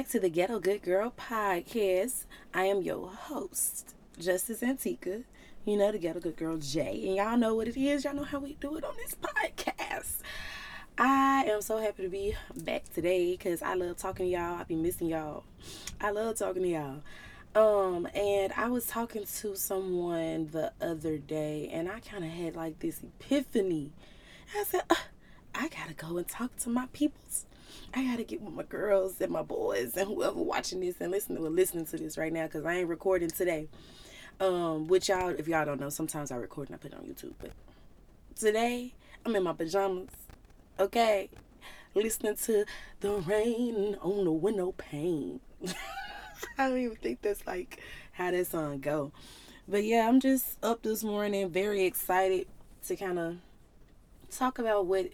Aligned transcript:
back 0.00 0.08
to 0.08 0.18
the 0.18 0.30
Ghetto 0.30 0.58
Good 0.58 0.80
Girl 0.80 1.12
podcast. 1.14 2.24
I 2.54 2.64
am 2.64 2.80
your 2.80 3.10
host, 3.10 3.94
Justice 4.18 4.62
Antica. 4.62 5.24
You 5.66 5.76
know, 5.76 5.92
the 5.92 5.98
Ghetto 5.98 6.20
Good 6.20 6.36
Girl 6.36 6.56
Jay. 6.56 7.02
And 7.06 7.16
y'all 7.16 7.36
know 7.36 7.54
what 7.54 7.68
it 7.68 7.76
is. 7.76 8.04
Y'all 8.04 8.14
know 8.14 8.24
how 8.24 8.38
we 8.38 8.54
do 8.54 8.78
it 8.78 8.84
on 8.84 8.94
this 8.96 9.14
podcast. 9.22 10.20
I 10.96 11.44
am 11.48 11.60
so 11.60 11.76
happy 11.76 12.04
to 12.04 12.08
be 12.08 12.34
back 12.56 12.90
today 12.94 13.32
because 13.32 13.60
I 13.60 13.74
love 13.74 13.98
talking 13.98 14.24
to 14.24 14.32
y'all. 14.32 14.58
I 14.58 14.64
be 14.64 14.74
missing 14.74 15.08
y'all. 15.08 15.44
I 16.00 16.12
love 16.12 16.38
talking 16.38 16.62
to 16.62 16.68
y'all. 16.70 17.02
Um, 17.54 18.08
and 18.14 18.54
I 18.54 18.68
was 18.68 18.86
talking 18.86 19.26
to 19.26 19.54
someone 19.54 20.48
the 20.50 20.72
other 20.80 21.18
day, 21.18 21.68
and 21.70 21.90
I 21.90 22.00
kind 22.00 22.24
of 22.24 22.30
had 22.30 22.56
like 22.56 22.78
this 22.78 23.02
epiphany. 23.02 23.92
I 24.58 24.64
said, 24.64 24.80
uh, 24.88 24.94
I 25.54 25.68
gotta 25.68 25.92
go 25.92 26.16
and 26.16 26.26
talk 26.26 26.56
to 26.60 26.70
my 26.70 26.86
peoples. 26.94 27.44
I 27.92 28.04
gotta 28.04 28.22
get 28.22 28.40
with 28.40 28.54
my 28.54 28.62
girls 28.62 29.20
and 29.20 29.32
my 29.32 29.42
boys 29.42 29.96
and 29.96 30.06
whoever 30.06 30.40
watching 30.40 30.80
this 30.80 31.00
and 31.00 31.10
listening 31.10 31.44
or 31.44 31.50
listening 31.50 31.86
to 31.86 31.96
this 31.96 32.16
right 32.16 32.32
now 32.32 32.44
because 32.44 32.64
I 32.64 32.74
ain't 32.74 32.88
recording 32.88 33.30
today. 33.30 33.68
Um, 34.38 34.86
which 34.86 35.08
y'all, 35.08 35.30
if 35.30 35.48
y'all 35.48 35.66
don't 35.66 35.80
know, 35.80 35.90
sometimes 35.90 36.30
I 36.30 36.36
record 36.36 36.68
and 36.68 36.76
I 36.76 36.78
put 36.78 36.92
it 36.92 36.96
on 36.96 37.04
YouTube. 37.04 37.34
But 37.38 37.50
today 38.36 38.94
I'm 39.26 39.34
in 39.34 39.42
my 39.42 39.52
pajamas, 39.52 40.08
okay, 40.78 41.28
listening 41.94 42.36
to 42.36 42.64
the 43.00 43.10
rain 43.10 43.96
on 44.00 44.24
the 44.24 44.32
window 44.32 44.72
pane. 44.72 45.40
I 46.58 46.68
don't 46.68 46.78
even 46.78 46.96
think 46.96 47.22
that's 47.22 47.46
like 47.46 47.82
how 48.12 48.30
that 48.30 48.46
song 48.46 48.78
go. 48.78 49.12
But 49.66 49.84
yeah, 49.84 50.08
I'm 50.08 50.20
just 50.20 50.64
up 50.64 50.82
this 50.82 51.02
morning, 51.02 51.50
very 51.50 51.84
excited 51.84 52.46
to 52.86 52.96
kind 52.96 53.18
of 53.18 53.36
talk 54.30 54.58
about 54.58 54.86
what 54.86 55.08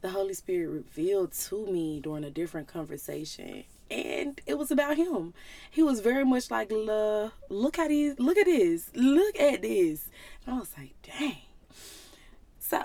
the 0.00 0.10
Holy 0.10 0.34
Spirit 0.34 0.68
revealed 0.68 1.32
to 1.32 1.66
me 1.66 2.00
during 2.00 2.24
a 2.24 2.30
different 2.30 2.68
conversation. 2.68 3.64
And 3.90 4.40
it 4.46 4.58
was 4.58 4.70
about 4.70 4.96
him. 4.96 5.32
He 5.70 5.82
was 5.82 6.00
very 6.00 6.24
much 6.24 6.50
like, 6.50 6.70
look 6.70 7.78
at 7.78 7.88
these, 7.88 8.18
look 8.18 8.36
at 8.36 8.46
this, 8.46 8.90
look 8.94 9.40
at 9.40 9.62
this. 9.62 10.08
And 10.44 10.54
I 10.54 10.58
was 10.58 10.70
like, 10.76 10.94
dang. 11.02 11.38
So 12.58 12.78
I'm 12.78 12.84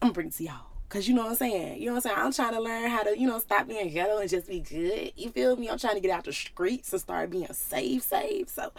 gonna 0.00 0.12
bring 0.12 0.28
it 0.28 0.34
to 0.34 0.44
y'all. 0.44 0.66
Cause 0.88 1.08
you 1.08 1.14
know 1.14 1.22
what 1.22 1.30
I'm 1.30 1.36
saying? 1.36 1.80
You 1.80 1.86
know 1.86 1.94
what 1.94 2.06
I'm 2.06 2.12
saying? 2.12 2.16
I'm 2.16 2.32
trying 2.32 2.54
to 2.54 2.60
learn 2.60 2.88
how 2.88 3.02
to, 3.02 3.18
you 3.18 3.26
know, 3.26 3.40
stop 3.40 3.66
being 3.66 3.92
ghetto 3.92 4.18
and 4.18 4.30
just 4.30 4.46
be 4.46 4.60
good. 4.60 5.12
You 5.16 5.30
feel 5.30 5.56
me? 5.56 5.68
I'm 5.68 5.78
trying 5.78 5.96
to 5.96 6.00
get 6.00 6.12
out 6.12 6.24
the 6.24 6.32
streets 6.32 6.92
and 6.92 7.02
start 7.02 7.30
being 7.30 7.52
safe, 7.52 8.04
safe. 8.04 8.48
So 8.48 8.70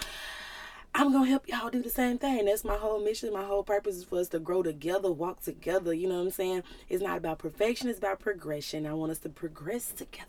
I'm 1.00 1.12
gonna 1.12 1.30
help 1.30 1.48
y'all 1.48 1.70
do 1.70 1.84
the 1.84 1.92
same 1.92 2.18
thing. 2.18 2.46
That's 2.46 2.64
my 2.64 2.76
whole 2.76 3.00
mission. 3.00 3.32
My 3.32 3.44
whole 3.44 3.62
purpose 3.62 3.98
is 3.98 4.04
for 4.04 4.18
us 4.18 4.30
to 4.30 4.40
grow 4.40 4.64
together, 4.64 5.12
walk 5.12 5.44
together. 5.44 5.94
You 5.94 6.10
know 6.10 6.16
what 6.16 6.26
I'm 6.26 6.32
saying? 6.32 6.64
It's 6.90 7.04
not 7.04 7.20
about 7.20 7.38
perfection, 7.38 7.88
it's 7.88 8.00
about 8.00 8.20
progression. 8.20 8.88
I 8.88 8.96
want 8.96 9.12
us 9.12 9.20
to 9.20 9.30
progress 9.30 9.92
together. 9.92 10.26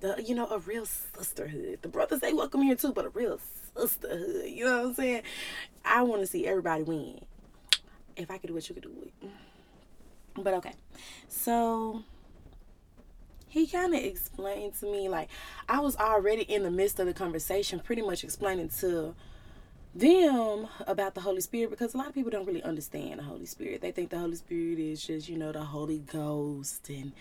The 0.00 0.22
you 0.22 0.34
know, 0.34 0.46
a 0.48 0.58
real 0.58 0.84
sisterhood. 0.84 1.78
The 1.80 1.88
brothers 1.88 2.20
they 2.20 2.34
welcome 2.34 2.60
here 2.60 2.76
too, 2.76 2.92
but 2.92 3.06
a 3.06 3.08
real 3.08 3.40
sisterhood. 3.74 4.50
You 4.50 4.66
know 4.66 4.76
what 4.76 4.86
I'm 4.88 4.94
saying? 4.94 5.22
I 5.86 6.02
wanna 6.02 6.26
see 6.26 6.46
everybody 6.46 6.82
win. 6.82 7.20
If 8.14 8.30
I 8.30 8.36
could 8.36 8.48
do 8.48 8.54
what 8.54 8.68
you 8.68 8.74
could 8.74 8.84
do 8.84 8.92
it. 9.06 9.30
But 10.36 10.52
okay. 10.52 10.74
So 11.28 12.02
he 13.48 13.66
kind 13.66 13.94
of 13.94 14.02
explained 14.02 14.74
to 14.80 14.92
me 14.92 15.08
like 15.08 15.30
I 15.66 15.80
was 15.80 15.96
already 15.96 16.42
in 16.42 16.62
the 16.62 16.70
midst 16.70 17.00
of 17.00 17.06
the 17.06 17.14
conversation 17.14 17.80
pretty 17.80 18.02
much 18.02 18.22
explaining 18.22 18.68
to 18.80 19.14
them 19.94 20.68
about 20.86 21.14
the 21.14 21.20
Holy 21.20 21.40
Spirit 21.40 21.70
because 21.70 21.94
a 21.94 21.98
lot 21.98 22.08
of 22.08 22.14
people 22.14 22.30
don't 22.30 22.46
really 22.46 22.62
understand 22.62 23.18
the 23.18 23.24
Holy 23.24 23.46
Spirit. 23.46 23.80
They 23.80 23.90
think 23.90 24.10
the 24.10 24.18
Holy 24.18 24.36
Spirit 24.36 24.78
is 24.78 25.04
just, 25.04 25.28
you 25.28 25.36
know, 25.36 25.52
the 25.52 25.64
Holy 25.64 25.98
Ghost 25.98 26.88
and 26.88 27.12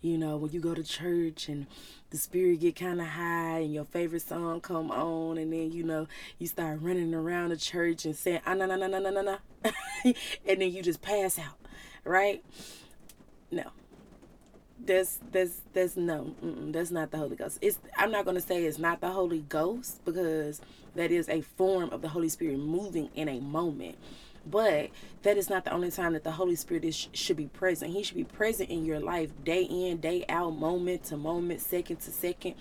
you 0.00 0.18
know, 0.18 0.36
when 0.36 0.50
you 0.50 0.58
go 0.58 0.74
to 0.74 0.82
church 0.82 1.48
and 1.48 1.66
the 2.12 2.18
spirit 2.18 2.60
get 2.60 2.76
kind 2.76 3.00
of 3.00 3.06
high 3.06 3.60
and 3.60 3.72
your 3.72 3.86
favorite 3.86 4.20
song 4.20 4.60
come 4.60 4.90
on 4.90 5.38
and 5.38 5.50
then 5.50 5.72
you 5.72 5.82
know 5.82 6.06
you 6.38 6.46
start 6.46 6.78
running 6.82 7.14
around 7.14 7.48
the 7.48 7.56
church 7.56 8.04
and 8.04 8.14
saying 8.14 8.40
ah 8.46 8.52
no 8.52 8.66
no 8.66 8.76
no 8.76 8.86
no 8.86 8.98
no 8.98 9.22
no 9.22 9.38
and 10.04 10.60
then 10.60 10.70
you 10.70 10.82
just 10.82 11.00
pass 11.00 11.38
out 11.38 11.56
right 12.04 12.44
no 13.50 13.64
that's 14.84 15.20
that's 15.30 15.60
that's 15.72 15.96
no 15.96 16.34
that's 16.72 16.90
not 16.90 17.10
the 17.10 17.18
holy 17.18 17.36
ghost. 17.36 17.58
It's 17.60 17.78
i'm 17.96 18.10
not 18.10 18.24
going 18.24 18.36
to 18.36 18.40
say 18.40 18.64
it's 18.64 18.78
not 18.78 19.00
the 19.00 19.10
holy 19.10 19.40
ghost 19.48 20.04
because 20.04 20.60
that 20.94 21.10
is 21.10 21.28
a 21.28 21.40
form 21.40 21.90
of 21.90 22.02
the 22.02 22.08
holy 22.08 22.28
spirit 22.28 22.58
moving 22.58 23.08
in 23.14 23.28
a 23.28 23.40
moment 23.40 23.96
but 24.46 24.90
that 25.22 25.36
is 25.36 25.48
not 25.48 25.64
the 25.64 25.72
only 25.72 25.90
time 25.90 26.14
that 26.14 26.24
the 26.24 26.32
holy 26.32 26.56
spirit 26.56 26.84
is, 26.84 27.08
should 27.12 27.36
be 27.36 27.46
present. 27.46 27.92
He 27.92 28.02
should 28.02 28.16
be 28.16 28.24
present 28.24 28.70
in 28.70 28.84
your 28.84 29.00
life 29.00 29.30
day 29.44 29.62
in 29.62 29.98
day 29.98 30.24
out 30.28 30.56
moment 30.58 31.04
to 31.04 31.16
moment 31.16 31.60
second 31.60 32.00
to 32.00 32.10
second. 32.10 32.54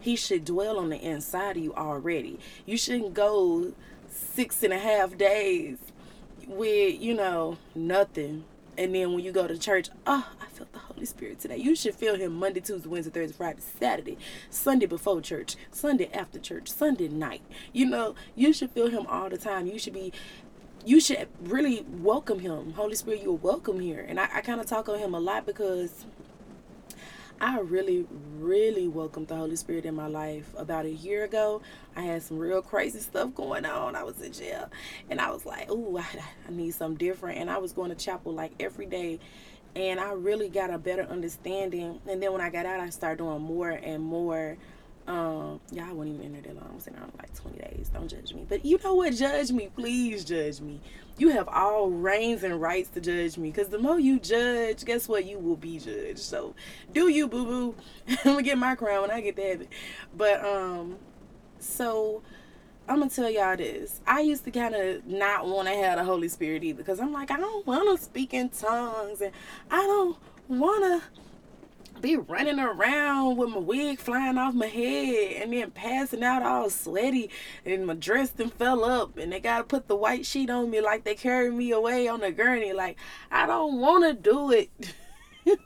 He 0.00 0.16
should 0.16 0.44
dwell 0.44 0.78
on 0.78 0.90
the 0.90 0.98
inside 0.98 1.56
of 1.56 1.62
you 1.62 1.74
already. 1.74 2.38
You 2.64 2.78
shouldn't 2.78 3.14
go 3.14 3.72
six 4.08 4.62
and 4.62 4.72
a 4.72 4.78
half 4.78 5.18
days 5.18 5.78
with 6.46 7.00
you 7.00 7.12
know 7.12 7.58
nothing 7.74 8.44
and 8.78 8.94
then 8.94 9.12
when 9.12 9.24
you 9.24 9.32
go 9.32 9.46
to 9.46 9.58
church, 9.58 9.88
oh, 10.06 10.28
I 10.40 10.46
felt 10.46 10.72
the 10.72 10.78
Holy 10.78 11.06
Spirit 11.06 11.40
today. 11.40 11.56
You 11.56 11.74
should 11.74 11.94
feel 11.94 12.16
Him 12.16 12.34
Monday, 12.34 12.60
Tuesday, 12.60 12.88
Wednesday, 12.88 13.10
Thursday, 13.10 13.36
Friday, 13.36 13.60
Saturday, 13.78 14.18
Sunday 14.50 14.86
before 14.86 15.20
church, 15.20 15.56
Sunday 15.70 16.10
after 16.12 16.38
church, 16.38 16.70
Sunday 16.70 17.08
night. 17.08 17.42
You 17.72 17.86
know, 17.86 18.14
you 18.34 18.52
should 18.52 18.70
feel 18.70 18.88
Him 18.88 19.06
all 19.06 19.28
the 19.28 19.38
time. 19.38 19.66
You 19.66 19.78
should 19.78 19.94
be 19.94 20.12
you 20.86 21.00
should 21.00 21.26
really 21.42 21.84
welcome 22.00 22.38
him. 22.38 22.72
Holy 22.74 22.94
Spirit, 22.94 23.20
you're 23.20 23.32
welcome 23.32 23.80
here. 23.80 24.06
And 24.08 24.20
I, 24.20 24.28
I 24.34 24.40
kind 24.40 24.60
of 24.60 24.66
talk 24.66 24.88
on 24.88 25.00
him 25.00 25.14
a 25.14 25.18
lot 25.18 25.44
because 25.44 26.06
I 27.40 27.60
really, 27.60 28.06
really 28.38 28.88
welcomed 28.88 29.28
the 29.28 29.36
Holy 29.36 29.56
Spirit 29.56 29.84
in 29.84 29.94
my 29.94 30.06
life 30.06 30.54
about 30.56 30.86
a 30.86 30.90
year 30.90 31.24
ago. 31.24 31.60
I 31.94 32.00
had 32.02 32.22
some 32.22 32.38
real 32.38 32.62
crazy 32.62 33.00
stuff 33.00 33.34
going 33.34 33.66
on. 33.66 33.94
I 33.94 34.04
was 34.04 34.20
in 34.22 34.32
jail, 34.32 34.70
and 35.10 35.20
I 35.20 35.30
was 35.30 35.44
like, 35.44 35.70
"Ooh, 35.70 35.98
I, 35.98 36.06
I 36.48 36.50
need 36.50 36.70
something 36.70 36.96
different." 36.96 37.38
And 37.38 37.50
I 37.50 37.58
was 37.58 37.72
going 37.72 37.90
to 37.90 37.94
chapel 37.94 38.32
like 38.32 38.52
every 38.58 38.86
day, 38.86 39.20
and 39.74 40.00
I 40.00 40.12
really 40.12 40.48
got 40.48 40.70
a 40.70 40.78
better 40.78 41.02
understanding. 41.02 42.00
And 42.08 42.22
then 42.22 42.32
when 42.32 42.40
I 42.40 42.48
got 42.48 42.64
out, 42.64 42.80
I 42.80 42.88
started 42.88 43.18
doing 43.18 43.42
more 43.42 43.70
and 43.70 44.02
more 44.02 44.56
um, 45.06 45.60
y'all 45.70 45.94
wouldn't 45.94 46.16
even 46.16 46.34
enter 46.34 46.48
that 46.48 46.56
long. 46.56 46.68
I 46.72 46.74
was 46.74 46.86
in 46.88 46.96
around 46.96 47.12
like 47.18 47.32
20 47.34 47.58
days. 47.58 47.90
Don't 47.92 48.08
judge 48.08 48.34
me. 48.34 48.44
But 48.48 48.64
you 48.64 48.78
know 48.82 48.94
what? 48.94 49.14
Judge 49.14 49.52
me. 49.52 49.68
Please 49.74 50.24
judge 50.24 50.60
me. 50.60 50.80
You 51.16 51.28
have 51.30 51.48
all 51.48 51.90
reigns 51.90 52.42
and 52.42 52.60
rights 52.60 52.90
to 52.90 53.00
judge 53.00 53.38
me. 53.38 53.50
Because 53.50 53.68
the 53.68 53.78
more 53.78 54.00
you 54.00 54.18
judge, 54.18 54.84
guess 54.84 55.08
what? 55.08 55.24
You 55.24 55.38
will 55.38 55.56
be 55.56 55.78
judged. 55.78 56.18
So 56.18 56.54
do 56.92 57.08
you, 57.08 57.28
boo 57.28 57.44
boo. 57.44 57.74
I'm 58.08 58.16
going 58.24 58.36
to 58.38 58.42
get 58.42 58.58
my 58.58 58.74
crown 58.74 59.02
when 59.02 59.10
I 59.12 59.20
get 59.20 59.36
that. 59.36 59.68
But, 60.16 60.44
um, 60.44 60.96
so 61.60 62.22
I'm 62.88 63.08
to 63.08 63.14
tell 63.14 63.30
y'all 63.30 63.56
this. 63.56 64.00
I 64.08 64.20
used 64.20 64.44
to 64.44 64.50
kind 64.50 64.74
of 64.74 65.06
not 65.06 65.46
want 65.46 65.68
to 65.68 65.74
have 65.74 65.98
the 65.98 66.04
Holy 66.04 66.28
Spirit 66.28 66.64
either. 66.64 66.78
Because 66.78 66.98
I'm 66.98 67.12
like, 67.12 67.30
I 67.30 67.36
don't 67.36 67.64
want 67.64 67.96
to 67.96 68.04
speak 68.04 68.34
in 68.34 68.48
tongues. 68.48 69.20
And 69.20 69.32
I 69.70 69.82
don't 69.82 70.16
want 70.48 71.02
to 71.02 71.08
be 72.00 72.16
running 72.16 72.58
around 72.58 73.36
with 73.36 73.50
my 73.50 73.58
wig 73.58 73.98
flying 73.98 74.38
off 74.38 74.54
my 74.54 74.66
head 74.66 75.42
and 75.42 75.52
then 75.52 75.70
passing 75.70 76.22
out 76.22 76.42
all 76.42 76.70
sweaty 76.70 77.30
and 77.64 77.86
my 77.86 77.94
dress 77.94 78.30
then 78.30 78.50
fell 78.50 78.84
up 78.84 79.16
and 79.18 79.32
they 79.32 79.40
gotta 79.40 79.64
put 79.64 79.88
the 79.88 79.96
white 79.96 80.26
sheet 80.26 80.50
on 80.50 80.70
me 80.70 80.80
like 80.80 81.04
they 81.04 81.14
carried 81.14 81.54
me 81.54 81.70
away 81.70 82.08
on 82.08 82.22
a 82.22 82.30
gurney. 82.30 82.72
Like 82.72 82.96
I 83.30 83.46
don't 83.46 83.80
wanna 83.80 84.14
do 84.14 84.50
it. 84.52 84.70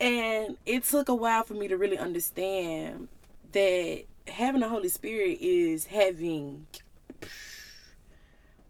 and 0.00 0.56
it 0.66 0.84
took 0.84 1.08
a 1.08 1.14
while 1.14 1.44
for 1.44 1.54
me 1.54 1.68
to 1.68 1.76
really 1.76 1.98
understand 1.98 3.08
that 3.52 4.04
having 4.28 4.60
the 4.60 4.68
Holy 4.68 4.88
Spirit 4.88 5.38
is 5.40 5.86
having 5.86 6.66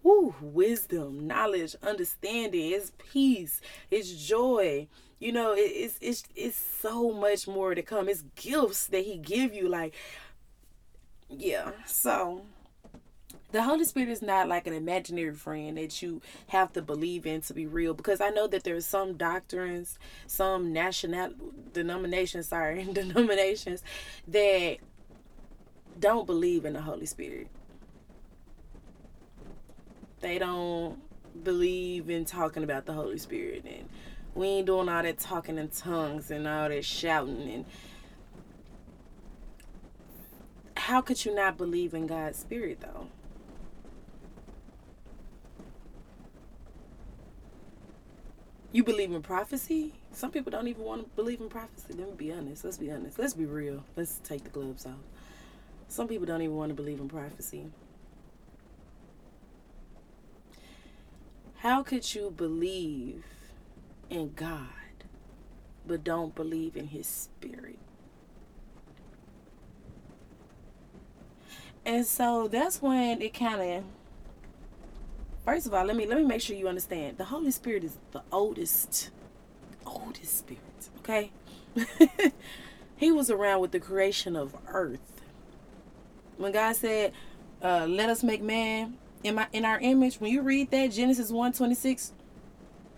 woo, 0.02 0.34
wisdom, 0.40 1.26
knowledge, 1.26 1.76
understanding, 1.82 2.72
it's 2.72 2.92
peace, 2.98 3.60
it's 3.90 4.10
joy 4.12 4.88
you 5.20 5.30
know 5.30 5.52
it, 5.52 5.60
it's 5.60 5.98
it's 6.00 6.24
it's 6.34 6.58
so 6.58 7.12
much 7.12 7.46
more 7.46 7.74
to 7.74 7.82
come 7.82 8.08
it's 8.08 8.22
gifts 8.34 8.86
that 8.88 9.04
he 9.04 9.16
give 9.16 9.54
you 9.54 9.68
like 9.68 9.94
yeah 11.28 11.70
so 11.86 12.42
the 13.52 13.62
Holy 13.62 13.84
Spirit 13.84 14.10
is 14.10 14.22
not 14.22 14.48
like 14.48 14.66
an 14.66 14.72
imaginary 14.72 15.34
friend 15.34 15.76
that 15.76 16.00
you 16.02 16.22
have 16.48 16.72
to 16.74 16.82
believe 16.82 17.26
in 17.26 17.40
to 17.42 17.54
be 17.54 17.66
real 17.66 17.94
because 17.94 18.20
I 18.20 18.30
know 18.30 18.46
that 18.46 18.62
there's 18.62 18.86
some 18.86 19.16
doctrines, 19.16 19.98
some 20.26 20.72
national 20.72 21.32
denominations, 21.72 22.48
sorry, 22.48 22.84
denominations 22.92 23.82
that 24.28 24.76
don't 25.98 26.26
believe 26.26 26.64
in 26.64 26.74
the 26.74 26.82
Holy 26.82 27.06
Spirit. 27.06 27.48
They 30.20 30.38
don't 30.38 31.00
believe 31.42 32.08
in 32.08 32.24
talking 32.24 32.62
about 32.62 32.86
the 32.86 32.92
Holy 32.92 33.18
Spirit 33.18 33.64
and 33.64 33.88
we 34.34 34.46
ain't 34.46 34.66
doing 34.66 34.88
all 34.88 35.02
that 35.02 35.18
talking 35.18 35.58
in 35.58 35.68
tongues 35.68 36.30
and 36.30 36.46
all 36.46 36.68
that 36.68 36.84
shouting 36.84 37.50
and 37.50 37.64
how 40.76 41.00
could 41.00 41.24
you 41.24 41.34
not 41.34 41.56
believe 41.56 41.94
in 41.94 42.06
God's 42.06 42.38
spirit 42.38 42.80
though? 42.80 43.06
You 48.72 48.84
believe 48.84 49.12
in 49.12 49.20
prophecy? 49.22 49.94
Some 50.12 50.30
people 50.30 50.50
don't 50.50 50.68
even 50.68 50.84
want 50.84 51.02
to 51.02 51.16
believe 51.16 51.40
in 51.40 51.48
prophecy. 51.48 51.92
Let 51.92 52.08
me 52.08 52.14
be 52.16 52.32
honest. 52.32 52.64
Let's 52.64 52.76
be 52.76 52.90
honest. 52.90 53.18
Let's 53.18 53.34
be 53.34 53.44
real. 53.44 53.84
Let's 53.96 54.18
take 54.24 54.44
the 54.44 54.50
gloves 54.50 54.86
off. 54.86 54.94
Some 55.88 56.06
people 56.06 56.26
don't 56.26 56.40
even 56.40 56.56
want 56.56 56.70
to 56.70 56.74
believe 56.74 57.00
in 57.00 57.08
prophecy. 57.08 57.66
How 61.58 61.82
could 61.82 62.14
you 62.14 62.32
believe 62.36 63.24
in 64.10 64.32
God 64.34 64.68
but 65.86 66.04
don't 66.04 66.34
believe 66.34 66.76
in 66.76 66.88
his 66.88 67.06
spirit? 67.06 67.78
And 71.86 72.04
so 72.06 72.48
that's 72.48 72.82
when 72.82 73.22
it 73.22 73.32
kind 73.32 73.62
of 73.62 73.84
First 75.44 75.66
of 75.66 75.74
all, 75.74 75.84
let 75.84 75.96
me 75.96 76.06
let 76.06 76.18
me 76.18 76.24
make 76.24 76.42
sure 76.42 76.54
you 76.54 76.68
understand. 76.68 77.18
The 77.18 77.24
Holy 77.24 77.50
Spirit 77.50 77.82
is 77.82 77.96
the 78.12 78.22
oldest 78.30 79.10
oldest 79.86 80.38
spirit, 80.38 80.88
okay? 80.98 81.32
he 82.96 83.10
was 83.10 83.30
around 83.30 83.60
with 83.60 83.72
the 83.72 83.80
creation 83.80 84.36
of 84.36 84.54
earth. 84.68 85.22
When 86.36 86.52
God 86.52 86.76
said, 86.76 87.12
uh, 87.62 87.86
let 87.88 88.10
us 88.10 88.22
make 88.22 88.42
man 88.42 88.96
in 89.24 89.34
my 89.34 89.48
in 89.52 89.64
our 89.64 89.80
image, 89.80 90.20
when 90.20 90.30
you 90.30 90.42
read 90.42 90.70
that 90.70 90.92
Genesis 90.92 91.32
1:26 91.32 92.12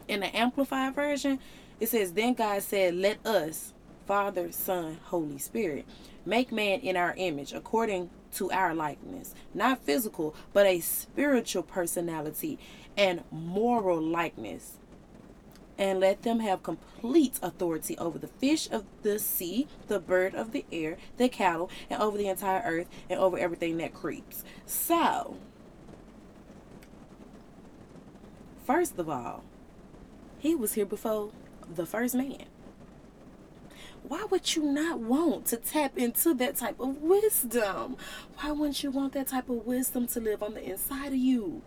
in 0.08 0.20
the 0.20 0.36
amplified 0.36 0.94
version, 0.94 1.38
it 1.80 1.88
says, 1.88 2.12
Then 2.12 2.34
God 2.34 2.62
said, 2.62 2.94
Let 2.94 3.24
us, 3.26 3.72
Father, 4.06 4.52
Son, 4.52 4.98
Holy 5.04 5.38
Spirit, 5.38 5.84
make 6.24 6.52
man 6.52 6.80
in 6.80 6.96
our 6.96 7.14
image, 7.16 7.52
according 7.52 8.10
to 8.34 8.50
our 8.50 8.74
likeness. 8.74 9.34
Not 9.54 9.82
physical, 9.82 10.34
but 10.52 10.66
a 10.66 10.80
spiritual 10.80 11.62
personality 11.62 12.58
and 12.96 13.22
moral 13.30 14.00
likeness. 14.00 14.78
And 15.78 16.00
let 16.00 16.22
them 16.22 16.40
have 16.40 16.62
complete 16.62 17.38
authority 17.42 17.96
over 17.98 18.18
the 18.18 18.28
fish 18.28 18.70
of 18.70 18.84
the 19.02 19.18
sea, 19.18 19.66
the 19.88 19.98
bird 19.98 20.34
of 20.34 20.52
the 20.52 20.64
air, 20.70 20.98
the 21.16 21.28
cattle, 21.28 21.70
and 21.90 22.00
over 22.00 22.16
the 22.16 22.28
entire 22.28 22.62
earth, 22.64 22.88
and 23.08 23.18
over 23.18 23.38
everything 23.38 23.78
that 23.78 23.94
creeps. 23.94 24.44
So, 24.66 25.38
first 28.64 28.98
of 28.98 29.08
all, 29.08 29.42
he 30.42 30.56
was 30.56 30.72
here 30.72 30.84
before 30.84 31.30
the 31.72 31.86
first 31.86 32.16
man 32.16 32.46
why 34.02 34.24
would 34.24 34.56
you 34.56 34.64
not 34.64 34.98
want 34.98 35.46
to 35.46 35.56
tap 35.56 35.96
into 35.96 36.34
that 36.34 36.56
type 36.56 36.80
of 36.80 37.00
wisdom? 37.00 37.96
Why 38.36 38.50
wouldn't 38.50 38.82
you 38.82 38.90
want 38.90 39.12
that 39.12 39.28
type 39.28 39.48
of 39.48 39.64
wisdom 39.64 40.08
to 40.08 40.20
live 40.20 40.42
on 40.42 40.54
the 40.54 40.62
inside 40.62 41.08
of 41.08 41.16
you? 41.16 41.62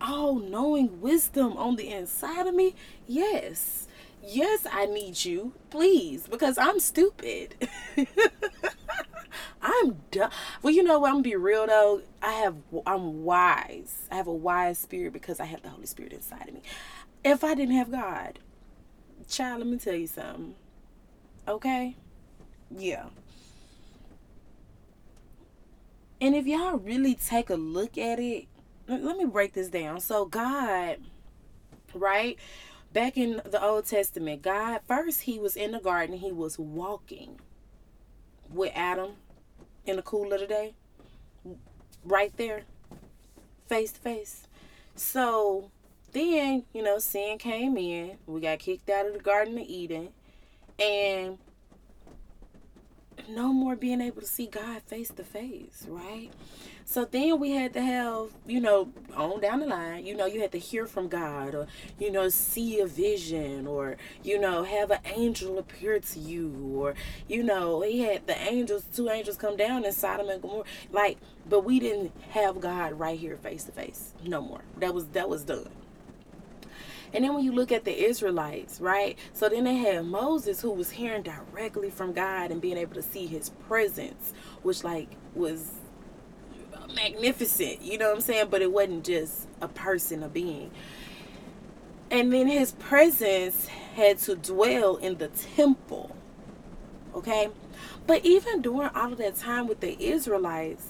All 0.00 0.36
knowing 0.36 1.00
wisdom 1.00 1.56
on 1.56 1.76
the 1.76 1.90
inside 1.90 2.46
of 2.46 2.54
me? 2.54 2.76
Yes. 3.06 3.88
Yes, 4.22 4.64
I 4.70 4.86
need 4.86 5.24
you. 5.24 5.52
Please, 5.70 6.28
because 6.28 6.56
I'm 6.56 6.78
stupid. 6.80 7.68
I'm 9.62 9.96
dumb. 10.10 10.30
Well, 10.62 10.72
you 10.72 10.82
know 10.82 11.00
what? 11.00 11.08
I'm 11.08 11.14
gonna 11.16 11.22
be 11.24 11.36
real 11.36 11.66
though. 11.66 12.02
I 12.22 12.32
have 12.32 12.54
I'm 12.86 13.24
wise. 13.24 14.08
I 14.10 14.16
have 14.16 14.26
a 14.28 14.32
wise 14.32 14.78
spirit 14.78 15.12
because 15.12 15.40
I 15.40 15.44
have 15.44 15.62
the 15.62 15.70
Holy 15.70 15.86
Spirit 15.86 16.12
inside 16.12 16.48
of 16.48 16.54
me. 16.54 16.62
If 17.26 17.42
I 17.42 17.56
didn't 17.56 17.74
have 17.74 17.90
God, 17.90 18.38
child, 19.28 19.58
let 19.58 19.66
me 19.66 19.78
tell 19.78 19.96
you 19.96 20.06
something. 20.06 20.54
Okay? 21.48 21.96
Yeah. 22.70 23.06
And 26.20 26.36
if 26.36 26.46
y'all 26.46 26.76
really 26.76 27.16
take 27.16 27.50
a 27.50 27.56
look 27.56 27.98
at 27.98 28.20
it, 28.20 28.46
let 28.86 29.18
me 29.18 29.24
break 29.24 29.54
this 29.54 29.66
down. 29.66 29.98
So, 29.98 30.24
God, 30.24 30.98
right? 31.94 32.38
Back 32.92 33.16
in 33.16 33.42
the 33.44 33.60
Old 33.60 33.86
Testament, 33.86 34.42
God, 34.42 34.82
first, 34.86 35.22
He 35.22 35.40
was 35.40 35.56
in 35.56 35.72
the 35.72 35.80
garden, 35.80 36.18
He 36.18 36.30
was 36.30 36.60
walking 36.60 37.40
with 38.48 38.70
Adam 38.72 39.14
in 39.84 39.96
the 39.96 40.02
cool 40.02 40.32
of 40.32 40.38
the 40.38 40.46
day, 40.46 40.74
right 42.04 42.32
there, 42.36 42.62
face 43.66 43.90
to 43.90 43.98
face. 43.98 44.46
So, 44.94 45.72
then, 46.16 46.64
you 46.72 46.82
know, 46.82 46.98
sin 46.98 47.36
came 47.36 47.76
in. 47.76 48.16
We 48.26 48.40
got 48.40 48.58
kicked 48.58 48.88
out 48.88 49.06
of 49.06 49.12
the 49.12 49.18
Garden 49.18 49.58
of 49.58 49.64
Eden 49.66 50.08
and 50.78 51.38
no 53.28 53.52
more 53.52 53.76
being 53.76 54.00
able 54.00 54.22
to 54.22 54.26
see 54.26 54.46
God 54.46 54.82
face 54.82 55.10
to 55.10 55.24
face, 55.24 55.84
right? 55.88 56.30
So 56.86 57.04
then 57.04 57.40
we 57.40 57.50
had 57.50 57.72
to 57.74 57.82
have, 57.82 58.28
you 58.46 58.60
know, 58.60 58.88
on 59.14 59.40
down 59.40 59.60
the 59.60 59.66
line, 59.66 60.06
you 60.06 60.16
know, 60.16 60.26
you 60.26 60.40
had 60.40 60.52
to 60.52 60.58
hear 60.58 60.86
from 60.86 61.08
God 61.08 61.54
or, 61.54 61.66
you 61.98 62.12
know, 62.12 62.28
see 62.28 62.78
a 62.80 62.86
vision 62.86 63.66
or, 63.66 63.96
you 64.22 64.38
know, 64.38 64.62
have 64.62 64.92
an 64.92 65.00
angel 65.04 65.58
appear 65.58 65.98
to 65.98 66.18
you 66.20 66.72
or, 66.76 66.94
you 67.28 67.42
know, 67.42 67.82
he 67.82 68.00
had 68.00 68.26
the 68.26 68.38
angels, 68.38 68.84
two 68.94 69.10
angels 69.10 69.36
come 69.36 69.56
down 69.56 69.84
in 69.84 69.92
Sodom 69.92 70.28
and 70.28 70.40
Gomorrah. 70.40 70.64
Like, 70.92 71.18
but 71.48 71.64
we 71.64 71.80
didn't 71.80 72.12
have 72.30 72.60
God 72.60 72.98
right 72.98 73.18
here 73.18 73.36
face 73.36 73.64
to 73.64 73.72
face 73.72 74.14
no 74.24 74.40
more. 74.40 74.62
That 74.78 74.94
was, 74.94 75.08
that 75.08 75.28
was 75.28 75.42
done. 75.42 75.68
And 77.12 77.24
then 77.24 77.34
when 77.34 77.44
you 77.44 77.52
look 77.52 77.72
at 77.72 77.84
the 77.84 78.04
Israelites, 78.04 78.80
right? 78.80 79.18
So 79.32 79.48
then 79.48 79.64
they 79.64 79.76
had 79.76 80.04
Moses 80.06 80.60
who 80.60 80.70
was 80.70 80.90
hearing 80.90 81.22
directly 81.22 81.90
from 81.90 82.12
God 82.12 82.50
and 82.50 82.60
being 82.60 82.76
able 82.76 82.94
to 82.94 83.02
see 83.02 83.26
his 83.26 83.50
presence, 83.68 84.32
which 84.62 84.84
like 84.84 85.08
was 85.34 85.74
magnificent, 86.94 87.82
you 87.82 87.98
know 87.98 88.08
what 88.08 88.16
I'm 88.16 88.20
saying? 88.20 88.48
But 88.50 88.62
it 88.62 88.72
wasn't 88.72 89.04
just 89.04 89.46
a 89.60 89.68
person, 89.68 90.22
a 90.22 90.28
being. 90.28 90.70
And 92.10 92.32
then 92.32 92.46
his 92.46 92.72
presence 92.72 93.66
had 93.66 94.18
to 94.18 94.36
dwell 94.36 94.96
in 94.96 95.18
the 95.18 95.28
temple. 95.28 96.14
Okay? 97.14 97.48
But 98.06 98.24
even 98.24 98.62
during 98.62 98.90
all 98.94 99.12
of 99.12 99.18
that 99.18 99.36
time 99.36 99.66
with 99.66 99.80
the 99.80 100.00
Israelites, 100.00 100.86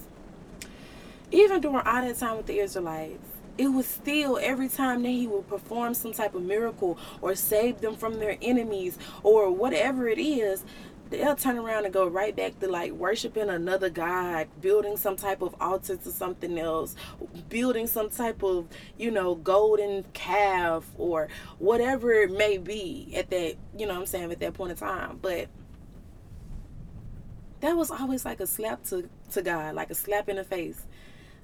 even 1.31 1.61
during 1.61 1.79
all 1.79 2.03
that 2.03 2.19
time 2.19 2.37
with 2.37 2.47
the 2.47 2.59
Israelites, 2.59 3.27
it 3.59 3.69
was 3.69 3.87
still 3.87 4.39
every 4.41 4.69
time 4.69 5.03
that 5.03 5.09
he 5.09 5.27
would 5.27 5.49
perform 5.49 5.95
some 5.95 6.13
type 6.13 6.35
of 6.35 6.43
miracle 6.43 6.99
or 7.21 7.35
save 7.35 7.81
them 7.81 7.97
from 7.97 8.19
their 8.19 8.37
enemies 8.43 8.99
or 9.23 9.51
whatever 9.51 10.09
it 10.09 10.19
is 10.19 10.65
they'll 11.11 11.37
turn 11.37 11.57
around 11.57 11.85
and 11.85 11.95
go 11.95 12.07
right 12.07 12.35
back 12.35 12.59
to 12.59 12.69
like 12.69 12.91
worshiping 12.93 13.49
another 13.49 13.89
god 13.89 14.49
building 14.61 14.97
some 14.97 15.17
type 15.17 15.41
of 15.41 15.55
altar 15.61 15.97
to 15.97 16.11
something 16.11 16.59
else 16.59 16.97
building 17.49 17.87
some 17.87 18.11
type 18.11 18.43
of 18.43 18.67
you 18.99 19.11
know 19.11 19.35
golden 19.37 20.05
calf 20.15 20.85
or 20.99 21.29
whatever 21.59 22.13
it 22.13 22.31
may 22.31 22.59
be 22.59 23.13
at 23.15 23.31
that 23.31 23.55
you 23.79 23.87
know 23.87 23.99
i'm 23.99 24.07
saying 24.07 24.33
at 24.33 24.41
that 24.41 24.55
point 24.55 24.73
in 24.73 24.77
time. 24.77 25.19
But 25.23 25.49
that 27.61 27.77
was 27.77 27.91
always 27.91 28.25
like 28.25 28.41
a 28.41 28.47
slap 28.47 28.85
to 28.85 29.09
to 29.33 29.43
god 29.43 29.75
like 29.75 29.91
a 29.91 29.95
slap 29.95 30.29
in 30.29 30.37
the 30.37 30.45
face 30.45 30.87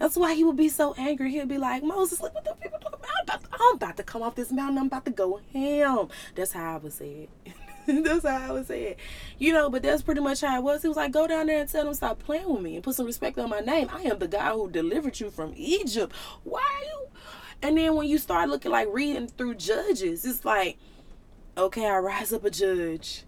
that's 0.02 0.16
why 0.16 0.34
he 0.34 0.42
would 0.42 0.56
be 0.56 0.68
so 0.68 0.94
angry. 0.98 1.30
He'd 1.30 1.46
be 1.46 1.58
like, 1.58 1.84
Moses, 1.84 2.20
look 2.20 2.34
what 2.34 2.44
the 2.44 2.54
people 2.54 2.80
talking 2.80 2.98
about. 2.98 3.08
I'm 3.16 3.22
about, 3.22 3.42
to, 3.44 3.48
I'm 3.52 3.74
about 3.76 3.96
to 3.98 4.02
come 4.02 4.22
off 4.22 4.34
this 4.34 4.50
mountain. 4.50 4.78
I'm 4.78 4.86
about 4.86 5.04
to 5.04 5.12
go 5.12 5.40
ham. 5.52 6.08
That's 6.34 6.50
how 6.50 6.74
I 6.74 6.78
would 6.78 6.92
say 6.92 7.28
it. 7.46 7.54
that's 8.04 8.26
how 8.26 8.48
I 8.48 8.50
would 8.50 8.66
say 8.66 8.82
it. 8.82 8.98
You 9.38 9.52
know, 9.52 9.70
but 9.70 9.84
that's 9.84 10.02
pretty 10.02 10.20
much 10.20 10.40
how 10.40 10.58
it 10.58 10.64
was. 10.64 10.82
He 10.82 10.88
was 10.88 10.96
like, 10.96 11.12
go 11.12 11.28
down 11.28 11.46
there 11.46 11.60
and 11.60 11.68
tell 11.68 11.84
them 11.84 11.94
stop 11.94 12.18
playing 12.18 12.52
with 12.52 12.62
me 12.62 12.74
and 12.74 12.82
put 12.82 12.96
some 12.96 13.06
respect 13.06 13.38
on 13.38 13.48
my 13.48 13.60
name. 13.60 13.88
I 13.92 14.02
am 14.02 14.18
the 14.18 14.26
guy 14.26 14.50
who 14.50 14.68
delivered 14.68 15.20
you 15.20 15.30
from 15.30 15.52
Egypt. 15.54 16.12
Why 16.42 16.62
are 16.62 16.84
you? 16.84 17.06
And 17.62 17.78
then 17.78 17.94
when 17.94 18.08
you 18.08 18.18
start 18.18 18.48
looking 18.48 18.72
like 18.72 18.88
reading 18.90 19.28
through 19.28 19.54
Judges, 19.54 20.24
it's 20.24 20.44
like, 20.44 20.78
okay, 21.56 21.86
I 21.86 21.98
rise 21.98 22.32
up 22.32 22.44
a 22.44 22.50
judge. 22.50 23.22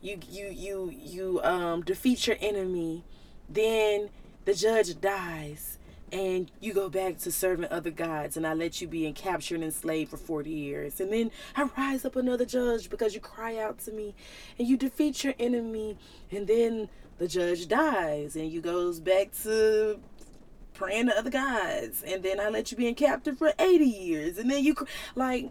You 0.00 0.20
you 0.30 0.46
you 0.46 0.94
you 0.96 1.40
um 1.42 1.82
defeat 1.82 2.28
your 2.28 2.36
enemy. 2.40 3.02
Then 3.48 4.10
the 4.44 4.54
judge 4.54 5.00
dies 5.00 5.78
and 6.14 6.48
you 6.60 6.72
go 6.72 6.88
back 6.88 7.18
to 7.18 7.32
serving 7.32 7.68
other 7.70 7.90
gods 7.90 8.36
and 8.36 8.46
I 8.46 8.54
let 8.54 8.80
you 8.80 8.86
be 8.86 9.04
in 9.04 9.14
captured 9.14 9.56
and 9.56 9.64
enslaved 9.64 10.12
for 10.12 10.16
40 10.16 10.48
years. 10.48 11.00
And 11.00 11.12
then 11.12 11.32
I 11.56 11.64
rise 11.76 12.04
up 12.04 12.14
another 12.14 12.44
judge 12.44 12.88
because 12.88 13.14
you 13.14 13.20
cry 13.20 13.58
out 13.58 13.80
to 13.80 13.92
me 13.92 14.14
and 14.56 14.68
you 14.68 14.76
defeat 14.76 15.24
your 15.24 15.34
enemy 15.40 15.98
and 16.30 16.46
then 16.46 16.88
the 17.18 17.26
judge 17.26 17.66
dies 17.66 18.36
and 18.36 18.48
you 18.48 18.60
goes 18.60 19.00
back 19.00 19.32
to 19.42 19.98
praying 20.72 21.06
to 21.06 21.18
other 21.18 21.30
gods 21.30 22.04
and 22.06 22.22
then 22.22 22.38
I 22.38 22.48
let 22.48 22.70
you 22.70 22.76
be 22.76 22.86
in 22.86 22.94
captive 22.94 23.36
for 23.36 23.52
80 23.58 23.84
years 23.84 24.38
and 24.38 24.48
then 24.48 24.62
you 24.62 24.76
like 25.16 25.50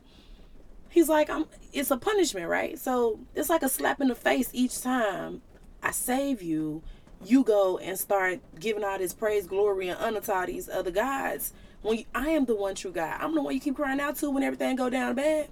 he's 0.90 1.10
like 1.10 1.30
I'm 1.30 1.46
it's 1.74 1.92
a 1.92 1.98
punishment, 1.98 2.48
right? 2.48 2.80
So 2.80 3.20
it's 3.36 3.50
like 3.50 3.64
a 3.64 3.70
slap 3.70 4.00
in 4.00 4.08
the 4.08 4.16
face 4.16 4.50
each 4.54 4.82
time 4.82 5.42
I 5.82 5.92
save 5.92 6.42
you 6.42 6.84
you 7.26 7.44
go 7.44 7.78
and 7.78 7.98
start 7.98 8.40
giving 8.60 8.84
all 8.84 8.98
this 8.98 9.14
praise, 9.14 9.48
glory, 9.48 9.90
and 9.90 10.00
honor 10.00 10.22
to 10.22 10.34
all 10.34 10.46
these 10.46 10.70
other 10.70 10.92
gods. 10.92 11.54
When 11.82 12.00
you, 12.00 12.06
I 12.16 12.30
am 12.30 12.46
the 12.46 12.56
one 12.56 12.76
true 12.76 12.92
God, 12.92 13.18
I'm 13.20 13.36
the 13.36 13.42
one 13.42 13.54
you 13.54 13.60
keep 13.60 13.76
crying 13.76 14.00
out 14.00 14.16
to 14.18 14.30
when 14.30 14.44
everything 14.44 14.76
go 14.76 14.90
down 14.90 15.16
bad. 15.16 15.50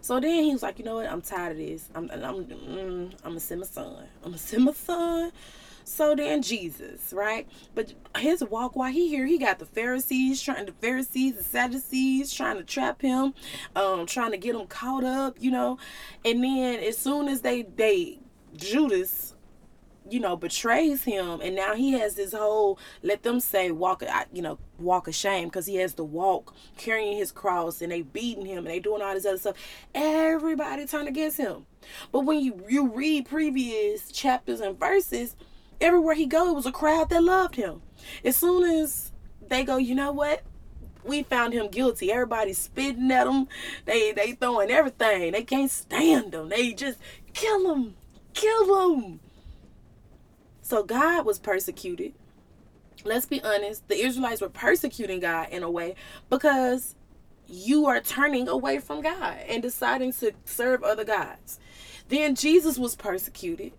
So 0.00 0.20
then 0.20 0.44
he 0.44 0.52
was 0.52 0.62
like, 0.62 0.78
you 0.78 0.84
know 0.84 0.96
what? 0.96 1.10
I'm 1.10 1.22
tired 1.22 1.52
of 1.52 1.58
this. 1.58 1.88
I'm 1.94 2.10
I'm 2.10 2.44
mm, 2.44 3.12
I'm 3.24 3.30
gonna 3.30 3.40
send 3.40 3.60
my 3.60 3.66
son. 3.66 4.06
I'm 4.22 4.30
gonna 4.30 4.38
send 4.38 4.64
my 4.64 4.72
son 4.72 5.32
So 5.84 6.16
then 6.16 6.42
Jesus, 6.42 7.12
right? 7.12 7.48
But 7.74 7.94
his 8.18 8.42
walk 8.42 8.76
while 8.76 8.92
he 8.92 9.08
here, 9.08 9.24
he 9.24 9.38
got 9.38 9.60
the 9.60 9.66
Pharisees 9.66 10.42
trying 10.42 10.66
the 10.66 10.72
Pharisees, 10.72 11.36
the 11.36 11.44
Sadducees 11.44 12.32
trying 12.32 12.56
to 12.56 12.64
trap 12.64 13.02
him, 13.02 13.34
um, 13.76 14.04
trying 14.06 14.32
to 14.32 14.36
get 14.36 14.56
him 14.56 14.66
caught 14.66 15.04
up, 15.04 15.36
you 15.40 15.52
know. 15.52 15.78
And 16.24 16.42
then 16.42 16.80
as 16.80 16.98
soon 16.98 17.28
as 17.28 17.42
they 17.42 17.62
they 17.62 18.18
Judas 18.56 19.35
you 20.10 20.20
know 20.20 20.36
betrays 20.36 21.04
him 21.04 21.40
and 21.40 21.54
now 21.56 21.74
he 21.74 21.92
has 21.92 22.14
this 22.14 22.32
whole 22.32 22.78
let 23.02 23.22
them 23.22 23.40
say 23.40 23.70
walk 23.70 24.02
you 24.32 24.42
know 24.42 24.58
walk 24.78 25.08
of 25.08 25.14
shame 25.14 25.48
because 25.48 25.66
he 25.66 25.76
has 25.76 25.94
to 25.94 26.04
walk 26.04 26.54
carrying 26.76 27.16
his 27.16 27.32
cross 27.32 27.80
and 27.82 27.90
they 27.90 28.02
beating 28.02 28.46
him 28.46 28.58
and 28.58 28.68
they 28.68 28.78
doing 28.78 29.02
all 29.02 29.14
this 29.14 29.26
other 29.26 29.38
stuff 29.38 29.56
everybody 29.94 30.86
turned 30.86 31.08
against 31.08 31.36
him 31.36 31.66
but 32.12 32.20
when 32.20 32.40
you 32.40 32.62
you 32.68 32.88
read 32.88 33.26
previous 33.26 34.10
chapters 34.12 34.60
and 34.60 34.78
verses 34.78 35.36
everywhere 35.80 36.14
he 36.14 36.26
go 36.26 36.50
it 36.50 36.54
was 36.54 36.66
a 36.66 36.72
crowd 36.72 37.08
that 37.10 37.22
loved 37.22 37.56
him 37.56 37.82
as 38.24 38.36
soon 38.36 38.62
as 38.62 39.12
they 39.48 39.64
go 39.64 39.76
you 39.76 39.94
know 39.94 40.12
what 40.12 40.42
we 41.06 41.22
found 41.22 41.52
him 41.52 41.68
guilty. 41.68 42.10
Everybody's 42.10 42.58
spitting 42.58 43.10
at 43.10 43.26
him. 43.26 43.48
They 43.84 44.12
they 44.12 44.32
throwing 44.32 44.70
everything. 44.70 45.32
They 45.32 45.44
can't 45.44 45.70
stand 45.70 46.34
him. 46.34 46.48
They 46.48 46.72
just 46.72 46.98
kill 47.32 47.72
him, 47.72 47.94
kill 48.34 48.90
him. 48.90 49.20
So 50.66 50.82
God 50.82 51.24
was 51.24 51.38
persecuted. 51.38 52.12
Let's 53.04 53.24
be 53.24 53.40
honest, 53.40 53.86
the 53.86 54.04
Israelites 54.04 54.40
were 54.40 54.48
persecuting 54.48 55.20
God 55.20 55.50
in 55.50 55.62
a 55.62 55.70
way 55.70 55.94
because 56.28 56.96
you 57.46 57.86
are 57.86 58.00
turning 58.00 58.48
away 58.48 58.80
from 58.80 59.00
God 59.00 59.38
and 59.48 59.62
deciding 59.62 60.12
to 60.14 60.32
serve 60.44 60.82
other 60.82 61.04
gods. 61.04 61.60
Then 62.08 62.34
Jesus 62.34 62.78
was 62.78 62.96
persecuted. 62.96 63.74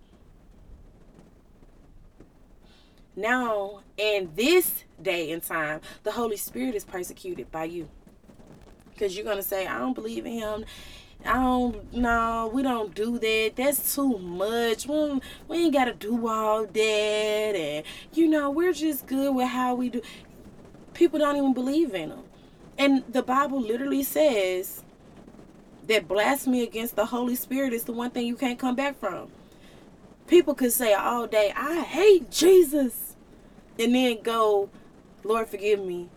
Now, 3.17 3.81
in 3.97 4.31
this 4.35 4.85
day 5.01 5.31
and 5.31 5.43
time, 5.43 5.81
the 6.03 6.13
Holy 6.13 6.37
Spirit 6.37 6.73
is 6.73 6.85
persecuted 6.85 7.51
by 7.51 7.65
you. 7.65 7.89
Because 8.93 9.13
you're 9.13 9.25
going 9.25 9.35
to 9.35 9.43
say, 9.43 9.67
I 9.67 9.77
don't 9.77 9.93
believe 9.93 10.25
in 10.25 10.31
him. 10.31 10.63
I 11.25 11.33
don't 11.33 11.93
no, 11.93 12.49
we 12.53 12.61
don't 12.61 12.93
do 12.93 13.19
that. 13.19 13.53
That's 13.55 13.95
too 13.95 14.17
much. 14.19 14.87
We, 14.87 15.19
we 15.47 15.57
ain't 15.57 15.73
gotta 15.73 15.93
do 15.93 16.27
all 16.27 16.65
that 16.65 16.79
and 17.55 17.85
you 18.13 18.27
know, 18.27 18.49
we're 18.49 18.73
just 18.73 19.07
good 19.07 19.35
with 19.35 19.49
how 19.49 19.75
we 19.75 19.89
do 19.89 20.01
people 20.93 21.19
don't 21.19 21.35
even 21.35 21.53
believe 21.53 21.93
in 21.93 22.09
them. 22.09 22.23
And 22.77 23.03
the 23.11 23.23
Bible 23.23 23.59
literally 23.59 24.03
says 24.03 24.83
that 25.87 26.07
blasphemy 26.07 26.63
against 26.63 26.95
the 26.95 27.05
Holy 27.05 27.35
Spirit 27.35 27.73
is 27.73 27.83
the 27.83 27.91
one 27.93 28.11
thing 28.11 28.27
you 28.27 28.35
can't 28.35 28.59
come 28.59 28.75
back 28.75 28.99
from. 28.99 29.29
People 30.27 30.53
could 30.53 30.73
say 30.73 30.93
all 30.93 31.27
day, 31.27 31.53
I 31.55 31.81
hate 31.81 32.29
Jesus. 32.29 33.15
And 33.79 33.93
then 33.93 34.21
go, 34.23 34.69
Lord, 35.23 35.47
forgive 35.47 35.79
me. 35.79 36.09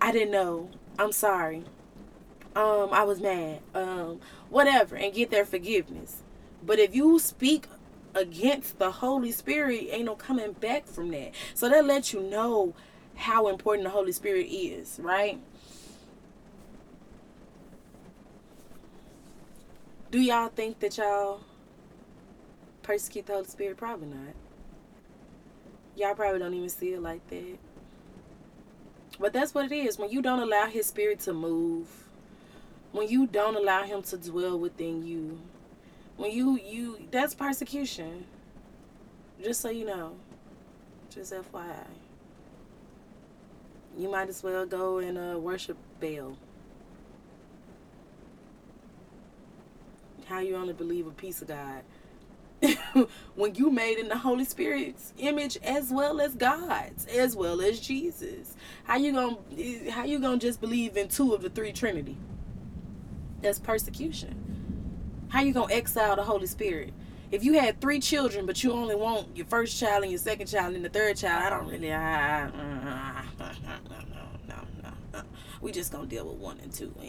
I 0.00 0.12
didn't 0.12 0.30
know. 0.30 0.70
I'm 0.98 1.12
sorry 1.12 1.64
um, 2.56 2.90
I 2.92 3.04
was 3.04 3.20
mad, 3.20 3.60
um, 3.74 4.20
whatever, 4.48 4.96
and 4.96 5.12
get 5.14 5.30
their 5.30 5.44
forgiveness. 5.44 6.22
But 6.64 6.78
if 6.78 6.94
you 6.94 7.18
speak 7.18 7.66
against 8.14 8.78
the 8.78 8.90
Holy 8.90 9.32
Spirit, 9.32 9.88
ain't 9.90 10.06
no 10.06 10.16
coming 10.16 10.52
back 10.52 10.86
from 10.86 11.10
that. 11.10 11.32
So 11.54 11.68
that 11.68 11.86
lets 11.86 12.12
you 12.12 12.20
know 12.22 12.74
how 13.14 13.48
important 13.48 13.84
the 13.84 13.90
Holy 13.90 14.12
Spirit 14.12 14.46
is, 14.46 14.98
right? 15.02 15.38
Do 20.10 20.20
y'all 20.20 20.48
think 20.48 20.80
that 20.80 20.98
y'all 20.98 21.42
persecute 22.82 23.26
the 23.26 23.34
Holy 23.34 23.46
Spirit? 23.46 23.76
Probably 23.76 24.08
not. 24.08 24.34
Y'all 25.96 26.14
probably 26.14 26.40
don't 26.40 26.54
even 26.54 26.68
see 26.68 26.94
it 26.94 27.00
like 27.00 27.26
that. 27.28 27.58
But 29.20 29.32
that's 29.32 29.54
what 29.54 29.70
it 29.70 29.72
is. 29.72 29.98
When 29.98 30.10
you 30.10 30.20
don't 30.20 30.40
allow 30.40 30.66
His 30.66 30.86
Spirit 30.86 31.20
to 31.20 31.32
move, 31.32 31.88
when 32.92 33.08
you 33.08 33.26
don't 33.26 33.56
allow 33.56 33.84
him 33.84 34.02
to 34.02 34.16
dwell 34.16 34.58
within 34.58 35.06
you 35.06 35.40
when 36.16 36.30
you 36.32 36.58
you 36.58 36.98
that's 37.10 37.34
persecution. 37.34 38.24
Just 39.42 39.62
so 39.62 39.70
you 39.70 39.86
know. 39.86 40.12
Just 41.08 41.32
fyi 41.32 41.86
you 43.96 44.10
might 44.10 44.28
as 44.28 44.42
well 44.42 44.66
go 44.66 44.98
and 44.98 45.18
uh, 45.18 45.38
worship 45.38 45.76
baal. 46.00 46.36
How 50.26 50.38
you 50.38 50.56
only 50.56 50.72
believe 50.72 51.06
a 51.06 51.10
piece 51.10 51.42
of 51.42 51.48
god. 51.48 51.82
When 53.34 53.54
you 53.54 53.70
made 53.70 53.98
in 53.98 54.08
the 54.08 54.18
Holy 54.18 54.44
Spirit's 54.44 55.14
image 55.18 55.56
as 55.62 55.90
well 55.90 56.20
as 56.20 56.34
God's, 56.34 57.06
as 57.06 57.34
well 57.34 57.60
as 57.60 57.80
Jesus. 57.80 58.54
How 58.84 58.96
you 58.96 59.12
gonna 59.12 59.90
how 59.90 60.04
you 60.04 60.18
gonna 60.18 60.36
just 60.36 60.60
believe 60.60 60.96
in 60.96 61.08
two 61.08 61.32
of 61.32 61.42
the 61.42 61.50
three 61.50 61.72
Trinity? 61.72 62.16
That's 63.42 63.58
persecution. 63.58 65.26
How 65.28 65.42
you 65.42 65.52
gonna 65.52 65.72
exile 65.72 66.16
the 66.16 66.24
Holy 66.24 66.46
Spirit? 66.46 66.92
If 67.30 67.44
you 67.44 67.54
had 67.54 67.80
three 67.80 68.00
children, 68.00 68.44
but 68.44 68.62
you 68.64 68.72
only 68.72 68.96
want 68.96 69.36
your 69.36 69.46
first 69.46 69.78
child 69.78 70.02
and 70.02 70.10
your 70.10 70.18
second 70.18 70.48
child 70.48 70.74
and 70.74 70.84
the 70.84 70.88
third 70.88 71.16
child, 71.16 71.44
I 71.44 71.50
don't 71.50 71.68
really. 71.68 71.92
I, 71.92 72.46
uh, 72.46 72.50
no, 73.38 73.50
no, 74.48 74.92
no. 75.12 75.22
We 75.60 75.70
just 75.70 75.92
gonna 75.92 76.06
deal 76.06 76.26
with 76.26 76.38
one 76.38 76.58
and 76.60 76.72
two. 76.72 76.92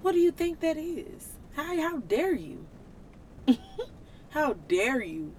What 0.00 0.12
do 0.12 0.18
you 0.20 0.32
think 0.32 0.60
that 0.60 0.76
is? 0.76 1.28
How 1.54 1.80
how 1.80 1.96
dare 1.96 2.34
you? 2.34 2.66
how 4.28 4.52
dare 4.68 5.02
you? 5.02 5.32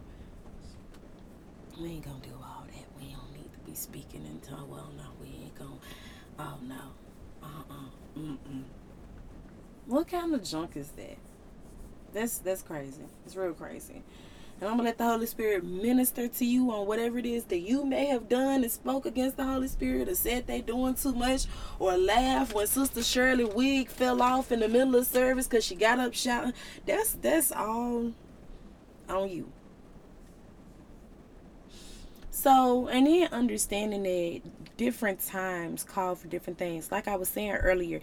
We 1.79 1.89
ain't 1.89 2.05
gonna 2.05 2.17
do 2.23 2.33
all 2.41 2.65
that. 2.65 2.85
We 2.99 3.11
don't 3.11 3.31
need 3.33 3.53
to 3.53 3.59
be 3.59 3.75
speaking 3.75 4.25
into. 4.25 4.55
Well, 4.65 4.89
no, 4.97 5.03
we 5.21 5.27
ain't 5.27 5.53
gonna. 5.53 5.77
Oh 6.39 6.57
no. 6.63 6.81
Mm-mm. 8.17 8.63
What 9.85 10.07
kind 10.07 10.33
of 10.33 10.43
junk 10.43 10.75
is 10.75 10.89
that? 10.91 11.17
That's 12.13 12.37
that's 12.39 12.61
crazy. 12.61 13.03
It's 13.25 13.35
real 13.35 13.53
crazy. 13.53 14.03
And 14.61 14.69
I'm 14.69 14.77
gonna 14.77 14.83
let 14.83 14.97
the 14.97 15.05
Holy 15.05 15.25
Spirit 15.25 15.65
minister 15.65 16.29
to 16.29 16.45
you 16.45 16.71
on 16.71 16.87
whatever 16.87 17.17
it 17.17 17.25
is 17.25 17.43
that 17.45 17.59
you 17.59 17.85
may 17.85 18.05
have 18.05 18.29
done 18.29 18.63
and 18.63 18.71
spoke 18.71 19.05
against 19.05 19.35
the 19.35 19.43
Holy 19.43 19.67
Spirit 19.67 20.07
or 20.07 20.15
said 20.15 20.47
they 20.47 20.61
doing 20.61 20.95
too 20.95 21.13
much 21.13 21.45
or 21.77 21.97
laugh 21.97 22.53
when 22.53 22.65
Sister 22.65 23.03
Shirley 23.03 23.43
wig 23.43 23.89
fell 23.89 24.21
off 24.21 24.53
in 24.53 24.61
the 24.61 24.69
middle 24.69 24.95
of 24.95 25.05
service 25.07 25.45
because 25.47 25.65
she 25.65 25.75
got 25.75 25.99
up 25.99 26.13
shouting. 26.13 26.53
That's 26.85 27.13
that's 27.13 27.51
all 27.51 28.13
on 29.09 29.29
you. 29.29 29.51
So, 32.45 32.87
and 32.89 33.07
then 33.07 33.27
understanding 33.31 34.03
that 34.03 34.77
different 34.77 35.19
times 35.19 35.83
call 35.83 36.13
for 36.13 36.27
different 36.27 36.59
things. 36.59 36.91
Like 36.91 37.07
I 37.07 37.15
was 37.15 37.27
saying 37.27 37.53
earlier, 37.53 38.01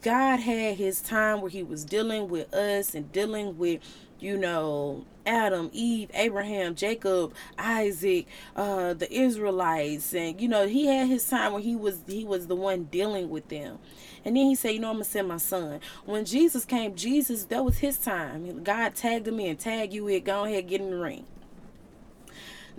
God 0.00 0.38
had 0.38 0.76
his 0.76 1.00
time 1.00 1.40
where 1.40 1.50
he 1.50 1.64
was 1.64 1.84
dealing 1.84 2.28
with 2.28 2.54
us 2.54 2.94
and 2.94 3.10
dealing 3.10 3.58
with, 3.58 3.80
you 4.20 4.36
know, 4.36 5.06
Adam, 5.26 5.70
Eve, 5.72 6.08
Abraham, 6.14 6.76
Jacob, 6.76 7.34
Isaac, 7.58 8.28
uh, 8.54 8.94
the 8.94 9.12
Israelites, 9.12 10.14
and 10.14 10.40
you 10.40 10.46
know, 10.46 10.68
he 10.68 10.86
had 10.86 11.08
his 11.08 11.28
time 11.28 11.52
where 11.52 11.60
he 11.60 11.74
was 11.74 12.02
he 12.06 12.24
was 12.24 12.46
the 12.46 12.54
one 12.54 12.84
dealing 12.84 13.28
with 13.28 13.48
them. 13.48 13.80
And 14.24 14.36
then 14.36 14.46
he 14.46 14.54
said, 14.54 14.74
you 14.74 14.78
know, 14.78 14.90
I'm 14.90 14.94
gonna 14.94 15.04
send 15.04 15.26
my 15.26 15.38
son. 15.38 15.80
When 16.04 16.24
Jesus 16.24 16.64
came, 16.64 16.94
Jesus, 16.94 17.42
that 17.46 17.64
was 17.64 17.78
his 17.78 17.98
time. 17.98 18.62
God 18.62 18.94
tagged 18.94 19.26
him 19.26 19.40
in, 19.40 19.56
tag 19.56 19.92
you 19.92 20.06
in, 20.06 20.22
go 20.22 20.44
ahead, 20.44 20.68
get 20.68 20.80
in 20.80 20.90
the 20.90 20.96
ring. 20.96 21.26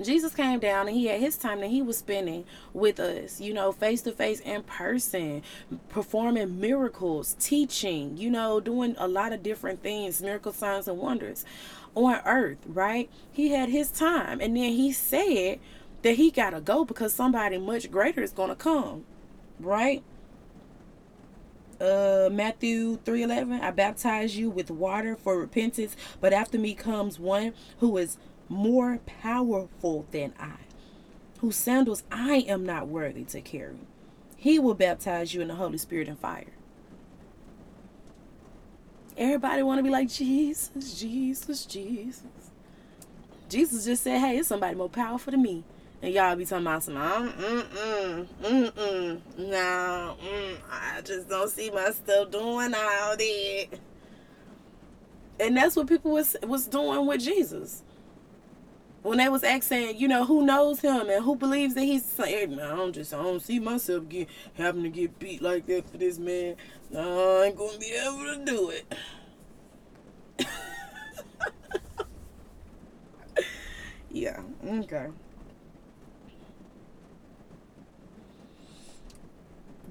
Jesus 0.02 0.34
came 0.34 0.60
down 0.60 0.88
and 0.88 0.96
he 0.96 1.08
had 1.08 1.20
his 1.20 1.38
time 1.38 1.60
that 1.62 1.70
he 1.70 1.82
was 1.82 1.98
spending 1.98 2.46
with 2.74 3.00
us, 3.00 3.42
you 3.42 3.54
know, 3.54 3.72
face 3.72 4.02
to 4.04 4.12
face 4.12 4.40
in 4.40 4.64
person, 4.64 5.42
performing 5.90 6.60
miracles, 6.60 7.36
teaching, 7.40 8.18
you 8.18 8.30
know, 8.30 8.60
doing 8.60 8.96
a 8.98 9.08
lot 9.08 9.34
of 9.34 9.44
different 9.44 9.84
things, 9.84 10.22
miracle 10.22 10.54
signs 10.54 10.88
and 10.88 10.98
wonders 10.98 11.46
on 11.96 12.22
earth, 12.26 12.60
right? 12.68 13.10
He 13.32 13.50
had 13.50 13.70
his 13.70 13.92
time 13.92 14.40
and 14.42 14.56
then 14.56 14.72
he 14.74 14.92
said 14.92 15.60
that 16.02 16.16
he 16.16 16.32
got 16.32 16.52
to 16.52 16.62
go 16.62 16.86
because 16.86 17.14
somebody 17.14 17.58
much 17.58 17.92
greater 17.92 18.22
is 18.22 18.32
going 18.32 18.50
to 18.50 18.56
come, 18.56 19.06
right? 19.60 20.04
uh 21.82 22.30
Matthew 22.32 22.98
3:11 23.06 23.62
I 23.62 23.72
baptize 23.72 24.38
you 24.38 24.50
with 24.50 24.70
water 24.70 25.16
for 25.16 25.38
repentance 25.40 25.96
but 26.20 26.34
after 26.34 26.58
me 26.58 26.74
comes 26.74 27.20
one 27.20 27.54
who 27.80 27.98
is 27.98 28.18
more 28.50 29.00
powerful 29.22 30.06
than 30.12 30.34
I, 30.40 30.56
whose 31.40 31.56
sandals 31.56 32.04
I 32.12 32.38
am 32.48 32.66
not 32.66 32.88
worthy 32.88 33.24
to 33.26 33.42
carry. 33.42 33.80
He 34.36 34.60
will 34.60 34.74
baptize 34.74 35.34
you 35.34 35.42
in 35.42 35.48
the 35.48 35.56
Holy 35.56 35.78
Spirit 35.78 36.08
and 36.08 36.20
fire. 36.20 36.54
Everybody 39.18 39.64
want 39.64 39.80
to 39.80 39.84
be 39.84 39.90
like 39.90 40.10
Jesus, 40.10 41.00
Jesus, 41.00 41.66
Jesus. 41.66 42.24
Jesus 43.50 43.86
just 43.86 44.04
said, 44.04 44.20
"Hey, 44.20 44.38
it's 44.38 44.48
somebody 44.48 44.76
more 44.76 44.90
powerful 44.90 45.32
than 45.32 45.42
me." 45.42 45.64
And 46.02 46.14
y'all 46.14 46.36
be 46.38 46.46
talking 46.46 46.66
about 46.66 46.84
some, 46.84 46.96
mm, 46.96 47.34
mm, 47.34 48.28
mm, 48.42 48.72
mm, 48.72 49.22
no, 49.38 50.16
mm, 50.24 50.58
I 50.72 51.02
just 51.02 51.28
don't 51.28 51.50
see 51.50 51.70
myself 51.70 52.32
doing 52.32 52.74
all 52.74 53.18
that. 53.18 53.68
And 55.42 55.58
that's 55.58 55.76
what 55.76 55.88
people 55.88 56.12
was 56.12 56.38
was 56.44 56.68
doing 56.68 57.06
with 57.06 57.22
Jesus. 57.22 57.84
When 59.02 59.18
they 59.18 59.30
was 59.30 59.44
asking, 59.44 59.98
you 59.98 60.08
know, 60.08 60.26
who 60.26 60.46
knows 60.46 60.82
him 60.82 61.10
and 61.10 61.24
who 61.24 61.36
believes 61.36 61.74
that 61.76 61.84
he's 61.84 62.04
saying, 62.04 62.56
no, 62.56 62.74
I 62.74 62.76
don't 62.76 62.94
just, 62.94 63.14
I 63.14 63.22
don't 63.22 63.42
see 63.42 63.60
myself 63.60 64.10
get 64.10 64.28
having 64.56 64.84
to 64.84 64.90
get 64.90 65.18
beat 65.20 65.42
like 65.42 65.66
that 65.68 65.90
for 65.90 65.98
this 65.98 66.18
man. 66.18 66.56
No, 66.92 67.42
I 67.42 67.46
ain't 67.46 67.58
gonna 67.58 67.78
be 67.78 67.94
able 67.94 68.26
to 68.26 68.46
do 68.46 68.70
it. 68.72 68.94
yeah, 74.12 74.42
okay. 74.68 75.08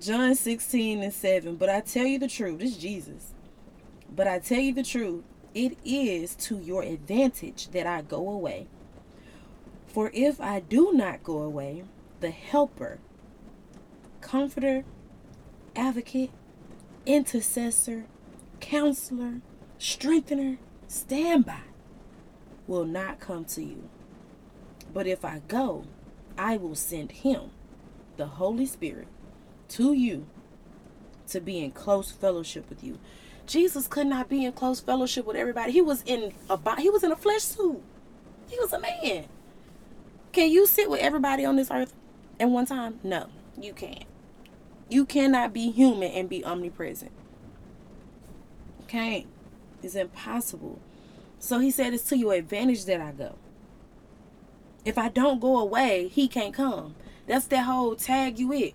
John 0.00 0.34
16 0.34 1.02
and 1.02 1.12
7. 1.12 1.56
But 1.56 1.68
I 1.68 1.80
tell 1.80 2.06
you 2.06 2.18
the 2.18 2.28
truth, 2.28 2.60
this 2.60 2.70
is 2.72 2.76
Jesus. 2.76 3.34
But 4.14 4.26
I 4.28 4.38
tell 4.38 4.60
you 4.60 4.72
the 4.72 4.82
truth, 4.82 5.24
it 5.54 5.76
is 5.84 6.34
to 6.36 6.58
your 6.58 6.82
advantage 6.82 7.68
that 7.68 7.86
I 7.86 8.02
go 8.02 8.28
away. 8.28 8.66
For 9.88 10.10
if 10.12 10.40
I 10.40 10.60
do 10.60 10.92
not 10.92 11.24
go 11.24 11.38
away, 11.38 11.84
the 12.20 12.30
helper, 12.30 12.98
comforter, 14.20 14.84
advocate, 15.74 16.30
intercessor, 17.06 18.04
counselor, 18.60 19.40
strengthener, 19.78 20.58
standby 20.86 21.60
will 22.66 22.84
not 22.84 23.18
come 23.18 23.44
to 23.46 23.62
you. 23.62 23.88
But 24.92 25.06
if 25.06 25.24
I 25.24 25.42
go, 25.48 25.84
I 26.36 26.56
will 26.56 26.74
send 26.74 27.12
him, 27.12 27.50
the 28.16 28.26
Holy 28.26 28.66
Spirit, 28.66 29.08
to 29.70 29.92
you 29.92 30.26
to 31.28 31.40
be 31.40 31.58
in 31.58 31.70
close 31.70 32.10
fellowship 32.10 32.68
with 32.68 32.82
you. 32.82 32.98
Jesus 33.46 33.88
could 33.88 34.06
not 34.06 34.28
be 34.28 34.44
in 34.44 34.52
close 34.52 34.80
fellowship 34.80 35.24
with 35.24 35.36
everybody. 35.36 35.72
He 35.72 35.80
was 35.80 36.02
in 36.04 36.32
a 36.50 36.80
he 36.80 36.90
was 36.90 37.02
in 37.02 37.10
a 37.10 37.16
flesh 37.16 37.42
suit. 37.42 37.82
He 38.48 38.58
was 38.58 38.72
a 38.72 38.80
man. 38.80 39.26
Can 40.32 40.50
you 40.50 40.66
sit 40.66 40.90
with 40.90 41.00
everybody 41.00 41.44
on 41.44 41.56
this 41.56 41.70
earth 41.70 41.94
at 42.38 42.48
one 42.48 42.66
time? 42.66 43.00
No, 43.02 43.26
you 43.60 43.72
can't. 43.72 44.04
You 44.88 45.04
cannot 45.04 45.52
be 45.52 45.70
human 45.70 46.10
and 46.12 46.28
be 46.28 46.44
omnipresent. 46.44 47.12
Can't. 48.86 49.26
It's 49.82 49.94
impossible. 49.94 50.80
So 51.38 51.58
he 51.58 51.70
said 51.70 51.94
it's 51.94 52.08
to 52.08 52.16
your 52.16 52.34
advantage 52.34 52.84
that 52.86 53.00
I 53.00 53.12
go. 53.12 53.36
If 54.84 54.96
I 54.96 55.08
don't 55.08 55.40
go 55.40 55.58
away, 55.58 56.08
he 56.08 56.28
can't 56.28 56.54
come. 56.54 56.94
That's 57.26 57.46
that 57.46 57.64
whole 57.64 57.94
tag 57.94 58.38
you 58.38 58.52
it. 58.52 58.74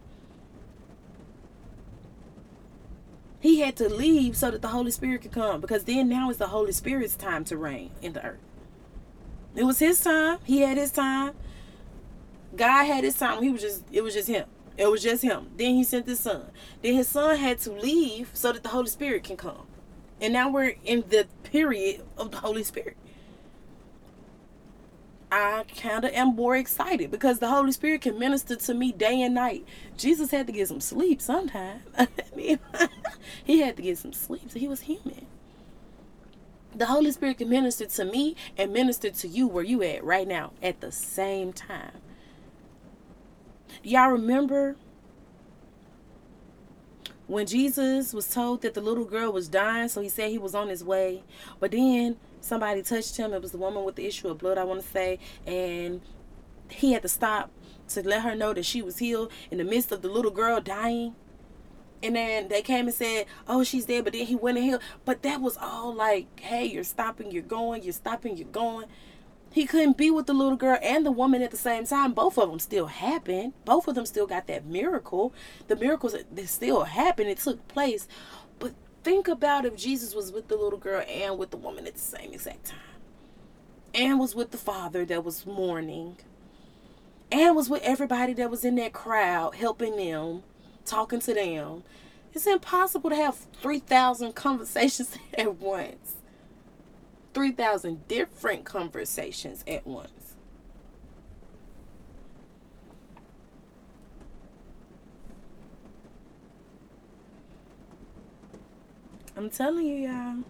He 3.39 3.59
had 3.59 3.75
to 3.77 3.89
leave 3.89 4.37
so 4.37 4.51
that 4.51 4.61
the 4.61 4.69
Holy 4.69 4.91
Spirit 4.91 5.23
could 5.23 5.31
come 5.33 5.59
because 5.59 5.83
then 5.83 6.07
now 6.07 6.29
is 6.29 6.37
the 6.37 6.47
Holy 6.47 6.71
Spirit's 6.71 7.15
time 7.15 7.43
to 7.45 7.57
reign 7.57 7.91
in 8.01 8.13
the 8.13 8.23
earth. 8.23 8.39
It 9.55 9.65
was 9.65 9.79
his 9.79 9.99
time. 9.99 10.37
He 10.43 10.61
had 10.61 10.77
his 10.77 10.91
time. 10.91 11.33
God 12.55 12.85
had 12.85 13.03
his 13.03 13.17
time. 13.17 13.41
He 13.43 13.49
was 13.49 13.61
just 13.61 13.83
it 13.91 14.01
was 14.01 14.13
just 14.13 14.27
him. 14.27 14.45
It 14.77 14.87
was 14.87 15.03
just 15.03 15.23
him. 15.23 15.49
Then 15.57 15.75
he 15.75 15.83
sent 15.83 16.07
his 16.07 16.19
son. 16.19 16.51
Then 16.81 16.95
his 16.95 17.07
son 17.07 17.37
had 17.37 17.59
to 17.59 17.71
leave 17.71 18.31
so 18.33 18.51
that 18.51 18.63
the 18.63 18.69
Holy 18.69 18.87
Spirit 18.87 19.23
can 19.23 19.37
come. 19.37 19.67
And 20.19 20.33
now 20.33 20.49
we're 20.49 20.75
in 20.83 21.03
the 21.09 21.27
period 21.43 22.03
of 22.17 22.31
the 22.31 22.37
Holy 22.37 22.63
Spirit. 22.63 22.97
I 25.31 25.65
kind 25.81 26.05
of 26.05 26.11
am 26.13 26.35
more 26.35 26.55
excited 26.55 27.09
because 27.09 27.39
the 27.39 27.49
Holy 27.49 27.71
Spirit 27.71 28.01
can 28.01 28.19
minister 28.19 28.55
to 28.55 28.73
me 28.73 28.91
day 28.91 29.21
and 29.21 29.33
night. 29.33 29.65
Jesus 29.97 30.31
had 30.31 30.47
to 30.47 30.53
get 30.53 30.67
some 30.67 30.79
sleep 30.79 31.21
sometime. 31.21 31.81
He 33.43 33.59
had 33.59 33.75
to 33.77 33.81
get 33.81 33.97
some 33.97 34.13
sleep, 34.13 34.51
so 34.51 34.59
he 34.59 34.67
was 34.67 34.81
human. 34.81 35.25
The 36.75 36.87
Holy 36.87 37.11
Spirit 37.11 37.37
can 37.37 37.49
minister 37.49 37.85
to 37.85 38.05
me 38.05 38.35
and 38.57 38.73
minister 38.73 39.09
to 39.11 39.27
you 39.27 39.47
where 39.47 39.63
you 39.63 39.83
at 39.83 40.03
right 40.03 40.27
now 40.27 40.53
at 40.61 40.81
the 40.81 40.91
same 40.91 41.53
time. 41.53 41.91
Y'all 43.83 44.11
remember 44.11 44.77
when 47.27 47.45
Jesus 47.45 48.13
was 48.13 48.29
told 48.29 48.61
that 48.61 48.73
the 48.73 48.81
little 48.81 49.03
girl 49.03 49.31
was 49.31 49.49
dying, 49.49 49.89
so 49.89 50.01
he 50.01 50.07
said 50.07 50.29
he 50.29 50.37
was 50.37 50.55
on 50.55 50.69
his 50.69 50.83
way. 50.83 51.23
But 51.59 51.71
then 51.71 52.17
somebody 52.39 52.81
touched 52.81 53.17
him. 53.17 53.33
It 53.33 53.41
was 53.41 53.51
the 53.51 53.57
woman 53.57 53.83
with 53.83 53.95
the 53.95 54.05
issue 54.05 54.29
of 54.29 54.37
blood, 54.37 54.57
I 54.57 54.63
want 54.63 54.81
to 54.81 54.87
say. 54.87 55.19
And 55.45 56.01
he 56.69 56.93
had 56.93 57.01
to 57.01 57.07
stop 57.09 57.51
to 57.89 58.07
let 58.07 58.21
her 58.21 58.35
know 58.35 58.53
that 58.53 58.65
she 58.65 58.81
was 58.81 58.99
healed 58.99 59.31
in 59.51 59.57
the 59.57 59.63
midst 59.65 59.91
of 59.91 60.01
the 60.01 60.09
little 60.09 60.31
girl 60.31 60.61
dying. 60.61 61.15
And 62.01 62.15
then 62.15 62.49
they 62.49 62.61
came 62.61 62.87
and 62.87 62.95
said, 62.95 63.25
Oh, 63.47 63.63
she's 63.63 63.85
dead. 63.85 64.03
But 64.03 64.13
then 64.13 64.25
he 64.25 64.35
went 64.35 64.57
and 64.57 64.65
healed. 64.65 64.81
But 65.03 65.23
that 65.23 65.41
was 65.41 65.57
all 65.57 65.93
like, 65.93 66.39
Hey, 66.39 66.65
you're 66.65 66.83
stopping, 66.83 67.31
you're 67.31 67.43
going, 67.43 67.83
you're 67.83 67.93
stopping, 67.93 68.37
you're 68.37 68.47
going. 68.47 68.87
He 69.53 69.67
couldn't 69.67 69.97
be 69.97 70.09
with 70.09 70.25
the 70.25 70.33
little 70.33 70.55
girl 70.55 70.79
and 70.81 71.05
the 71.05 71.11
woman 71.11 71.43
at 71.43 71.51
the 71.51 71.57
same 71.57 71.85
time. 71.85 72.13
Both 72.13 72.39
of 72.39 72.49
them 72.49 72.57
still 72.57 72.87
happened. 72.87 73.53
Both 73.65 73.87
of 73.87 73.93
them 73.93 74.07
still 74.07 74.25
got 74.25 74.47
that 74.47 74.65
miracle. 74.65 75.31
The 75.67 75.75
miracles 75.75 76.13
that 76.13 76.49
still 76.49 76.85
happened. 76.85 77.29
It 77.29 77.37
took 77.37 77.67
place. 77.67 78.07
But 78.57 78.73
think 79.03 79.27
about 79.27 79.65
if 79.65 79.77
Jesus 79.77 80.15
was 80.15 80.31
with 80.31 80.47
the 80.47 80.57
little 80.57 80.79
girl 80.79 81.03
and 81.07 81.37
with 81.37 81.51
the 81.51 81.57
woman 81.57 81.85
at 81.85 81.93
the 81.93 81.99
same 81.99 82.33
exact 82.33 82.65
time. 82.65 82.79
And 83.93 84.19
was 84.19 84.33
with 84.33 84.49
the 84.49 84.57
father 84.57 85.05
that 85.05 85.23
was 85.23 85.45
mourning. 85.45 86.17
And 87.31 87.55
was 87.55 87.69
with 87.69 87.83
everybody 87.83 88.33
that 88.33 88.49
was 88.49 88.65
in 88.65 88.73
that 88.77 88.91
crowd 88.91 89.53
helping 89.53 89.97
them, 89.97 90.41
talking 90.83 91.19
to 91.19 91.33
them. 91.35 91.83
It's 92.33 92.47
impossible 92.47 93.11
to 93.11 93.15
have 93.15 93.37
3,000 93.61 94.33
conversations 94.35 95.15
at 95.37 95.59
once. 95.59 96.15
3,000 97.33 98.07
different 98.07 98.63
conversations 98.63 99.63
at 99.67 99.85
once. 99.87 100.35
I'm 109.35 109.49
telling 109.49 109.87
you, 109.87 110.07
y'all. 110.07 110.43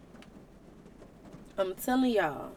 I'm 1.58 1.76
telling 1.76 2.12
y'all. 2.12 2.52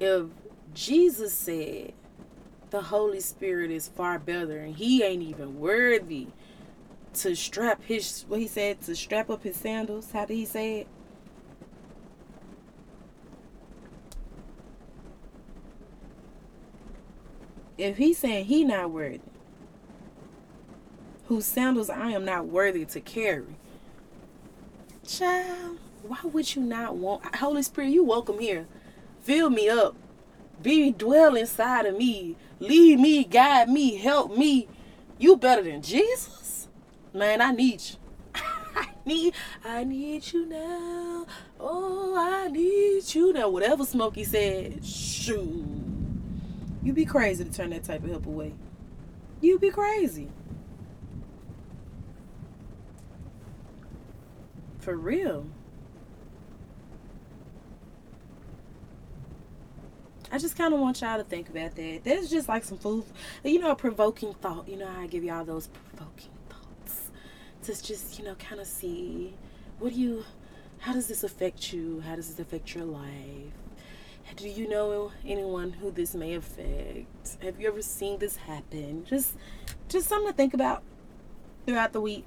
If 0.00 0.26
Jesus 0.74 1.32
said 1.32 1.92
the 2.70 2.82
Holy 2.82 3.20
Spirit 3.20 3.70
is 3.70 3.88
far 3.88 4.18
better 4.18 4.58
and 4.58 4.76
he 4.76 5.02
ain't 5.02 5.22
even 5.22 5.60
worthy 5.60 6.28
to 7.14 7.34
strap 7.34 7.82
his, 7.84 8.24
what 8.28 8.40
he 8.40 8.46
said, 8.46 8.80
to 8.82 8.96
strap 8.96 9.30
up 9.30 9.42
his 9.42 9.56
sandals, 9.56 10.12
how 10.12 10.24
did 10.24 10.34
he 10.34 10.44
say 10.44 10.80
it? 10.80 10.88
If 17.80 17.96
he's 17.96 18.18
saying 18.18 18.44
he 18.46 18.64
not 18.64 18.90
worthy, 18.90 19.20
whose 21.26 21.46
sandals 21.46 21.88
I 21.88 22.10
am 22.10 22.24
not 22.24 22.46
worthy 22.46 22.84
to 22.86 23.00
carry, 23.00 23.56
child, 25.06 25.78
why 26.02 26.18
would 26.24 26.54
you 26.54 26.62
not 26.62 26.96
want 26.96 27.36
Holy 27.36 27.62
Spirit? 27.62 27.90
You 27.90 28.04
welcome 28.04 28.38
here. 28.38 28.66
Fill 29.22 29.50
me 29.50 29.68
up. 29.68 29.96
Be 30.62 30.90
dwell 30.90 31.36
inside 31.36 31.86
of 31.86 31.96
me. 31.96 32.36
Lead 32.58 33.00
me, 33.00 33.24
guide 33.24 33.68
me, 33.68 33.96
help 33.96 34.36
me. 34.36 34.68
You 35.18 35.36
better 35.36 35.62
than 35.62 35.80
Jesus, 35.82 36.68
man. 37.14 37.40
I 37.40 37.52
need 37.52 37.80
you. 37.80 37.96
I 38.74 38.88
need, 39.06 39.34
I 39.64 39.84
need 39.84 40.32
you 40.32 40.46
now. 40.46 41.26
Oh, 41.58 42.14
I 42.18 42.48
need 42.48 43.14
you 43.14 43.32
now. 43.32 43.48
Whatever 43.48 43.84
Smokey 43.84 44.24
said, 44.24 44.84
shoot. 44.84 45.89
You 46.82 46.92
be 46.92 47.04
crazy 47.04 47.44
to 47.44 47.52
turn 47.52 47.70
that 47.70 47.84
type 47.84 48.02
of 48.04 48.10
help 48.10 48.26
away. 48.26 48.54
You'd 49.40 49.60
be 49.60 49.70
crazy. 49.70 50.28
For 54.78 54.96
real. 54.96 55.46
I 60.32 60.38
just 60.38 60.56
kind 60.56 60.72
of 60.72 60.80
want 60.80 61.00
y'all 61.00 61.18
to 61.18 61.24
think 61.24 61.48
about 61.48 61.74
that. 61.74 62.00
That's 62.04 62.30
just 62.30 62.48
like 62.48 62.64
some 62.64 62.78
food, 62.78 63.04
you 63.44 63.58
know, 63.58 63.72
a 63.72 63.76
provoking 63.76 64.32
thought. 64.34 64.68
You 64.68 64.76
know, 64.76 64.88
I 64.88 65.06
give 65.06 65.24
y'all 65.24 65.44
those 65.44 65.66
provoking 65.66 66.30
thoughts 66.48 67.10
to 67.64 67.82
just, 67.82 68.18
you 68.18 68.24
know, 68.24 68.36
kind 68.36 68.60
of 68.60 68.66
see 68.66 69.34
what 69.80 69.92
do 69.92 70.00
you, 70.00 70.24
how 70.78 70.92
does 70.92 71.08
this 71.08 71.24
affect 71.24 71.72
you? 71.72 72.00
How 72.06 72.14
does 72.14 72.28
this 72.28 72.38
affect 72.38 72.74
your 72.74 72.84
life? 72.84 73.52
Do 74.36 74.48
you 74.48 74.68
know 74.68 75.12
anyone 75.26 75.72
who 75.72 75.90
this 75.90 76.14
may 76.14 76.34
affect? 76.34 77.36
Have 77.42 77.60
you 77.60 77.68
ever 77.68 77.82
seen 77.82 78.18
this 78.18 78.36
happen? 78.36 79.04
Just 79.04 79.34
just 79.88 80.08
something 80.08 80.30
to 80.30 80.36
think 80.36 80.54
about 80.54 80.82
throughout 81.66 81.92
the 81.92 82.00
week. 82.00 82.24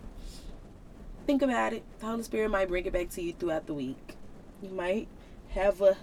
Think 1.25 1.41
about 1.41 1.73
it. 1.73 1.83
The 1.99 2.05
Holy 2.05 2.23
Spirit 2.23 2.49
might 2.49 2.67
bring 2.67 2.85
it 2.85 2.93
back 2.93 3.09
to 3.11 3.21
you 3.21 3.33
throughout 3.33 3.67
the 3.67 3.73
week. 3.73 4.15
You 4.61 4.69
might 4.69 5.07
have 5.49 5.81
a 5.81 5.97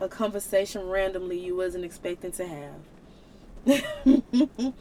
a 0.00 0.08
conversation 0.08 0.88
randomly 0.88 1.38
you 1.38 1.54
wasn't 1.56 1.84
expecting 1.84 2.32
to 2.32 2.46
have. 2.46 2.74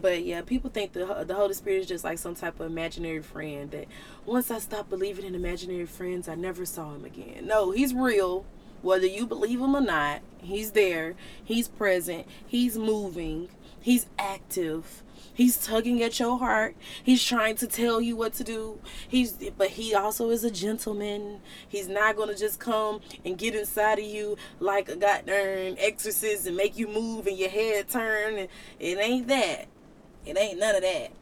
but 0.00 0.24
yeah, 0.24 0.40
people 0.42 0.70
think 0.70 0.92
the 0.92 1.24
the 1.26 1.34
Holy 1.34 1.54
Spirit 1.54 1.80
is 1.80 1.86
just 1.86 2.04
like 2.04 2.18
some 2.18 2.34
type 2.34 2.60
of 2.60 2.66
imaginary 2.66 3.22
friend 3.22 3.70
that 3.70 3.86
once 4.24 4.50
I 4.50 4.58
stopped 4.58 4.90
believing 4.90 5.24
in 5.24 5.34
imaginary 5.34 5.86
friends, 5.86 6.28
I 6.28 6.34
never 6.34 6.64
saw 6.64 6.94
him 6.94 7.04
again. 7.04 7.46
No, 7.46 7.70
he's 7.70 7.94
real 7.94 8.46
Whether 8.82 9.06
you 9.06 9.26
believe 9.26 9.60
him 9.60 9.74
or 9.74 9.80
not, 9.80 10.20
he's 10.40 10.72
there. 10.72 11.14
He's 11.42 11.68
present. 11.68 12.26
He's 12.46 12.78
moving. 12.78 13.48
He's 13.80 14.06
active. 14.18 15.02
He's 15.38 15.56
tugging 15.56 16.02
at 16.02 16.18
your 16.18 16.36
heart. 16.38 16.74
He's 17.00 17.22
trying 17.22 17.54
to 17.56 17.68
tell 17.68 18.00
you 18.00 18.16
what 18.16 18.34
to 18.34 18.44
do. 18.44 18.80
He's 19.06 19.34
but 19.56 19.68
he 19.70 19.94
also 19.94 20.30
is 20.30 20.42
a 20.42 20.50
gentleman. 20.50 21.40
He's 21.68 21.86
not 21.86 22.16
gonna 22.16 22.36
just 22.36 22.58
come 22.58 23.00
and 23.24 23.38
get 23.38 23.54
inside 23.54 24.00
of 24.00 24.04
you 24.04 24.36
like 24.58 24.88
a 24.88 24.96
goddamn 24.96 25.76
exorcist 25.78 26.48
and 26.48 26.56
make 26.56 26.76
you 26.76 26.88
move 26.88 27.28
and 27.28 27.38
your 27.38 27.50
head 27.50 27.88
turn. 27.88 28.36
And 28.36 28.48
it 28.80 28.98
ain't 28.98 29.28
that. 29.28 29.66
It 30.26 30.36
ain't 30.36 30.58
none 30.58 30.74
of 30.74 30.82
that. 30.82 31.12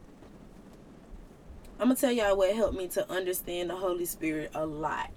I'm 1.78 1.88
gonna 1.88 1.96
tell 1.96 2.10
y'all 2.10 2.38
what 2.38 2.54
helped 2.56 2.78
me 2.78 2.88
to 2.88 3.10
understand 3.10 3.68
the 3.68 3.76
Holy 3.76 4.06
Spirit 4.06 4.50
a 4.54 4.64
lot. 4.64 5.10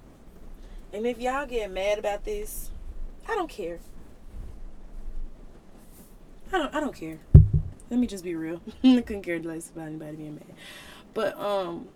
And 0.91 1.05
if 1.05 1.19
y'all 1.19 1.45
get 1.45 1.71
mad 1.71 1.99
about 1.99 2.25
this, 2.25 2.71
I 3.27 3.35
don't 3.35 3.49
care. 3.49 3.79
I 6.51 6.57
don't 6.57 6.73
I 6.73 6.79
don't 6.79 6.95
care. 6.95 7.19
Let 7.89 7.99
me 7.99 8.07
just 8.07 8.23
be 8.23 8.35
real. 8.35 8.61
I 8.83 9.01
couldn't 9.01 9.23
care 9.23 9.39
less 9.39 9.69
about 9.69 9.87
anybody 9.87 10.17
being 10.17 10.35
mad. 10.35 10.55
But 11.13 11.39
um 11.39 11.89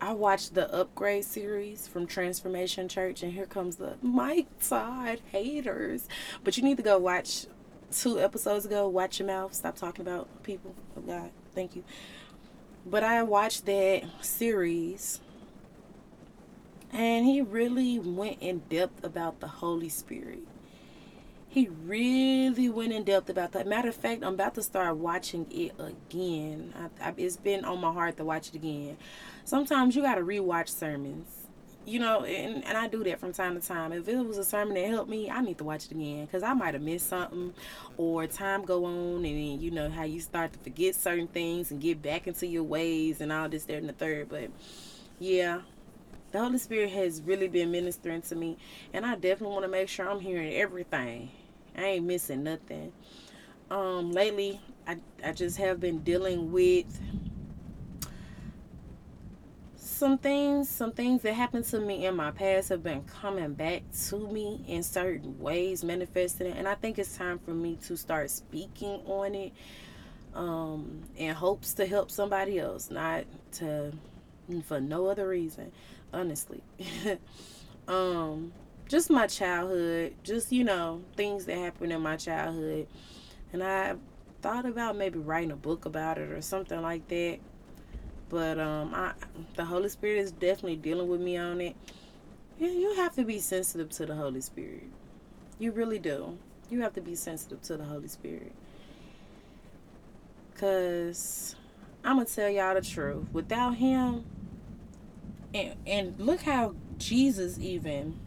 I 0.00 0.12
watched 0.12 0.54
the 0.54 0.72
upgrade 0.72 1.24
series 1.24 1.86
from 1.86 2.06
Transformation 2.06 2.88
Church 2.88 3.22
and 3.22 3.32
here 3.32 3.46
comes 3.46 3.76
the 3.76 3.94
Mike 4.02 4.48
Todd 4.60 5.20
haters. 5.30 6.08
But 6.42 6.56
you 6.56 6.62
need 6.62 6.78
to 6.78 6.82
go 6.82 6.98
watch 6.98 7.46
two 7.90 8.18
episodes 8.18 8.66
ago, 8.66 8.88
watch 8.88 9.18
your 9.18 9.26
mouth, 9.26 9.54
stop 9.54 9.76
talking 9.76 10.02
about 10.02 10.28
people 10.42 10.74
of 10.96 11.06
God. 11.06 11.30
Thank 11.54 11.76
you. 11.76 11.84
But 12.86 13.02
I 13.02 13.22
watched 13.22 13.66
that 13.66 14.04
series 14.20 15.20
and 16.94 17.26
he 17.26 17.42
really 17.42 17.98
went 17.98 18.38
in 18.40 18.60
depth 18.70 19.04
about 19.04 19.40
the 19.40 19.48
Holy 19.48 19.90
Spirit 19.90 20.46
he 21.54 21.68
really 21.84 22.68
went 22.68 22.92
in 22.92 23.04
depth 23.04 23.30
about 23.30 23.52
that. 23.52 23.64
Matter 23.64 23.88
of 23.88 23.94
fact, 23.94 24.24
I'm 24.24 24.34
about 24.34 24.56
to 24.56 24.62
start 24.62 24.96
watching 24.96 25.46
it 25.52 25.72
again. 25.78 26.74
I, 26.76 27.10
I, 27.10 27.14
it's 27.16 27.36
been 27.36 27.64
on 27.64 27.80
my 27.80 27.92
heart 27.92 28.16
to 28.16 28.24
watch 28.24 28.48
it 28.48 28.56
again. 28.56 28.96
Sometimes 29.44 29.94
you 29.94 30.02
got 30.02 30.16
to 30.16 30.22
rewatch 30.22 30.68
sermons, 30.68 31.28
you 31.86 32.00
know, 32.00 32.24
and, 32.24 32.64
and 32.64 32.76
I 32.76 32.88
do 32.88 33.04
that 33.04 33.20
from 33.20 33.32
time 33.32 33.54
to 33.54 33.64
time. 33.64 33.92
If 33.92 34.08
it 34.08 34.16
was 34.16 34.36
a 34.36 34.42
sermon 34.42 34.74
that 34.74 34.88
helped 34.88 35.08
me, 35.08 35.30
I 35.30 35.42
need 35.42 35.58
to 35.58 35.64
watch 35.64 35.84
it 35.84 35.92
again 35.92 36.24
because 36.24 36.42
I 36.42 36.54
might 36.54 36.74
have 36.74 36.82
missed 36.82 37.08
something, 37.08 37.54
or 37.96 38.26
time 38.26 38.64
go 38.64 38.84
on, 38.84 39.18
and 39.18 39.24
then 39.24 39.60
you 39.60 39.70
know 39.70 39.88
how 39.88 40.02
you 40.02 40.18
start 40.18 40.54
to 40.54 40.58
forget 40.58 40.96
certain 40.96 41.28
things 41.28 41.70
and 41.70 41.80
get 41.80 42.02
back 42.02 42.26
into 42.26 42.48
your 42.48 42.64
ways 42.64 43.20
and 43.20 43.30
all 43.30 43.48
this, 43.48 43.62
there, 43.62 43.78
and 43.78 43.88
the 43.88 43.92
third. 43.92 44.28
But 44.28 44.50
yeah, 45.20 45.60
the 46.34 46.40
Holy 46.40 46.58
Spirit 46.58 46.90
has 46.90 47.22
really 47.22 47.46
been 47.46 47.70
ministering 47.70 48.20
to 48.20 48.34
me, 48.34 48.56
and 48.92 49.06
I 49.06 49.14
definitely 49.14 49.54
want 49.54 49.66
to 49.66 49.70
make 49.70 49.88
sure 49.88 50.10
I'm 50.10 50.18
hearing 50.18 50.52
everything 50.54 51.30
I 51.76 51.82
ain't 51.84 52.06
missing 52.06 52.42
nothing. 52.42 52.92
Um, 53.70 54.10
lately, 54.10 54.60
I, 54.84 54.98
I 55.24 55.30
just 55.30 55.58
have 55.58 55.78
been 55.78 56.00
dealing 56.00 56.50
with 56.50 56.86
some 59.76 60.18
things, 60.18 60.68
some 60.68 60.90
things 60.90 61.22
that 61.22 61.34
happened 61.34 61.66
to 61.66 61.78
me 61.78 62.04
in 62.04 62.16
my 62.16 62.32
past 62.32 62.68
have 62.70 62.82
been 62.82 63.04
coming 63.04 63.54
back 63.54 63.84
to 64.08 64.18
me 64.18 64.64
in 64.66 64.82
certain 64.82 65.38
ways, 65.38 65.84
manifesting 65.84 66.48
it. 66.48 66.56
And 66.56 66.66
I 66.66 66.74
think 66.74 66.98
it's 66.98 67.16
time 67.16 67.38
for 67.38 67.54
me 67.54 67.78
to 67.86 67.96
start 67.96 68.28
speaking 68.28 69.02
on 69.06 69.36
it 69.36 69.52
um, 70.34 71.04
in 71.16 71.32
hopes 71.32 71.74
to 71.74 71.86
help 71.86 72.10
somebody 72.10 72.58
else, 72.58 72.90
not 72.90 73.22
to 73.52 73.92
for 74.66 74.80
no 74.80 75.06
other 75.06 75.28
reason, 75.28 75.72
honestly. 76.14 76.62
um, 77.88 78.52
just 78.88 79.10
my 79.10 79.26
childhood, 79.26 80.14
just 80.22 80.52
you 80.52 80.64
know, 80.64 81.02
things 81.16 81.46
that 81.46 81.58
happened 81.58 81.92
in 81.92 82.00
my 82.00 82.16
childhood. 82.16 82.86
And 83.52 83.62
I 83.62 83.96
thought 84.42 84.66
about 84.66 84.96
maybe 84.96 85.18
writing 85.18 85.50
a 85.50 85.56
book 85.56 85.86
about 85.86 86.18
it 86.18 86.30
or 86.30 86.42
something 86.42 86.80
like 86.82 87.08
that. 87.08 87.38
But 88.28 88.58
um 88.58 88.92
I 88.94 89.12
the 89.56 89.64
Holy 89.64 89.88
Spirit 89.88 90.18
is 90.18 90.32
definitely 90.32 90.76
dealing 90.76 91.08
with 91.08 91.20
me 91.20 91.36
on 91.36 91.60
it. 91.60 91.76
Yeah, 92.58 92.70
you 92.70 92.94
have 92.96 93.14
to 93.16 93.24
be 93.24 93.38
sensitive 93.38 93.90
to 93.90 94.06
the 94.06 94.14
Holy 94.14 94.40
Spirit. 94.40 94.84
You 95.58 95.72
really 95.72 95.98
do. 95.98 96.38
You 96.70 96.82
have 96.82 96.92
to 96.94 97.00
be 97.00 97.14
sensitive 97.14 97.62
to 97.62 97.76
the 97.76 97.84
Holy 97.84 98.08
Spirit. 98.08 98.52
Cause 100.56 101.56
I'm 102.04 102.16
gonna 102.16 102.26
tell 102.26 102.48
y'all 102.48 102.74
the 102.74 102.82
truth. 102.82 103.26
Without 103.32 103.76
him 103.76 104.24
and 105.54 105.76
and 105.86 106.18
look 106.18 106.42
how 106.42 106.74
Jesus 106.98 107.58
even 107.58 108.18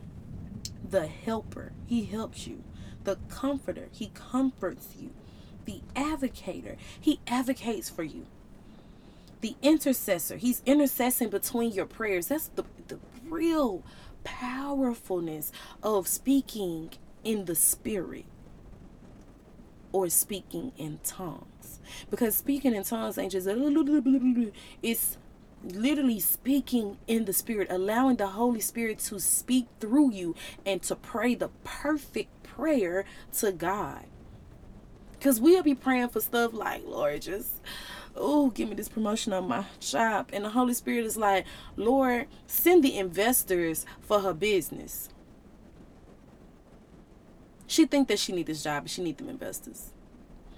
the 0.89 1.07
helper, 1.07 1.73
he 1.85 2.05
helps 2.05 2.47
you. 2.47 2.63
The 3.03 3.17
comforter, 3.29 3.89
he 3.91 4.11
comforts 4.13 4.95
you. 4.99 5.11
The 5.65 5.81
advocator, 5.95 6.77
he 6.99 7.19
advocates 7.27 7.89
for 7.89 8.03
you. 8.03 8.25
The 9.41 9.55
intercessor, 9.61 10.37
he's 10.37 10.61
intercessing 10.61 11.29
between 11.29 11.71
your 11.71 11.85
prayers. 11.85 12.27
That's 12.27 12.47
the, 12.47 12.63
the 12.87 12.99
real 13.25 13.83
powerfulness 14.23 15.51
of 15.83 16.07
speaking 16.07 16.91
in 17.23 17.45
the 17.45 17.55
spirit 17.55 18.25
or 19.91 20.09
speaking 20.09 20.71
in 20.77 20.99
tongues. 21.03 21.79
Because 22.09 22.35
speaking 22.35 22.73
in 22.73 22.83
tongues 22.83 23.17
ain't 23.17 23.31
just 23.31 23.47
it's 24.81 25.17
literally 25.75 26.19
speaking 26.19 26.97
in 27.08 27.25
the 27.25 27.34
spirit, 27.34 27.67
allowing 27.69 28.17
the 28.17 28.27
Holy 28.27 28.60
Spirit 28.60 28.99
to 28.99 29.19
speak 29.19 29.67
through 29.80 30.12
you 30.12 30.36
and 30.65 30.82
to 30.84 30.95
pray 30.95 31.36
the 31.36 31.49
perfect 31.63 32.43
prayer 32.43 33.06
to 33.34 33.51
God. 33.51 34.06
Because 35.13 35.41
we'll 35.41 35.63
be 35.63 35.75
praying 35.75 36.10
for 36.10 36.21
stuff 36.21 36.53
like, 36.53 36.84
Lord, 36.86 37.23
just, 37.23 37.62
oh, 38.15 38.49
give 38.51 38.69
me 38.69 38.75
this 38.75 38.89
promotion 38.89 39.34
on 39.34 39.47
my 39.47 39.65
job. 39.80 40.30
And 40.32 40.45
the 40.45 40.49
Holy 40.49 40.73
Spirit 40.73 41.06
is 41.06 41.17
like, 41.17 41.45
Lord, 41.75 42.27
send 42.45 42.84
the 42.84 42.97
investors 42.97 43.86
for 43.99 44.19
her 44.19 44.34
business. 44.34 45.10
She 47.65 47.86
think 47.86 48.08
that 48.08 48.19
she 48.19 48.32
need 48.32 48.45
this 48.45 48.63
job, 48.63 48.84
but 48.84 48.91
she 48.91 49.03
need 49.03 49.17
them 49.17 49.27
investors 49.27 49.91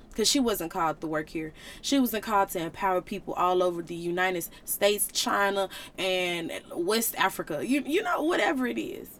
because 0.09 0.27
she 0.27 0.39
wasn't 0.39 0.71
called 0.71 0.99
to 1.01 1.07
work 1.07 1.29
here. 1.29 1.53
She 1.81 1.99
wasn't 1.99 2.23
called 2.23 2.49
to 2.49 2.59
empower 2.59 3.01
people 3.01 3.33
all 3.35 3.63
over 3.63 3.81
the 3.81 3.95
United 3.95 4.45
States, 4.65 5.07
China, 5.11 5.69
and 5.97 6.51
West 6.75 7.15
Africa. 7.17 7.65
You 7.65 7.83
you 7.85 8.03
know 8.03 8.23
whatever 8.23 8.67
it 8.67 8.79
is. 8.79 9.19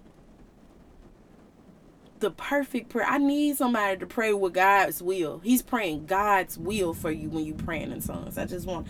The 2.20 2.32
perfect 2.32 2.90
prayer. 2.90 3.06
I 3.08 3.18
need 3.18 3.56
somebody 3.56 3.98
to 3.98 4.06
pray 4.06 4.34
with 4.34 4.54
God's 4.54 5.02
will. 5.02 5.40
He's 5.40 5.62
praying 5.62 6.06
God's 6.06 6.58
will 6.58 6.94
for 6.94 7.12
you 7.12 7.30
when 7.30 7.46
you're 7.46 7.56
praying 7.56 7.92
in 7.92 8.02
songs. 8.02 8.38
I 8.38 8.46
just 8.46 8.68
want 8.68 8.88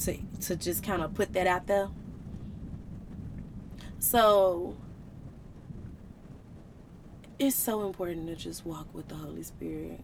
to 0.00 0.16
to 0.42 0.56
just 0.56 0.82
kind 0.82 1.02
of 1.02 1.14
put 1.14 1.34
that 1.34 1.46
out 1.46 1.66
there. 1.66 1.88
So 3.98 4.76
it's 7.38 7.56
so 7.56 7.86
important 7.86 8.28
to 8.28 8.36
just 8.36 8.64
walk 8.64 8.86
with 8.94 9.08
the 9.08 9.16
Holy 9.16 9.42
Spirit. 9.42 10.00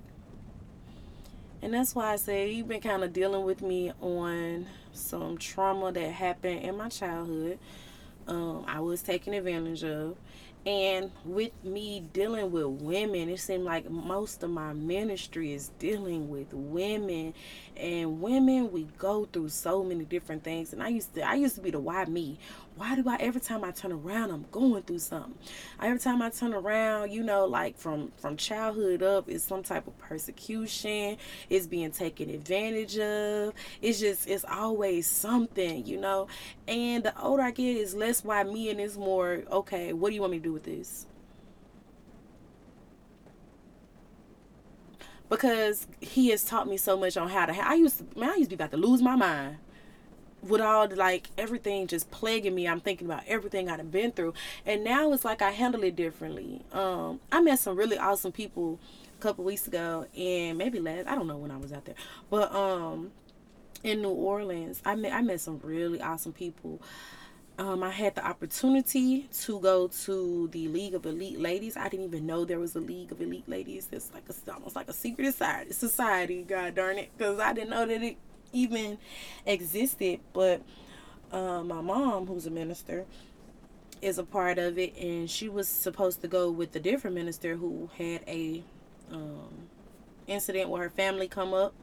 And 1.62 1.74
that's 1.74 1.94
why 1.94 2.12
I 2.12 2.16
say 2.16 2.50
you've 2.50 2.68
been 2.68 2.80
kind 2.80 3.04
of 3.04 3.12
dealing 3.12 3.44
with 3.44 3.60
me 3.60 3.92
on 4.00 4.66
some 4.92 5.36
trauma 5.36 5.92
that 5.92 6.10
happened 6.12 6.60
in 6.60 6.76
my 6.76 6.88
childhood. 6.88 7.58
Um, 8.26 8.64
I 8.66 8.80
was 8.80 9.02
taken 9.02 9.34
advantage 9.34 9.84
of. 9.84 10.16
And 10.66 11.10
with 11.24 11.52
me 11.64 12.04
dealing 12.12 12.52
with 12.52 12.66
women, 12.66 13.30
it 13.30 13.40
seemed 13.40 13.64
like 13.64 13.90
most 13.90 14.42
of 14.42 14.50
my 14.50 14.74
ministry 14.74 15.54
is 15.54 15.70
dealing 15.78 16.28
with 16.28 16.52
women. 16.52 17.32
And 17.76 18.20
women, 18.20 18.70
we 18.70 18.86
go 18.98 19.26
through 19.32 19.48
so 19.48 19.82
many 19.82 20.04
different 20.04 20.44
things. 20.44 20.74
And 20.74 20.82
I 20.82 20.88
used 20.88 21.14
to 21.14 21.26
I 21.26 21.34
used 21.34 21.54
to 21.54 21.62
be 21.62 21.70
the 21.70 21.80
why 21.80 22.04
me 22.04 22.38
why 22.80 22.94
do 22.94 23.06
I 23.06 23.16
every 23.16 23.42
time 23.42 23.62
I 23.62 23.72
turn 23.72 23.92
around 23.92 24.30
I'm 24.30 24.46
going 24.50 24.82
through 24.84 25.00
something? 25.00 25.34
Every 25.82 25.98
time 25.98 26.22
I 26.22 26.30
turn 26.30 26.54
around, 26.54 27.12
you 27.12 27.22
know, 27.22 27.44
like 27.44 27.76
from 27.76 28.10
from 28.16 28.38
childhood 28.38 29.02
up, 29.02 29.28
it's 29.28 29.44
some 29.44 29.62
type 29.62 29.86
of 29.86 29.98
persecution. 29.98 31.18
It's 31.50 31.66
being 31.66 31.90
taken 31.90 32.30
advantage 32.30 32.98
of. 32.98 33.52
It's 33.82 34.00
just 34.00 34.26
it's 34.26 34.46
always 34.46 35.06
something, 35.06 35.84
you 35.84 36.00
know. 36.00 36.28
And 36.66 37.04
the 37.04 37.20
older 37.20 37.42
I 37.42 37.50
get, 37.50 37.76
is 37.76 37.94
less 37.94 38.24
why 38.24 38.44
me 38.44 38.70
and 38.70 38.80
it's 38.80 38.96
more 38.96 39.42
okay. 39.52 39.92
What 39.92 40.08
do 40.08 40.14
you 40.14 40.22
want 40.22 40.30
me 40.30 40.38
to 40.38 40.44
do 40.44 40.52
with 40.54 40.64
this? 40.64 41.06
because 45.28 45.86
he 46.00 46.30
has 46.30 46.42
taught 46.42 46.66
me 46.66 46.76
so 46.76 46.96
much 46.96 47.16
on 47.16 47.28
how 47.28 47.46
to. 47.46 47.52
I 47.52 47.74
used 47.74 47.98
to, 47.98 48.18
man, 48.18 48.30
I 48.30 48.34
used 48.34 48.50
to 48.50 48.56
be 48.56 48.64
about 48.64 48.72
to 48.72 48.76
lose 48.76 49.00
my 49.00 49.14
mind 49.14 49.58
with 50.42 50.60
all 50.60 50.88
like 50.94 51.28
everything 51.36 51.86
just 51.86 52.10
plaguing 52.10 52.54
me, 52.54 52.66
I'm 52.66 52.80
thinking 52.80 53.06
about 53.06 53.24
everything 53.26 53.68
I've 53.68 53.90
been 53.90 54.12
through, 54.12 54.34
and 54.66 54.84
now 54.84 55.12
it's 55.12 55.24
like 55.24 55.42
I 55.42 55.50
handle 55.50 55.82
it 55.84 55.96
differently. 55.96 56.62
Um, 56.72 57.20
I 57.30 57.40
met 57.40 57.58
some 57.58 57.76
really 57.76 57.98
awesome 57.98 58.32
people 58.32 58.78
a 59.18 59.22
couple 59.22 59.44
weeks 59.44 59.66
ago, 59.66 60.06
and 60.16 60.56
maybe 60.58 60.80
last 60.80 61.06
I 61.06 61.14
don't 61.14 61.26
know 61.26 61.36
when 61.36 61.50
I 61.50 61.56
was 61.56 61.72
out 61.72 61.84
there, 61.84 61.96
but 62.30 62.54
um, 62.54 63.12
in 63.82 64.02
New 64.02 64.10
Orleans, 64.10 64.80
I 64.84 64.94
met 64.94 65.12
I 65.12 65.22
met 65.22 65.40
some 65.40 65.60
really 65.62 66.00
awesome 66.00 66.32
people. 66.32 66.80
Um, 67.58 67.82
I 67.82 67.90
had 67.90 68.14
the 68.14 68.26
opportunity 68.26 69.28
to 69.42 69.60
go 69.60 69.88
to 69.88 70.48
the 70.50 70.68
League 70.68 70.94
of 70.94 71.04
Elite 71.04 71.38
Ladies. 71.38 71.76
I 71.76 71.90
didn't 71.90 72.06
even 72.06 72.24
know 72.24 72.46
there 72.46 72.58
was 72.58 72.74
a 72.74 72.80
League 72.80 73.12
of 73.12 73.20
Elite 73.20 73.46
Ladies. 73.46 73.86
It's 73.92 74.10
like 74.14 74.22
a, 74.30 74.52
almost 74.54 74.76
like 74.76 74.88
a 74.88 74.94
secret 74.94 75.26
society. 75.32 75.72
Society, 75.72 76.42
God 76.42 76.74
darn 76.74 76.96
it, 76.96 77.10
because 77.18 77.38
I 77.38 77.52
didn't 77.52 77.68
know 77.68 77.84
that 77.84 78.02
it 78.02 78.16
even 78.52 78.98
existed. 79.46 80.20
But 80.32 80.62
uh, 81.32 81.62
my 81.62 81.80
mom, 81.80 82.26
who's 82.26 82.46
a 82.46 82.50
minister, 82.50 83.06
is 84.02 84.18
a 84.18 84.24
part 84.24 84.58
of 84.58 84.78
it, 84.78 84.96
and 84.96 85.30
she 85.30 85.48
was 85.48 85.68
supposed 85.68 86.22
to 86.22 86.28
go 86.28 86.50
with 86.50 86.74
a 86.76 86.80
different 86.80 87.16
minister 87.16 87.56
who 87.56 87.90
had 87.98 88.22
a 88.26 88.62
um, 89.12 89.68
incident 90.26 90.70
where 90.70 90.84
her 90.84 90.90
family 90.90 91.28
come 91.28 91.52
up 91.52 91.74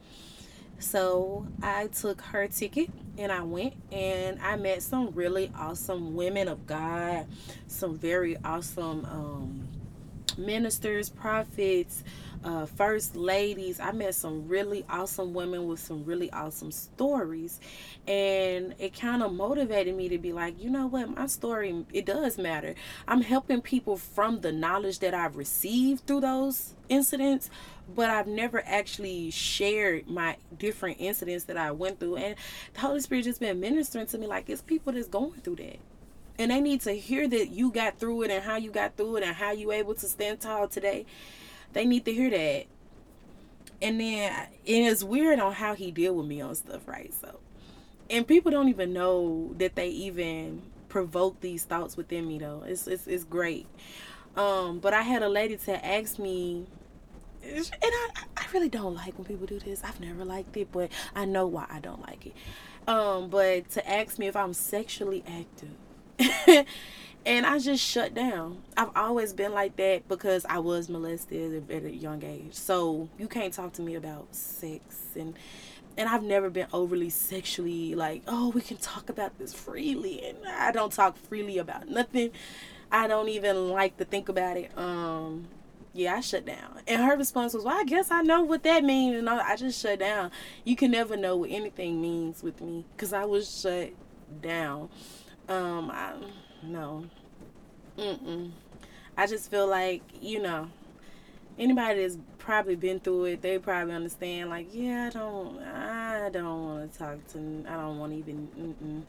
so 0.80 1.48
I 1.62 1.88
took 1.88 2.22
her 2.22 2.48
ticket 2.48 2.90
and 3.18 3.32
I 3.32 3.42
went 3.42 3.74
and 3.92 4.40
I 4.42 4.56
met 4.58 4.84
some 4.84 5.12
really 5.14 5.52
awesome 5.58 6.16
women 6.16 6.48
of 6.48 6.68
God, 6.68 7.26
some 7.68 7.98
very 7.98 8.38
awesome 8.44 9.06
um, 9.06 9.68
ministers, 10.38 11.10
prophets, 11.10 12.04
uh, 12.44 12.66
first 12.66 13.16
ladies. 13.16 13.80
I 13.80 13.92
met 13.92 14.16
some 14.16 14.48
really 14.48 14.86
awesome 14.90 15.34
women 15.34 15.68
with 15.68 15.80
some 15.80 16.06
really 16.06 16.32
awesome 16.32 16.72
stories. 16.72 17.60
And 18.08 18.76
it 18.80 19.00
kind 19.00 19.24
of 19.24 19.34
motivated 19.34 19.96
me 19.96 20.10
to 20.10 20.18
be 20.18 20.34
like, 20.34 20.62
you 20.62 20.70
know 20.70 20.88
what, 20.88 21.16
my 21.16 21.28
story, 21.28 21.86
it 21.94 22.06
does 22.06 22.38
matter. 22.38 22.76
I'm 23.08 23.22
helping 23.22 23.62
people 23.62 23.98
from 23.98 24.42
the 24.42 24.52
knowledge 24.52 25.00
that 25.00 25.14
I've 25.14 25.36
received 25.36 26.08
through 26.08 26.22
those 26.22 26.74
incidents 26.90 27.50
but 27.94 28.10
I've 28.10 28.28
never 28.28 28.62
actually 28.66 29.32
shared 29.32 30.08
my 30.08 30.38
different 30.58 30.98
incidents 31.00 31.46
that 31.46 31.58
I 31.58 31.72
went 31.72 32.00
through. 32.00 32.18
And 32.18 32.36
the 32.74 32.80
Holy 32.82 33.00
Spirit 33.00 33.24
just 33.24 33.40
been 33.40 33.60
ministering 33.60 34.08
to 34.08 34.18
me 34.18 34.28
like 34.28 34.50
it's 34.50 34.62
people 34.62 34.94
that's 34.94 35.08
going 35.08 35.40
through 35.42 35.58
that. 35.58 35.78
And 36.40 36.52
they 36.52 36.62
need 36.62 36.82
to 36.82 36.92
hear 36.92 37.28
that 37.28 37.50
you 37.50 37.72
got 37.72 38.00
through 38.00 38.24
it 38.24 38.32
and 38.32 38.44
how 38.44 38.58
you 38.58 38.72
got 38.72 38.96
through 38.96 39.18
it 39.18 39.24
and 39.24 39.36
how 39.36 39.52
you 39.52 39.72
able 39.72 39.96
to 39.96 40.06
stand 40.06 40.40
tall 40.40 40.68
today. 40.68 41.06
They 41.78 41.86
need 41.86 42.06
to 42.06 42.12
hear 42.12 42.32
that. 42.32 42.66
And 43.84 44.00
then 44.02 44.34
and 44.34 44.48
it's 44.88 45.04
weird 45.04 45.40
on 45.40 45.54
how 45.54 45.76
he 45.76 45.92
deal 45.92 46.16
with 46.16 46.26
me 46.26 46.42
on 46.42 46.56
stuff, 46.56 46.88
right? 46.88 47.14
So 47.14 47.40
and 48.10 48.28
people 48.28 48.50
don't 48.50 48.68
even 48.68 48.94
know 48.94 49.54
that 49.60 49.76
they 49.76 49.90
even 49.90 50.64
provoke 50.90 51.40
these 51.40 51.66
thoughts 51.66 51.96
within 51.96 52.28
me 52.28 52.40
though. 52.40 52.64
It's 52.66 52.88
it's, 52.88 53.06
it's 53.06 53.24
great. 53.24 53.68
Um, 54.36 54.80
but 54.80 54.96
I 54.96 55.04
had 55.04 55.22
a 55.22 55.30
lady 55.30 55.56
to 55.56 55.86
ask 55.86 56.18
me 56.18 56.66
and 57.44 57.70
I, 57.84 58.10
I 58.36 58.46
really 58.54 58.70
don't 58.70 58.96
like 58.96 59.16
when 59.16 59.26
people 59.26 59.46
do 59.46 59.60
this. 59.60 59.84
I've 59.84 60.00
never 60.00 60.26
liked 60.26 60.58
it, 60.58 60.72
but 60.72 60.90
I 61.16 61.26
know 61.26 61.46
why 61.46 61.68
I 61.70 61.80
don't 61.80 62.02
like 62.02 62.26
it. 62.26 62.34
Um, 62.88 63.30
but 63.30 63.70
to 63.70 63.88
ask 63.88 64.18
me 64.18 64.26
if 64.26 64.36
I'm 64.36 64.54
sexually 64.54 65.24
active. 65.28 66.66
and 67.28 67.46
I 67.46 67.60
just 67.60 67.84
shut 67.84 68.14
down. 68.14 68.64
I've 68.78 68.96
always 68.96 69.34
been 69.34 69.54
like 69.54 69.76
that 69.76 70.08
because 70.08 70.46
I 70.46 70.60
was 70.60 70.88
molested 70.88 71.70
at 71.70 71.84
a 71.84 71.94
young 71.94 72.24
age. 72.24 72.54
So 72.54 73.10
you 73.20 73.28
can't 73.28 73.54
talk 73.54 73.74
to 73.74 73.82
me 73.82 73.96
about 73.96 74.34
sex 74.34 74.96
and 75.16 75.36
and 75.98 76.08
I've 76.08 76.24
never 76.24 76.50
been 76.50 76.68
overly 76.72 77.10
sexually 77.10 77.96
like, 77.96 78.22
oh, 78.28 78.50
we 78.50 78.62
can 78.62 78.78
talk 78.78 79.10
about 79.10 79.38
this 79.38 79.54
freely 79.54 80.24
and 80.26 80.38
I 80.48 80.72
don't 80.72 80.94
talk 80.94 81.18
freely 81.18 81.58
about 81.58 81.90
nothing. 81.90 82.32
I 82.92 83.08
don't 83.08 83.28
even 83.28 83.72
like 83.72 83.98
to 83.98 84.06
think 84.06 84.30
about 84.30 84.56
it. 84.56 84.72
Um 84.78 85.50
yeah, 85.94 86.16
I 86.16 86.22
shut 86.22 86.46
down. 86.46 86.80
And 86.88 87.02
her 87.04 87.18
response 87.18 87.54
was, 87.54 87.66
well, 87.66 87.78
I 87.78 87.84
guess 87.84 88.10
I 88.10 88.22
know 88.22 88.44
what 88.44 88.64
that 88.64 88.86
means. 88.86 89.18
And 89.18 89.30
I 89.30 89.56
just 89.58 89.82
shut 89.82 90.00
down. 90.00 90.32
You 90.64 90.78
can 90.78 90.92
never 90.92 91.18
know 91.18 91.36
what 91.36 91.50
anything 91.50 92.00
means 92.00 92.42
with 92.42 92.62
me 92.62 92.86
because 92.96 93.12
I 93.12 93.26
was 93.26 93.62
shut 93.62 93.92
down. 94.42 94.90
Um, 95.50 95.90
I, 95.92 96.14
no. 96.64 97.06
Mm-mm. 97.98 98.52
I 99.18 99.28
just 99.28 99.50
feel 99.50 99.68
like, 99.68 100.02
you 100.22 100.42
know, 100.42 100.70
anybody 101.58 102.02
that's 102.02 102.18
probably 102.38 102.76
been 102.76 103.00
through 103.00 103.26
it, 103.26 103.42
they 103.42 103.58
probably 103.58 103.94
understand, 103.94 104.50
like, 104.50 104.68
yeah, 104.72 105.08
I 105.08 105.10
don't, 105.10 105.60
I 105.64 106.30
don't 106.32 106.66
want 106.66 106.94
to 106.94 107.00
talk 107.00 107.28
to, 107.34 107.66
I 107.68 107.76
don't 107.76 107.98
want 108.00 108.14
to 108.14 108.20
even, 108.20 108.48
mm-mm. 108.58 109.02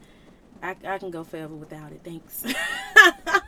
I, 0.62 0.94
I 0.94 0.98
can 0.98 1.11
go 1.11 1.24
forever 1.24 1.54
without 1.54 1.92
it. 1.92 2.00
Thanks. 2.02 2.44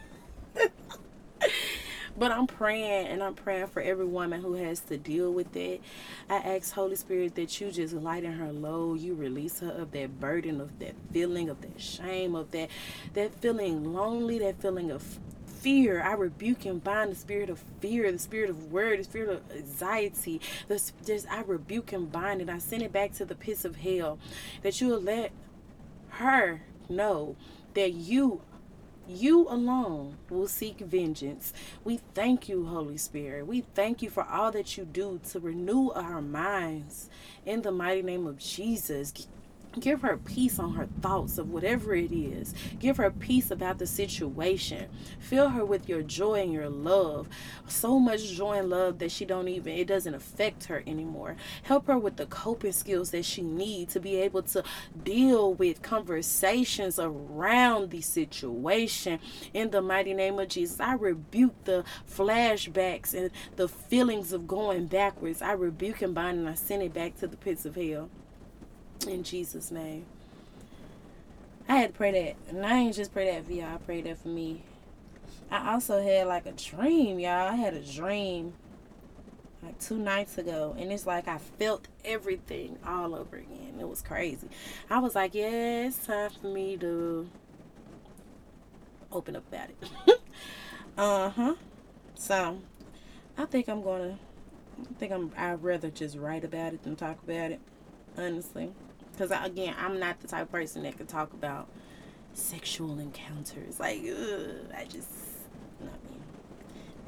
But 2.18 2.32
I'm 2.32 2.46
praying 2.46 3.08
and 3.08 3.22
I'm 3.22 3.34
praying 3.34 3.68
for 3.68 3.80
every 3.80 4.04
woman 4.04 4.42
who 4.42 4.54
has 4.54 4.80
to 4.80 4.96
deal 4.96 5.32
with 5.32 5.54
it. 5.56 5.80
I 6.28 6.36
ask 6.36 6.72
Holy 6.72 6.96
Spirit 6.96 7.34
that 7.36 7.60
you 7.60 7.70
just 7.70 7.94
lighten 7.94 8.32
her 8.32 8.52
load. 8.52 9.00
You 9.00 9.14
release 9.14 9.60
her 9.60 9.70
of 9.70 9.92
that 9.92 10.20
burden, 10.20 10.60
of 10.60 10.78
that 10.80 10.94
feeling, 11.12 11.48
of 11.48 11.60
that 11.62 11.80
shame, 11.80 12.34
of 12.34 12.50
that 12.50 12.68
that 13.14 13.34
feeling 13.34 13.94
lonely, 13.94 14.38
that 14.40 14.60
feeling 14.60 14.90
of 14.90 15.18
fear. 15.60 16.02
I 16.02 16.14
rebuke 16.14 16.64
and 16.64 16.82
bind 16.82 17.12
the 17.12 17.16
spirit 17.16 17.50
of 17.50 17.62
fear, 17.80 18.10
the 18.10 18.18
spirit 18.18 18.50
of 18.50 18.72
worry, 18.72 18.96
the 18.96 19.04
spirit 19.04 19.30
of 19.30 19.56
anxiety. 19.56 20.40
The, 20.68 20.80
just 21.04 21.30
I 21.30 21.42
rebuke 21.42 21.92
and 21.92 22.10
bind 22.10 22.40
it. 22.40 22.48
I 22.48 22.58
send 22.58 22.82
it 22.82 22.92
back 22.92 23.12
to 23.14 23.24
the 23.24 23.34
pits 23.34 23.64
of 23.64 23.76
hell. 23.76 24.18
That 24.62 24.80
you 24.80 24.88
will 24.88 25.00
let 25.00 25.32
her 26.10 26.62
know 26.88 27.36
that 27.74 27.92
you 27.92 28.40
you 29.10 29.48
alone 29.48 30.16
will 30.28 30.46
seek 30.46 30.78
vengeance. 30.78 31.52
We 31.84 32.00
thank 32.14 32.48
you, 32.48 32.66
Holy 32.66 32.96
Spirit. 32.96 33.46
We 33.46 33.62
thank 33.74 34.02
you 34.02 34.10
for 34.10 34.24
all 34.24 34.52
that 34.52 34.76
you 34.76 34.84
do 34.84 35.20
to 35.30 35.40
renew 35.40 35.90
our 35.90 36.22
minds. 36.22 37.10
In 37.44 37.62
the 37.62 37.72
mighty 37.72 38.02
name 38.02 38.26
of 38.26 38.38
Jesus, 38.38 39.12
Give 39.78 40.02
her 40.02 40.16
peace 40.16 40.58
on 40.58 40.74
her 40.74 40.88
thoughts 41.00 41.38
of 41.38 41.50
whatever 41.50 41.94
it 41.94 42.10
is. 42.10 42.54
Give 42.80 42.96
her 42.96 43.10
peace 43.10 43.52
about 43.52 43.78
the 43.78 43.86
situation. 43.86 44.88
Fill 45.20 45.50
her 45.50 45.64
with 45.64 45.88
your 45.88 46.02
joy 46.02 46.42
and 46.42 46.52
your 46.52 46.68
love. 46.68 47.28
So 47.68 48.00
much 48.00 48.32
joy 48.32 48.58
and 48.58 48.68
love 48.68 48.98
that 48.98 49.12
she 49.12 49.24
don't 49.24 49.46
even 49.46 49.78
it 49.78 49.86
doesn't 49.86 50.14
affect 50.14 50.64
her 50.64 50.82
anymore. 50.88 51.36
Help 51.62 51.86
her 51.86 51.96
with 51.96 52.16
the 52.16 52.26
coping 52.26 52.72
skills 52.72 53.12
that 53.12 53.24
she 53.24 53.42
needs 53.42 53.92
to 53.92 54.00
be 54.00 54.16
able 54.16 54.42
to 54.42 54.64
deal 55.04 55.54
with 55.54 55.82
conversations 55.82 56.98
around 56.98 57.90
the 57.90 58.00
situation. 58.00 59.20
In 59.54 59.70
the 59.70 59.80
mighty 59.80 60.14
name 60.14 60.40
of 60.40 60.48
Jesus, 60.48 60.80
I 60.80 60.94
rebuke 60.94 61.64
the 61.64 61.84
flashbacks 62.10 63.14
and 63.14 63.30
the 63.54 63.68
feelings 63.68 64.32
of 64.32 64.48
going 64.48 64.86
backwards. 64.86 65.40
I 65.40 65.52
rebuke 65.52 66.02
and 66.02 66.12
bind 66.12 66.38
and 66.38 66.48
I 66.48 66.54
send 66.54 66.82
it 66.82 66.92
back 66.92 67.16
to 67.20 67.28
the 67.28 67.36
pits 67.36 67.64
of 67.64 67.76
hell. 67.76 68.10
In 69.06 69.22
Jesus' 69.22 69.70
name. 69.70 70.06
I 71.68 71.76
had 71.76 71.92
to 71.92 71.96
pray 71.96 72.10
that. 72.10 72.36
And 72.48 72.66
I 72.66 72.78
ain't 72.78 72.96
just 72.96 73.12
pray 73.12 73.30
that 73.30 73.46
for 73.46 73.52
y'all. 73.52 73.74
I 73.74 73.76
prayed 73.78 74.04
that 74.04 74.18
for 74.18 74.28
me. 74.28 74.62
I 75.50 75.72
also 75.72 76.02
had 76.02 76.26
like 76.26 76.46
a 76.46 76.52
dream, 76.52 77.18
y'all. 77.18 77.48
I 77.48 77.54
had 77.54 77.74
a 77.74 77.80
dream 77.80 78.54
like 79.62 79.78
two 79.78 79.96
nights 79.96 80.36
ago. 80.38 80.74
And 80.78 80.92
it's 80.92 81.06
like 81.06 81.28
I 81.28 81.38
felt 81.38 81.88
everything 82.04 82.78
all 82.86 83.14
over 83.14 83.36
again. 83.36 83.76
It 83.78 83.88
was 83.88 84.02
crazy. 84.02 84.48
I 84.88 84.98
was 84.98 85.14
like, 85.14 85.34
yeah, 85.34 85.86
it's 85.86 86.06
time 86.06 86.30
for 86.40 86.48
me 86.48 86.76
to 86.78 87.28
open 89.12 89.36
up 89.36 89.44
about 89.48 89.68
it. 89.70 90.20
uh 90.98 91.30
huh. 91.30 91.54
So 92.14 92.58
I 93.38 93.44
think 93.44 93.68
I'm 93.68 93.82
gonna 93.82 94.18
I 94.80 94.94
think 94.98 95.12
I'm 95.12 95.32
I'd 95.36 95.62
rather 95.62 95.90
just 95.90 96.16
write 96.16 96.44
about 96.44 96.74
it 96.74 96.82
than 96.82 96.96
talk 96.96 97.22
about 97.22 97.52
it. 97.52 97.60
Honestly. 98.16 98.72
Because 99.20 99.38
again, 99.44 99.74
I'm 99.78 100.00
not 100.00 100.18
the 100.20 100.28
type 100.28 100.44
of 100.44 100.50
person 100.50 100.82
that 100.84 100.96
could 100.96 101.08
talk 101.08 101.34
about 101.34 101.68
sexual 102.32 102.98
encounters. 102.98 103.78
Like, 103.78 103.98
ugh, 103.98 104.72
I 104.74 104.84
just 104.84 105.10
not 105.78 106.02
me. 106.04 106.16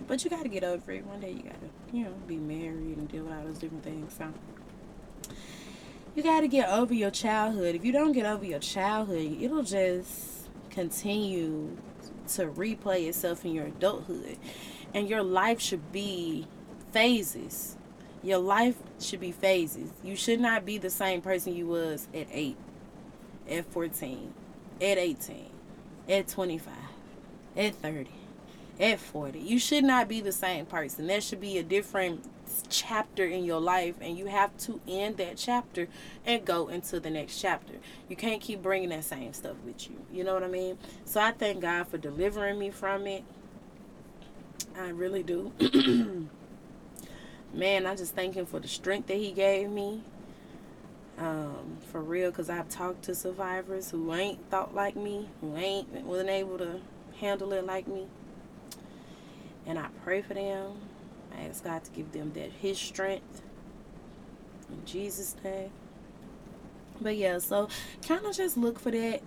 But 0.06 0.22
you 0.22 0.28
gotta 0.28 0.50
get 0.50 0.62
over 0.62 0.92
it. 0.92 1.06
One 1.06 1.20
day 1.20 1.30
you 1.30 1.42
gotta, 1.42 1.70
you 1.90 2.04
know, 2.04 2.12
be 2.26 2.36
married 2.36 2.98
and 2.98 3.08
deal 3.08 3.24
with 3.24 3.32
all 3.32 3.44
those 3.44 3.56
different 3.56 3.82
things. 3.82 4.12
So 4.18 4.30
you 6.14 6.22
gotta 6.22 6.48
get 6.48 6.68
over 6.68 6.92
your 6.92 7.10
childhood. 7.10 7.74
If 7.74 7.82
you 7.82 7.92
don't 7.92 8.12
get 8.12 8.26
over 8.26 8.44
your 8.44 8.58
childhood, 8.58 9.38
it'll 9.40 9.62
just 9.62 10.50
continue 10.68 11.78
to 12.34 12.48
replay 12.48 13.08
itself 13.08 13.46
in 13.46 13.54
your 13.54 13.68
adulthood. 13.68 14.36
And 14.92 15.08
your 15.08 15.22
life 15.22 15.62
should 15.62 15.92
be 15.92 16.46
phases 16.90 17.78
your 18.22 18.38
life 18.38 18.76
should 19.00 19.20
be 19.20 19.32
phases. 19.32 19.90
You 20.02 20.16
should 20.16 20.40
not 20.40 20.64
be 20.64 20.78
the 20.78 20.90
same 20.90 21.20
person 21.20 21.54
you 21.54 21.66
was 21.66 22.08
at 22.14 22.26
8, 22.30 22.56
at 23.50 23.64
14, 23.66 24.32
at 24.80 24.98
18, 24.98 25.50
at 26.08 26.28
25, 26.28 26.74
at 27.56 27.74
30, 27.74 28.10
at 28.78 29.00
40. 29.00 29.38
You 29.40 29.58
should 29.58 29.84
not 29.84 30.08
be 30.08 30.20
the 30.20 30.32
same 30.32 30.66
person. 30.66 31.06
There 31.06 31.20
should 31.20 31.40
be 31.40 31.58
a 31.58 31.62
different 31.62 32.24
chapter 32.68 33.24
in 33.24 33.44
your 33.44 33.60
life 33.60 33.94
and 34.00 34.16
you 34.16 34.26
have 34.26 34.56
to 34.58 34.80
end 34.86 35.16
that 35.16 35.36
chapter 35.36 35.88
and 36.26 36.44
go 36.44 36.68
into 36.68 37.00
the 37.00 37.10
next 37.10 37.40
chapter. 37.40 37.74
You 38.08 38.16
can't 38.16 38.40
keep 38.40 38.62
bringing 38.62 38.90
that 38.90 39.04
same 39.04 39.32
stuff 39.32 39.56
with 39.64 39.88
you. 39.88 39.96
You 40.12 40.24
know 40.24 40.34
what 40.34 40.44
I 40.44 40.48
mean? 40.48 40.78
So 41.04 41.20
I 41.20 41.32
thank 41.32 41.60
God 41.60 41.88
for 41.88 41.98
delivering 41.98 42.58
me 42.58 42.70
from 42.70 43.06
it. 43.06 43.24
I 44.78 44.90
really 44.90 45.22
do. 45.22 45.52
man, 47.52 47.86
I 47.86 47.96
just 47.96 48.14
thank 48.14 48.34
him 48.34 48.46
for 48.46 48.60
the 48.60 48.68
strength 48.68 49.08
that 49.08 49.16
he 49.16 49.32
gave 49.32 49.70
me. 49.70 50.02
Um, 51.18 51.78
for 51.90 52.00
real, 52.00 52.30
because 52.30 52.48
I've 52.48 52.68
talked 52.68 53.02
to 53.04 53.14
survivors 53.14 53.90
who 53.90 54.12
ain't 54.14 54.50
thought 54.50 54.74
like 54.74 54.96
me, 54.96 55.28
who 55.40 55.56
ain't 55.56 55.88
wasn't 56.04 56.30
able 56.30 56.58
to 56.58 56.80
handle 57.20 57.52
it 57.52 57.64
like 57.66 57.86
me. 57.86 58.06
And 59.66 59.78
I 59.78 59.88
pray 60.02 60.22
for 60.22 60.34
them. 60.34 60.72
I 61.36 61.42
ask 61.42 61.62
God 61.62 61.84
to 61.84 61.90
give 61.92 62.12
them 62.12 62.32
that 62.34 62.50
His 62.50 62.78
strength. 62.78 63.42
In 64.70 64.84
Jesus' 64.84 65.36
name. 65.44 65.70
But 67.00 67.16
yeah, 67.16 67.38
so 67.38 67.68
kind 68.06 68.24
of 68.24 68.34
just 68.36 68.56
look 68.56 68.78
for 68.78 68.90
that. 68.90 69.22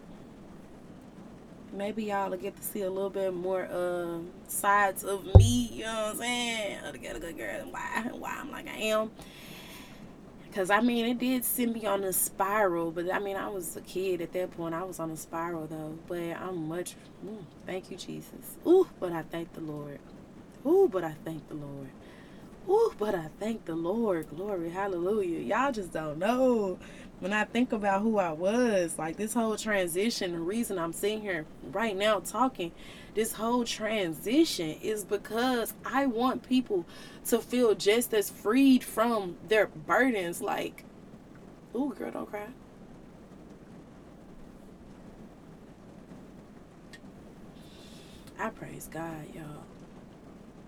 Maybe 1.76 2.06
y'all 2.06 2.30
will 2.30 2.38
get 2.38 2.56
to 2.56 2.64
see 2.64 2.84
a 2.84 2.90
little 2.90 3.10
bit 3.10 3.34
more 3.34 3.68
uh, 3.70 4.20
sides 4.48 5.04
of 5.04 5.26
me, 5.36 5.70
you 5.74 5.84
know 5.84 5.94
what 5.94 6.12
I'm 6.14 6.18
saying? 6.18 6.80
Ghetto 7.02 7.20
Good 7.20 7.38
Girl 7.38 7.68
why, 7.70 8.10
why 8.18 8.38
I'm 8.40 8.52
like 8.52 8.68
I 8.68 8.78
am. 8.78 9.12
Because, 10.48 10.70
I 10.70 10.80
mean, 10.80 11.06
it 11.06 11.20
did 11.20 11.44
send 11.44 11.74
me 11.74 11.86
on 11.86 12.02
a 12.06 12.14
spiral. 12.14 12.90
But, 12.90 13.14
I 13.14 13.20
mean, 13.20 13.36
I 13.36 13.50
was 13.50 13.76
a 13.76 13.82
kid 13.82 14.22
at 14.22 14.32
that 14.32 14.56
point. 14.56 14.74
I 14.74 14.84
was 14.84 15.02
on 15.02 15.12
a 15.12 15.18
spiral, 15.18 15.68
though. 15.68 15.98
But 16.08 16.22
I'm 16.42 16.70
much, 16.70 16.96
ooh, 17.26 17.46
thank 17.66 17.92
you, 17.92 17.98
Jesus. 17.98 18.56
Ooh, 18.66 18.88
but 18.98 19.12
I 19.12 19.24
thank 19.24 19.54
the 19.54 19.60
Lord. 19.60 20.00
Ooh, 20.66 20.90
but 20.90 21.04
I 21.04 21.14
thank 21.26 21.46
the 21.50 21.56
Lord. 21.56 21.90
Ooh, 22.70 22.94
but 22.98 23.14
I 23.14 23.28
thank 23.38 23.66
the 23.66 23.76
Lord. 23.76 24.30
Glory, 24.34 24.70
hallelujah. 24.70 25.40
Y'all 25.40 25.74
just 25.74 25.92
don't 25.92 26.20
know. 26.20 26.80
When 27.19 27.34
I 27.34 27.45
think 27.45 27.71
about 27.71 28.01
who 28.01 28.17
I 28.19 28.32
was, 28.32 28.99
like 28.99 29.15
this 29.17 29.34
whole 29.34 29.56
transition, 29.56 30.34
the 30.34 30.39
reason 30.39 30.78
I'm 30.78 30.93
sitting 30.93 31.21
here 31.21 31.45
right 31.71 31.95
now 31.95 32.19
talking, 32.19 32.71
this 33.13 33.34
whole 33.34 33.63
transition 33.63 34.71
is 34.82 35.06
because 35.06 35.73
I 35.86 36.06
want 36.06 36.47
people 36.47 36.86
to 37.28 37.39
feel 37.39 37.73
just 37.73 38.13
as 38.13 38.30
freed 38.30 38.84
from 38.84 39.38
their 39.47 39.67
burdens. 39.67 40.41
Like, 40.41 40.84
ooh, 41.73 41.95
girl, 41.97 42.12
don't 42.12 42.30
cry. 42.30 42.47
I 48.38 48.49
praise 48.49 48.89
God, 48.91 49.34
y'all 49.34 49.63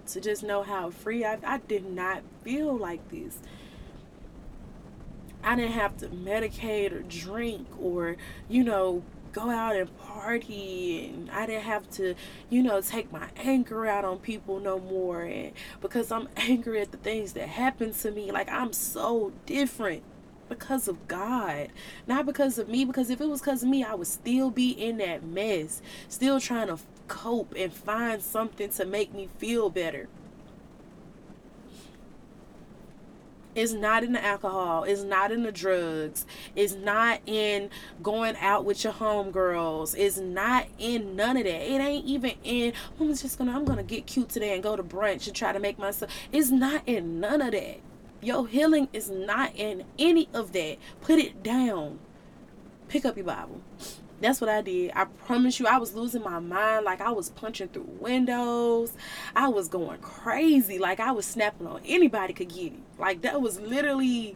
to 0.08 0.22
just 0.22 0.44
know 0.44 0.64
how 0.64 0.90
free 0.90 1.26
I, 1.26 1.38
I 1.46 1.58
did 1.60 1.86
not 1.86 2.24
feel 2.44 2.76
like 2.76 3.10
this. 3.10 3.40
I 5.48 5.56
didn't 5.56 5.72
have 5.72 5.96
to 6.00 6.08
medicate 6.10 6.92
or 6.92 7.04
drink 7.04 7.68
or, 7.80 8.18
you 8.50 8.66
know, 8.66 9.02
go 9.32 9.50
out 9.50 9.78
and 9.78 9.98
party 10.00 11.06
and 11.14 11.32
I 11.32 11.46
didn't 11.46 11.64
have 11.64 11.90
to, 11.92 12.16
you 12.50 12.62
know, 12.62 12.82
take 12.82 13.14
my 13.14 13.30
anger 13.38 13.86
out 13.86 14.04
on 14.04 14.20
people 14.20 14.60
no 14.60 14.78
more 14.78 15.22
and 15.22 15.54
because 15.80 16.12
I'm 16.12 16.28
angry 16.36 16.82
at 16.82 16.92
the 16.92 16.98
things 16.98 17.32
that 17.34 17.48
happened 17.48 17.94
to 18.00 18.12
me. 18.12 18.30
Like 18.30 18.50
I'm 18.52 18.74
so 18.74 19.32
different 19.46 20.04
because 20.50 20.90
of 20.90 21.08
God, 21.08 21.70
not 22.08 22.26
because 22.26 22.58
of 22.58 22.68
me. 22.68 22.84
Because 22.84 23.10
if 23.10 23.22
it 23.22 23.30
was 23.30 23.40
because 23.40 23.64
of 23.64 23.70
me, 23.70 23.86
I 23.86 23.96
would 23.96 24.08
still 24.08 24.52
be 24.52 24.72
in 24.72 24.98
that 24.98 25.24
mess, 25.24 25.82
still 26.10 26.42
trying 26.42 26.68
to 26.68 26.78
cope 27.08 27.54
and 27.56 27.72
find 27.72 28.22
something 28.22 28.70
to 28.72 28.86
make 28.86 29.14
me 29.14 29.30
feel 29.38 29.70
better. 29.70 30.10
It's 33.58 33.74
not 33.74 34.04
in 34.04 34.14
the 34.14 34.24
alcohol. 34.24 34.84
It's 34.84 35.02
not 35.02 35.32
in 35.32 35.42
the 35.42 35.52
drugs. 35.52 36.28
It's 36.56 36.76
not 36.76 37.22
in 37.26 37.72
going 38.04 38.36
out 38.38 38.66
with 38.66 38.84
your 38.84 38.94
homegirls. 38.94 39.96
It's 39.98 40.20
not 40.20 40.68
in 40.78 41.16
none 41.16 41.38
of 41.38 41.46
that. 41.46 41.72
It 41.72 41.82
ain't 41.82 42.06
even 42.06 42.34
in 42.44 42.74
oh, 43.00 43.06
I'm 43.06 43.16
just 43.16 43.36
gonna 43.40 43.54
I'm 43.54 43.66
gonna 43.66 43.82
get 43.82 44.06
cute 44.06 44.30
today 44.30 44.54
and 44.54 44.62
go 44.62 44.76
to 44.76 44.84
brunch 44.84 45.26
and 45.26 45.36
try 45.36 45.52
to 45.54 45.60
make 45.60 45.80
myself 45.80 46.12
it's 46.32 46.52
not 46.52 46.84
in 46.86 47.20
none 47.20 47.42
of 47.42 47.52
that. 47.54 47.80
Your 48.22 48.48
healing 48.48 48.90
is 48.94 49.10
not 49.10 49.56
in 49.56 49.86
any 49.98 50.30
of 50.36 50.52
that. 50.54 50.78
Put 51.02 51.18
it 51.18 51.42
down. 51.42 51.98
Pick 52.90 53.06
up 53.06 53.18
your 53.18 53.26
Bible. 53.26 53.62
That's 54.22 54.40
what 54.40 54.52
I 54.52 54.62
did. 54.62 54.92
I 54.96 55.06
promise 55.06 55.60
you, 55.60 55.66
I 55.66 55.78
was 55.78 55.96
losing 55.96 56.24
my 56.24 56.38
mind. 56.40 56.86
Like 56.86 57.02
I 57.02 57.10
was 57.10 57.32
punching 57.32 57.70
through 57.70 57.90
windows. 58.00 58.94
I 59.36 59.48
was 59.48 59.68
going 59.68 60.00
crazy. 60.00 60.78
Like 60.78 61.00
I 61.00 61.12
was 61.12 61.26
snapping 61.26 61.66
on 61.66 61.82
anybody 61.86 62.34
could 62.34 62.50
get 62.50 62.74
it. 62.74 62.87
Like 63.00 63.22
that 63.22 63.42
was 63.42 63.60
literally 63.60 64.36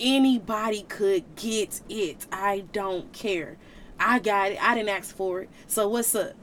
anybody 0.00 0.82
could 0.82 1.24
get 1.36 1.80
it. 1.88 2.26
I 2.32 2.64
don't 2.72 3.12
care. 3.12 3.56
I 3.98 4.18
got 4.18 4.52
it. 4.52 4.62
I 4.62 4.74
didn't 4.74 4.88
ask 4.88 5.14
for 5.14 5.42
it. 5.42 5.50
So 5.66 5.88
what's 5.88 6.14
up? 6.14 6.34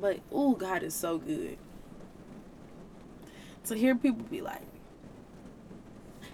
But 0.00 0.20
oh, 0.32 0.54
God 0.54 0.82
is 0.82 0.94
so 0.94 1.18
good. 1.18 1.58
To 3.64 3.76
hear 3.76 3.94
people 3.94 4.24
be 4.24 4.40
like, 4.40 4.62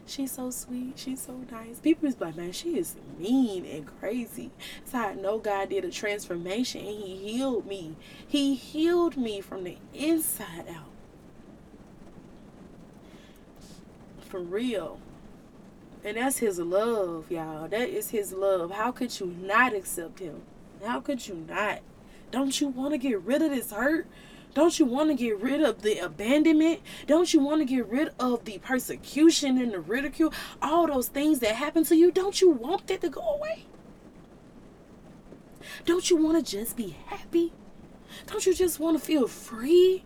she's 0.06 0.32
so 0.32 0.50
sweet, 0.50 0.98
she's 0.98 1.20
so 1.20 1.44
nice. 1.50 1.80
People 1.80 2.08
is 2.08 2.20
like, 2.20 2.36
man, 2.36 2.52
she 2.52 2.78
is 2.78 2.94
mean 3.18 3.66
and 3.66 3.86
crazy. 3.98 4.52
So 4.84 4.98
I 4.98 5.14
know 5.14 5.38
God 5.38 5.70
did 5.70 5.84
a 5.84 5.90
transformation 5.90 6.80
and 6.80 7.02
He 7.02 7.16
healed 7.16 7.66
me. 7.66 7.96
He 8.26 8.54
healed 8.54 9.16
me 9.16 9.40
from 9.40 9.64
the 9.64 9.76
inside 9.92 10.66
out. 10.70 10.95
For 14.28 14.40
real. 14.40 14.98
And 16.04 16.16
that's 16.16 16.38
His 16.38 16.58
love, 16.58 17.30
y'all. 17.30 17.68
That 17.68 17.88
is 17.88 18.10
His 18.10 18.32
love. 18.32 18.72
How 18.72 18.92
could 18.92 19.18
you 19.18 19.34
not 19.40 19.74
accept 19.74 20.18
Him? 20.18 20.42
How 20.84 21.00
could 21.00 21.26
you 21.26 21.46
not? 21.48 21.80
Don't 22.30 22.60
you 22.60 22.68
want 22.68 22.92
to 22.92 22.98
get 22.98 23.20
rid 23.22 23.42
of 23.42 23.50
this 23.50 23.70
hurt? 23.70 24.06
Don't 24.54 24.78
you 24.78 24.86
want 24.86 25.10
to 25.10 25.14
get 25.14 25.38
rid 25.38 25.62
of 25.62 25.82
the 25.82 25.98
abandonment? 25.98 26.80
Don't 27.06 27.32
you 27.34 27.40
want 27.40 27.60
to 27.60 27.66
get 27.66 27.86
rid 27.88 28.12
of 28.18 28.46
the 28.46 28.56
persecution 28.58 29.58
and 29.58 29.72
the 29.72 29.80
ridicule? 29.80 30.32
All 30.62 30.86
those 30.86 31.08
things 31.08 31.40
that 31.40 31.56
happen 31.56 31.84
to 31.84 31.94
you, 31.94 32.10
don't 32.10 32.40
you 32.40 32.50
want 32.50 32.86
that 32.86 33.02
to 33.02 33.10
go 33.10 33.20
away? 33.20 33.66
Don't 35.84 36.08
you 36.08 36.16
want 36.16 36.42
to 36.42 36.58
just 36.58 36.74
be 36.74 36.96
happy? 37.06 37.52
Don't 38.26 38.46
you 38.46 38.54
just 38.54 38.80
want 38.80 38.98
to 38.98 39.04
feel 39.04 39.28
free? 39.28 40.04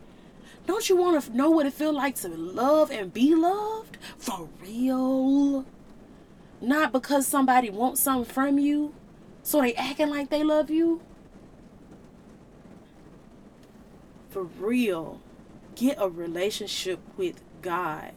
Don't 0.70 0.88
you 0.88 0.94
want 0.94 1.20
to 1.20 1.36
know 1.36 1.50
what 1.50 1.66
it 1.66 1.72
feels 1.72 1.96
like 1.96 2.14
to 2.20 2.28
love 2.28 2.92
and 2.92 3.12
be 3.12 3.34
loved? 3.34 3.98
For 4.18 4.48
real? 4.62 5.66
Not 6.60 6.92
because 6.92 7.26
somebody 7.26 7.70
wants 7.70 8.00
something 8.00 8.32
from 8.32 8.60
you, 8.60 8.94
so 9.42 9.60
they 9.62 9.74
acting 9.74 10.10
like 10.10 10.30
they 10.30 10.44
love 10.44 10.70
you? 10.70 11.00
for 14.28 14.44
real, 14.44 15.20
get 15.74 15.96
a 15.98 16.08
relationship 16.08 17.00
with 17.16 17.42
God. 17.62 18.12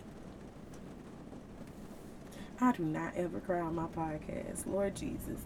I 2.62 2.72
do 2.74 2.84
not 2.84 3.16
ever 3.16 3.40
cry 3.40 3.62
on 3.62 3.74
my 3.74 3.88
podcast. 3.88 4.68
Lord 4.68 4.96
Jesus. 4.96 5.40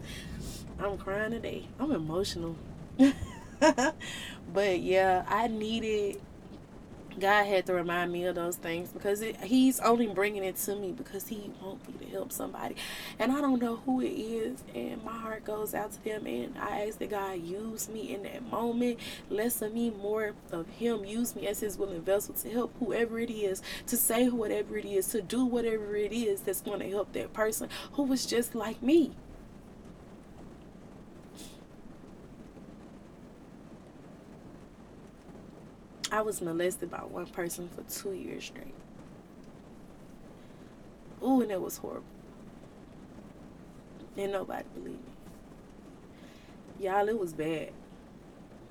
I'm 0.78 0.98
crying 0.98 1.30
today. 1.30 1.68
I'm 1.80 1.90
emotional. 1.90 2.54
but 4.52 4.80
yeah, 4.80 5.24
I 5.26 5.46
needed 5.46 6.20
God 7.18 7.44
had 7.44 7.66
to 7.66 7.74
remind 7.74 8.12
me 8.12 8.24
of 8.26 8.34
those 8.34 8.56
things 8.56 8.90
because 8.90 9.20
it, 9.22 9.36
He's 9.36 9.80
only 9.80 10.06
bringing 10.06 10.44
it 10.44 10.56
to 10.56 10.76
me 10.76 10.92
because 10.92 11.28
He 11.28 11.50
wants 11.62 11.86
me 11.88 12.06
to 12.06 12.12
help 12.12 12.32
somebody. 12.32 12.76
And 13.18 13.32
I 13.32 13.40
don't 13.40 13.60
know 13.60 13.76
who 13.76 14.00
it 14.00 14.10
is. 14.10 14.62
And 14.74 15.02
my 15.04 15.12
heart 15.16 15.44
goes 15.44 15.74
out 15.74 15.92
to 15.92 16.04
them. 16.04 16.26
And 16.26 16.56
I 16.58 16.86
ask 16.86 16.98
that 16.98 17.10
God 17.10 17.40
use 17.40 17.88
me 17.88 18.14
in 18.14 18.22
that 18.24 18.50
moment. 18.50 18.98
Less 19.30 19.62
of 19.62 19.74
me, 19.74 19.90
more 19.90 20.34
of 20.52 20.68
Him. 20.68 21.04
Use 21.04 21.34
me 21.34 21.46
as 21.46 21.60
His 21.60 21.76
willing 21.76 22.02
vessel 22.02 22.34
to 22.34 22.50
help 22.50 22.72
whoever 22.78 23.18
it 23.18 23.30
is, 23.30 23.62
to 23.86 23.96
say 23.96 24.28
whatever 24.28 24.76
it 24.76 24.84
is, 24.84 25.08
to 25.08 25.22
do 25.22 25.44
whatever 25.44 25.96
it 25.96 26.12
is 26.12 26.42
that's 26.42 26.60
going 26.60 26.80
to 26.80 26.90
help 26.90 27.12
that 27.12 27.32
person 27.32 27.68
who 27.92 28.02
was 28.02 28.26
just 28.26 28.54
like 28.54 28.82
me. 28.82 29.12
I 36.18 36.20
was 36.20 36.42
molested 36.42 36.90
by 36.90 36.98
one 36.98 37.26
person 37.26 37.68
for 37.68 37.82
two 37.84 38.12
years 38.12 38.42
straight. 38.42 38.74
Ooh, 41.22 41.42
and 41.42 41.52
it 41.52 41.60
was 41.60 41.76
horrible. 41.76 42.02
And 44.16 44.32
nobody 44.32 44.64
believed 44.74 44.98
me. 44.98 45.12
Y'all, 46.80 47.08
it 47.08 47.16
was 47.16 47.32
bad. 47.32 47.70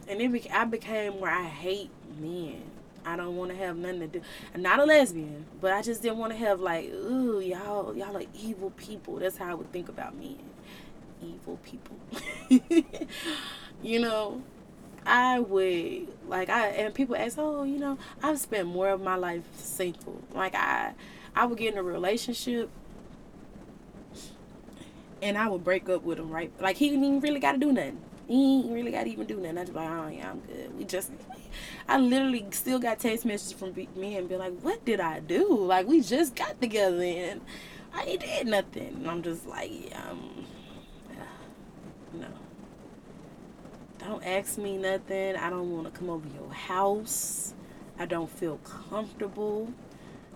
And 0.10 0.20
beca- 0.20 0.52
I 0.52 0.66
became 0.66 1.22
where 1.22 1.32
I 1.32 1.46
hate 1.46 1.90
men. 2.20 2.64
I 3.06 3.16
don't 3.16 3.38
want 3.38 3.52
to 3.52 3.58
have 3.58 3.78
nothing 3.78 4.02
to 4.02 4.08
do. 4.08 4.22
I'm 4.54 4.62
not 4.62 4.80
a 4.80 4.84
lesbian, 4.84 5.46
but 5.62 5.72
I 5.72 5.82
just 5.82 6.02
didn't 6.02 6.18
want 6.18 6.34
to 6.34 6.38
have 6.40 6.60
like, 6.60 6.90
ooh, 6.90 7.40
y'all, 7.40 7.96
y'all 7.96 8.18
are 8.18 8.24
evil 8.38 8.72
people. 8.72 9.20
That's 9.20 9.38
how 9.38 9.52
I 9.52 9.54
would 9.54 9.72
think 9.72 9.88
about 9.88 10.18
men. 10.18 10.38
Evil 11.24 11.58
people. 11.64 11.98
you 13.82 14.00
know, 14.02 14.42
I 15.08 15.40
would 15.40 16.10
like 16.28 16.50
I 16.50 16.68
and 16.68 16.94
people 16.94 17.16
ask, 17.16 17.38
oh, 17.40 17.64
you 17.64 17.80
know, 17.80 17.98
I've 18.22 18.40
spent 18.40 18.68
more 18.68 18.90
of 18.90 19.02
my 19.02 19.16
life 19.16 19.44
single. 19.56 20.22
Like 20.34 20.54
I, 20.54 20.94
I 21.34 21.46
would 21.46 21.58
get 21.58 21.74
in 21.74 21.80
a 21.80 21.84
relationship, 21.84 22.70
and 25.22 25.38
I 25.38 25.48
would 25.48 25.64
break 25.64 25.88
up 25.88 26.04
with 26.04 26.20
him. 26.20 26.30
Right, 26.30 26.52
like 26.60 26.76
he 26.76 26.90
didn't 26.90 27.06
even 27.06 27.20
really 27.22 27.40
got 27.40 27.54
to 27.54 27.58
do 27.58 27.72
nothing. 27.72 28.00
He 28.28 28.60
ain't 28.60 28.72
really 28.74 28.92
got 28.92 29.04
to 29.06 29.10
even 29.10 29.26
do 29.26 29.38
nothing. 29.38 29.58
I 29.58 29.64
just 29.64 29.76
like, 29.76 29.90
oh 29.90 30.08
yeah, 30.10 30.30
I'm 30.32 30.40
good. 30.42 30.78
We 30.78 30.84
just, 30.84 31.12
I 31.88 31.98
literally 31.98 32.46
still 32.52 32.78
got 32.78 33.00
text 33.00 33.24
messages 33.26 33.54
from 33.54 33.74
me 33.96 34.18
and 34.18 34.28
be 34.28 34.36
like, 34.36 34.60
what 34.60 34.84
did 34.84 35.00
I 35.00 35.22
do? 35.22 35.58
Like 35.58 35.88
we 35.88 36.02
just 36.02 36.36
got 36.36 36.60
together 36.60 37.02
and 37.02 37.40
I 37.94 38.04
ain't 38.04 38.20
did 38.20 38.48
nothing. 38.48 38.96
And 38.98 39.10
I'm 39.10 39.24
just 39.24 39.48
like, 39.48 39.72
um, 39.96 40.46
no. 42.14 42.28
Don't 44.00 44.24
ask 44.24 44.58
me 44.58 44.78
nothing. 44.78 45.36
I 45.36 45.50
don't 45.50 45.72
want 45.72 45.92
to 45.92 46.00
come 46.00 46.10
over 46.10 46.28
your 46.28 46.52
house. 46.54 47.54
I 48.00 48.06
don't 48.06 48.30
feel 48.30 48.58
comfortable. 48.58 49.74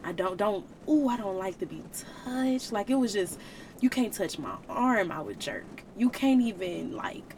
I 0.04 0.12
don't 0.14 0.38
don't 0.38 0.66
ooh, 0.90 1.08
I 1.08 1.18
don't 1.18 1.38
like 1.38 1.60
to 1.60 1.66
be 1.66 1.84
touched. 2.26 2.72
Like 2.72 2.90
it 2.90 2.96
was 2.96 3.14
just 3.14 3.40
you 3.80 3.90
can't 3.90 4.14
touch 4.14 4.40
my 4.40 4.56
arm, 4.68 5.12
I 5.12 5.22
would 5.22 5.40
jerk. 5.40 5.84
You 5.96 6.10
can't 6.10 6.42
even 6.42 6.96
like 6.96 7.36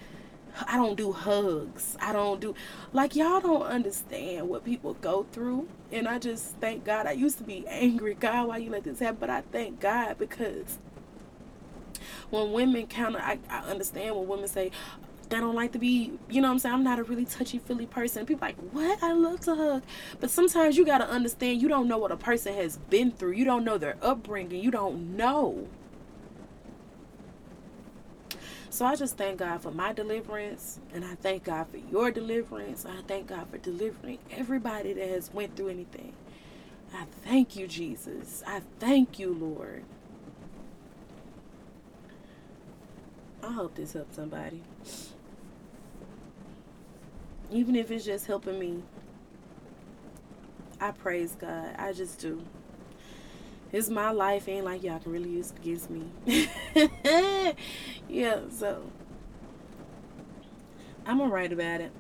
I 0.68 0.78
don't 0.78 0.96
do 0.96 1.12
hugs. 1.12 1.98
I 2.00 2.14
don't 2.14 2.40
do 2.40 2.56
like 2.94 3.16
y'all 3.16 3.42
don't 3.42 3.64
understand 3.64 4.48
what 4.48 4.64
people 4.64 4.94
go 4.96 5.26
through. 5.32 5.68
And 5.92 6.08
I 6.08 6.20
just 6.20 6.56
thank 6.62 6.86
God. 6.86 7.06
I 7.06 7.12
used 7.12 7.38
to 7.40 7.44
be 7.44 7.66
angry, 7.68 8.14
God, 8.14 8.48
why 8.48 8.58
you 8.58 8.70
let 8.70 8.86
this 8.86 9.00
happen? 9.00 9.18
But 9.20 9.30
I 9.30 9.42
thank 9.42 9.82
God 9.82 10.18
because 10.18 10.78
when 12.30 12.52
women 12.52 12.84
of, 12.84 13.16
I, 13.16 13.40
I 13.50 13.60
understand 13.60 14.16
when 14.16 14.28
women 14.28 14.48
say, 14.48 14.72
they 15.34 15.40
don't 15.40 15.56
like 15.56 15.72
to 15.72 15.80
be, 15.80 16.12
you 16.30 16.42
know 16.42 16.48
what 16.48 16.54
I'm 16.54 16.60
saying? 16.60 16.76
I'm 16.76 16.84
not 16.84 17.00
a 17.00 17.04
really 17.04 17.26
touchy 17.26 17.58
feely 17.58 17.88
person. 17.88 18.26
People 18.26 18.48
like, 18.48 18.58
what? 18.72 19.02
I 19.02 19.14
love 19.14 19.40
to 19.42 19.56
hug. 19.56 19.84
But 20.20 20.30
sometimes 20.30 20.78
you 20.78 20.86
got 20.86 21.00
to 21.00 21.10
understand 21.10 21.62
you 21.62 21.68
don't 21.68 21.88
know 21.88 21.98
what 21.98 22.12
a 22.12 22.18
person 22.18 22.54
has 22.56 22.78
been 22.78 23.12
through. 23.12 23.32
You 23.32 23.46
don't 23.46 23.64
know 23.64 23.78
their 23.78 23.96
upbringing. 24.02 24.64
You 24.64 24.70
don't 24.70 25.18
know. 25.18 25.68
So 28.70 28.86
I 28.86 28.96
just 28.96 29.18
thank 29.18 29.40
God 29.40 29.62
for 29.62 29.72
my 29.72 29.94
deliverance 29.94 30.80
and 30.94 31.06
I 31.06 31.16
thank 31.16 31.44
God 31.44 31.68
for 31.68 31.78
your 31.78 32.12
deliverance. 32.12 32.86
I 32.86 33.02
thank 33.08 33.28
God 33.28 33.48
for 33.50 33.58
delivering 33.58 34.20
everybody 34.32 34.94
that 34.94 35.10
has 35.10 35.34
went 35.34 35.56
through 35.56 35.70
anything. 35.70 36.14
I 36.94 37.06
thank 37.24 37.56
you, 37.56 37.68
Jesus. 37.68 38.44
I 38.46 38.62
thank 38.80 39.18
you, 39.18 39.34
Lord. 39.34 39.84
I 43.44 43.52
hope 43.52 43.76
this 43.76 43.94
helps 43.94 44.16
somebody. 44.16 44.62
Even 47.54 47.76
if 47.76 47.92
it's 47.92 48.04
just 48.04 48.26
helping 48.26 48.58
me. 48.58 48.82
I 50.82 50.90
praise 50.90 51.36
God. 51.40 51.76
I 51.78 51.94
just 51.94 52.20
do. 52.20 52.42
It's 53.72 53.90
my 53.90 54.10
life. 54.10 54.48
Ain't 54.48 54.66
like 54.66 54.82
y'all 54.82 55.00
can 55.00 55.12
really 55.12 55.30
use 55.30 55.52
it 55.52 55.60
against 55.60 55.90
me. 55.92 56.10
yeah, 58.10 58.40
so 58.50 58.84
I'm 61.06 61.20
gonna 61.20 61.32
write 61.32 61.54
about 61.54 61.80
it. 61.80 61.92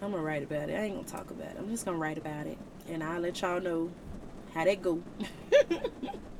I'm 0.00 0.12
gonna 0.12 0.22
write 0.22 0.42
about 0.42 0.70
it. 0.70 0.74
I 0.74 0.84
ain't 0.84 0.94
gonna 0.94 1.06
talk 1.06 1.30
about 1.30 1.48
it. 1.48 1.56
I'm 1.58 1.68
just 1.68 1.84
gonna 1.84 1.98
write 1.98 2.16
about 2.16 2.46
it. 2.46 2.56
And 2.88 3.04
I'll 3.04 3.20
let 3.20 3.40
y'all 3.42 3.60
know 3.60 3.90
how 4.54 4.64
that 4.64 4.80
go. 4.80 5.02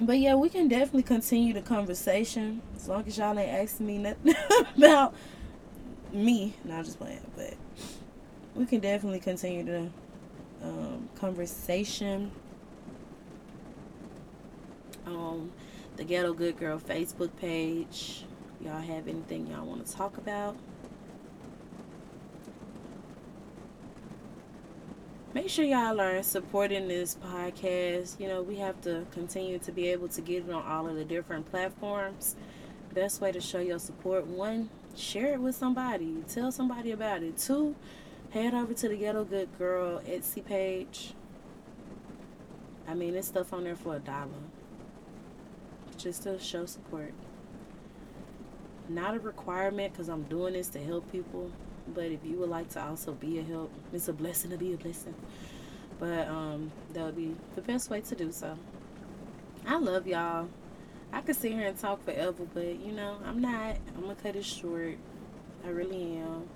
but 0.00 0.18
yeah, 0.18 0.34
we 0.34 0.48
can 0.48 0.68
definitely 0.68 1.04
continue 1.04 1.52
the 1.52 1.62
conversation 1.62 2.62
as 2.76 2.88
long 2.88 3.04
as 3.06 3.16
y'all 3.16 3.38
ain't 3.38 3.50
asking 3.50 3.86
me 3.86 3.98
nothing 3.98 4.34
about 4.76 5.14
me. 6.12 6.54
No, 6.64 6.76
I'm 6.76 6.84
just 6.84 6.98
playing, 6.98 7.20
but 7.36 7.54
we 8.54 8.66
can 8.66 8.80
definitely 8.80 9.20
continue 9.20 9.64
the 9.64 9.88
um, 10.62 11.08
conversation 11.14 12.30
on 15.06 15.52
the 15.96 16.04
Ghetto 16.04 16.32
Good 16.32 16.58
Girl 16.58 16.78
Facebook 16.78 17.30
page. 17.36 18.24
Y'all 18.60 18.80
have 18.80 19.06
anything 19.06 19.46
y'all 19.46 19.66
want 19.66 19.86
to 19.86 19.92
talk 19.92 20.16
about? 20.16 20.56
Make 25.34 25.48
sure 25.48 25.64
y'all 25.64 26.00
are 26.00 26.22
supporting 26.22 26.86
this 26.86 27.16
podcast. 27.16 28.20
You 28.20 28.28
know, 28.28 28.40
we 28.40 28.56
have 28.56 28.80
to 28.82 29.04
continue 29.10 29.58
to 29.58 29.72
be 29.72 29.88
able 29.88 30.06
to 30.08 30.20
get 30.20 30.48
it 30.48 30.52
on 30.52 30.64
all 30.64 30.86
of 30.88 30.94
the 30.94 31.04
different 31.04 31.50
platforms. 31.50 32.36
Best 32.94 33.20
way 33.20 33.32
to 33.32 33.40
show 33.40 33.58
your 33.58 33.80
support 33.80 34.28
one, 34.28 34.70
share 34.96 35.34
it 35.34 35.40
with 35.40 35.56
somebody, 35.56 36.22
tell 36.28 36.52
somebody 36.52 36.92
about 36.92 37.24
it. 37.24 37.36
Two, 37.36 37.74
head 38.30 38.54
over 38.54 38.72
to 38.74 38.88
the 38.88 38.96
Ghetto 38.96 39.24
Good 39.24 39.48
Girl 39.58 40.00
Etsy 40.06 40.44
page. 40.44 41.14
I 42.86 42.94
mean, 42.94 43.16
it's 43.16 43.26
stuff 43.26 43.52
on 43.52 43.64
there 43.64 43.74
for 43.74 43.96
a 43.96 43.98
dollar. 43.98 44.28
Just 45.98 46.22
to 46.22 46.38
show 46.38 46.66
support. 46.66 47.12
Not 48.88 49.16
a 49.16 49.18
requirement 49.18 49.92
because 49.92 50.08
I'm 50.08 50.22
doing 50.24 50.52
this 50.52 50.68
to 50.68 50.78
help 50.78 51.10
people. 51.10 51.50
But 51.92 52.06
if 52.06 52.24
you 52.24 52.36
would 52.38 52.48
like 52.48 52.70
to 52.70 52.82
also 52.82 53.12
be 53.12 53.38
a 53.38 53.42
help, 53.42 53.70
it's 53.92 54.08
a 54.08 54.12
blessing 54.12 54.50
to 54.50 54.56
be 54.56 54.72
a 54.72 54.76
blessing. 54.76 55.14
But 55.98 56.28
um, 56.28 56.72
that 56.92 57.04
would 57.04 57.16
be 57.16 57.36
the 57.54 57.62
best 57.62 57.90
way 57.90 58.00
to 58.00 58.14
do 58.14 58.32
so. 58.32 58.56
I 59.66 59.76
love 59.78 60.06
y'all. 60.06 60.48
I 61.12 61.20
could 61.20 61.36
sit 61.36 61.52
here 61.52 61.68
and 61.68 61.78
talk 61.78 62.04
forever, 62.04 62.44
but 62.52 62.80
you 62.80 62.92
know, 62.92 63.18
I'm 63.24 63.40
not. 63.40 63.76
I'm 63.94 64.02
gonna 64.02 64.14
cut 64.16 64.36
it 64.36 64.44
short. 64.44 64.96
I 65.64 65.68
really 65.68 66.16
am. 66.16 66.48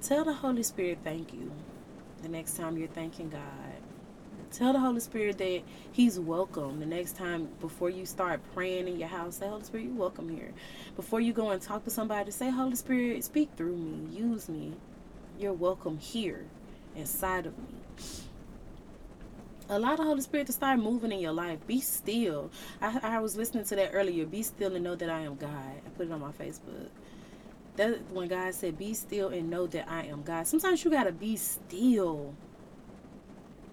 Tell 0.00 0.24
the 0.24 0.32
Holy 0.32 0.62
Spirit 0.62 0.98
thank 1.02 1.32
you 1.32 1.50
the 2.22 2.28
next 2.28 2.56
time 2.56 2.76
you're 2.78 2.88
thanking 2.88 3.28
God. 3.28 3.75
Tell 4.56 4.72
the 4.72 4.78
Holy 4.80 5.00
Spirit 5.00 5.36
that 5.36 5.60
He's 5.92 6.18
welcome. 6.18 6.80
The 6.80 6.86
next 6.86 7.14
time, 7.14 7.46
before 7.60 7.90
you 7.90 8.06
start 8.06 8.40
praying 8.54 8.88
in 8.88 8.98
your 8.98 9.08
house, 9.08 9.36
say, 9.36 9.46
Holy 9.46 9.62
Spirit, 9.64 9.84
you're 9.84 9.94
welcome 9.94 10.30
here. 10.30 10.50
Before 10.96 11.20
you 11.20 11.34
go 11.34 11.50
and 11.50 11.60
talk 11.60 11.84
to 11.84 11.90
somebody, 11.90 12.30
say, 12.30 12.48
Holy 12.48 12.74
Spirit, 12.74 13.22
speak 13.22 13.50
through 13.54 13.76
me. 13.76 14.16
Use 14.16 14.48
me. 14.48 14.72
You're 15.38 15.52
welcome 15.52 15.98
here 15.98 16.46
inside 16.94 17.44
of 17.44 17.58
me. 17.58 17.64
Allow 19.68 19.96
the 19.96 20.04
Holy 20.04 20.22
Spirit 20.22 20.46
to 20.46 20.54
start 20.54 20.78
moving 20.78 21.12
in 21.12 21.18
your 21.18 21.32
life. 21.32 21.58
Be 21.66 21.78
still. 21.82 22.50
I, 22.80 22.98
I 23.02 23.18
was 23.18 23.36
listening 23.36 23.64
to 23.64 23.76
that 23.76 23.90
earlier. 23.92 24.24
Be 24.24 24.42
still 24.42 24.74
and 24.74 24.82
know 24.82 24.94
that 24.94 25.10
I 25.10 25.20
am 25.20 25.34
God. 25.34 25.50
I 25.50 25.88
put 25.98 26.06
it 26.06 26.12
on 26.12 26.20
my 26.20 26.32
Facebook. 26.32 26.88
That 27.76 28.10
when 28.10 28.28
God 28.28 28.54
said, 28.54 28.78
"Be 28.78 28.94
still 28.94 29.28
and 29.28 29.50
know 29.50 29.66
that 29.66 29.86
I 29.86 30.04
am 30.04 30.22
God." 30.22 30.46
Sometimes 30.46 30.82
you 30.82 30.90
gotta 30.90 31.12
be 31.12 31.36
still 31.36 32.32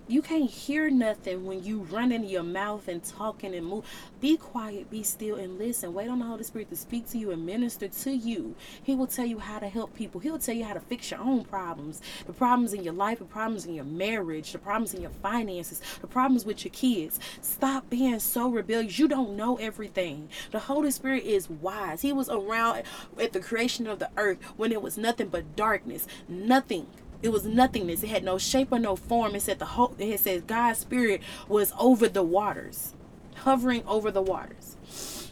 you 0.08 0.22
can't 0.22 0.50
hear 0.50 0.90
nothing 0.90 1.46
when 1.46 1.64
you 1.64 1.80
run 1.80 2.04
running 2.04 2.26
your 2.26 2.44
mouth 2.44 2.90
and 2.90 3.02
talking 3.02 3.56
and 3.56 3.66
move. 3.66 3.86
Be 4.20 4.36
quiet, 4.36 4.90
be 4.90 5.04
still, 5.04 5.38
and 5.38 5.58
listen. 5.58 5.94
Wait 5.94 6.10
on 6.10 6.20
the 6.20 6.26
Holy 6.26 6.44
Spirit 6.44 6.70
to 6.70 6.76
speak 6.76 7.10
to 7.12 7.18
you 7.18 7.32
and 7.32 7.46
minister 7.46 7.88
to 7.88 8.12
you. 8.12 8.56
He 8.84 8.94
will 8.94 9.08
tell 9.08 9.26
you 9.26 9.40
how 9.40 9.60
to 9.60 9.70
help 9.70 9.94
people. 9.94 10.20
He'll 10.20 10.38
tell 10.38 10.54
you 10.54 10.66
how 10.66 10.74
to 10.74 10.82
fix 10.82 11.12
your 11.12 11.22
own 11.22 11.46
problems. 11.46 12.02
The 12.26 12.34
problems 12.34 12.74
in 12.74 12.84
your 12.84 12.94
life, 12.94 13.20
the 13.20 13.26
problems 13.26 13.66
in 13.66 13.74
your 13.74 13.86
marriage, 13.86 14.52
the 14.52 14.60
problems 14.60 14.94
in 14.94 15.02
your 15.02 15.12
finances, 15.12 15.82
the 16.02 16.08
problems 16.08 16.44
with 16.44 16.66
your 16.66 16.74
kids. 16.74 17.22
Stop 17.42 17.90
being 17.90 18.20
so 18.20 18.50
rebellious. 18.50 19.00
You 19.00 19.08
don't 19.08 19.38
know 19.38 19.56
everything. 19.56 20.28
The 20.52 20.60
Holy 20.60 20.92
Spirit 20.92 21.24
is 21.24 21.50
wise. 21.50 22.02
He 22.02 22.12
was 22.12 22.28
around 22.28 22.84
at 23.18 23.32
the 23.32 23.40
creation 23.40 23.88
of 23.88 24.00
the 24.00 24.10
earth 24.18 24.44
when 24.58 24.74
it 24.74 24.82
was 24.82 24.98
nothing 24.98 25.30
but 25.30 25.56
darkness. 25.56 26.06
Nothing 26.28 26.88
it 27.24 27.32
was 27.32 27.46
nothingness. 27.46 28.04
It 28.04 28.10
had 28.10 28.24
no 28.26 28.38
shape 28.38 28.68
or 28.72 28.80
no 28.80 28.98
form. 28.98 29.34
It 29.34 29.42
said 29.42 29.58
the 29.58 29.66
whole. 29.66 29.96
It 29.98 30.20
says 30.20 30.42
God's 30.42 30.80
spirit 30.80 31.22
was 31.48 31.72
over 31.80 32.10
the 32.10 32.22
waters, 32.22 32.94
hovering 33.38 33.84
over 33.88 34.12
the 34.12 34.22
waters. 34.22 35.32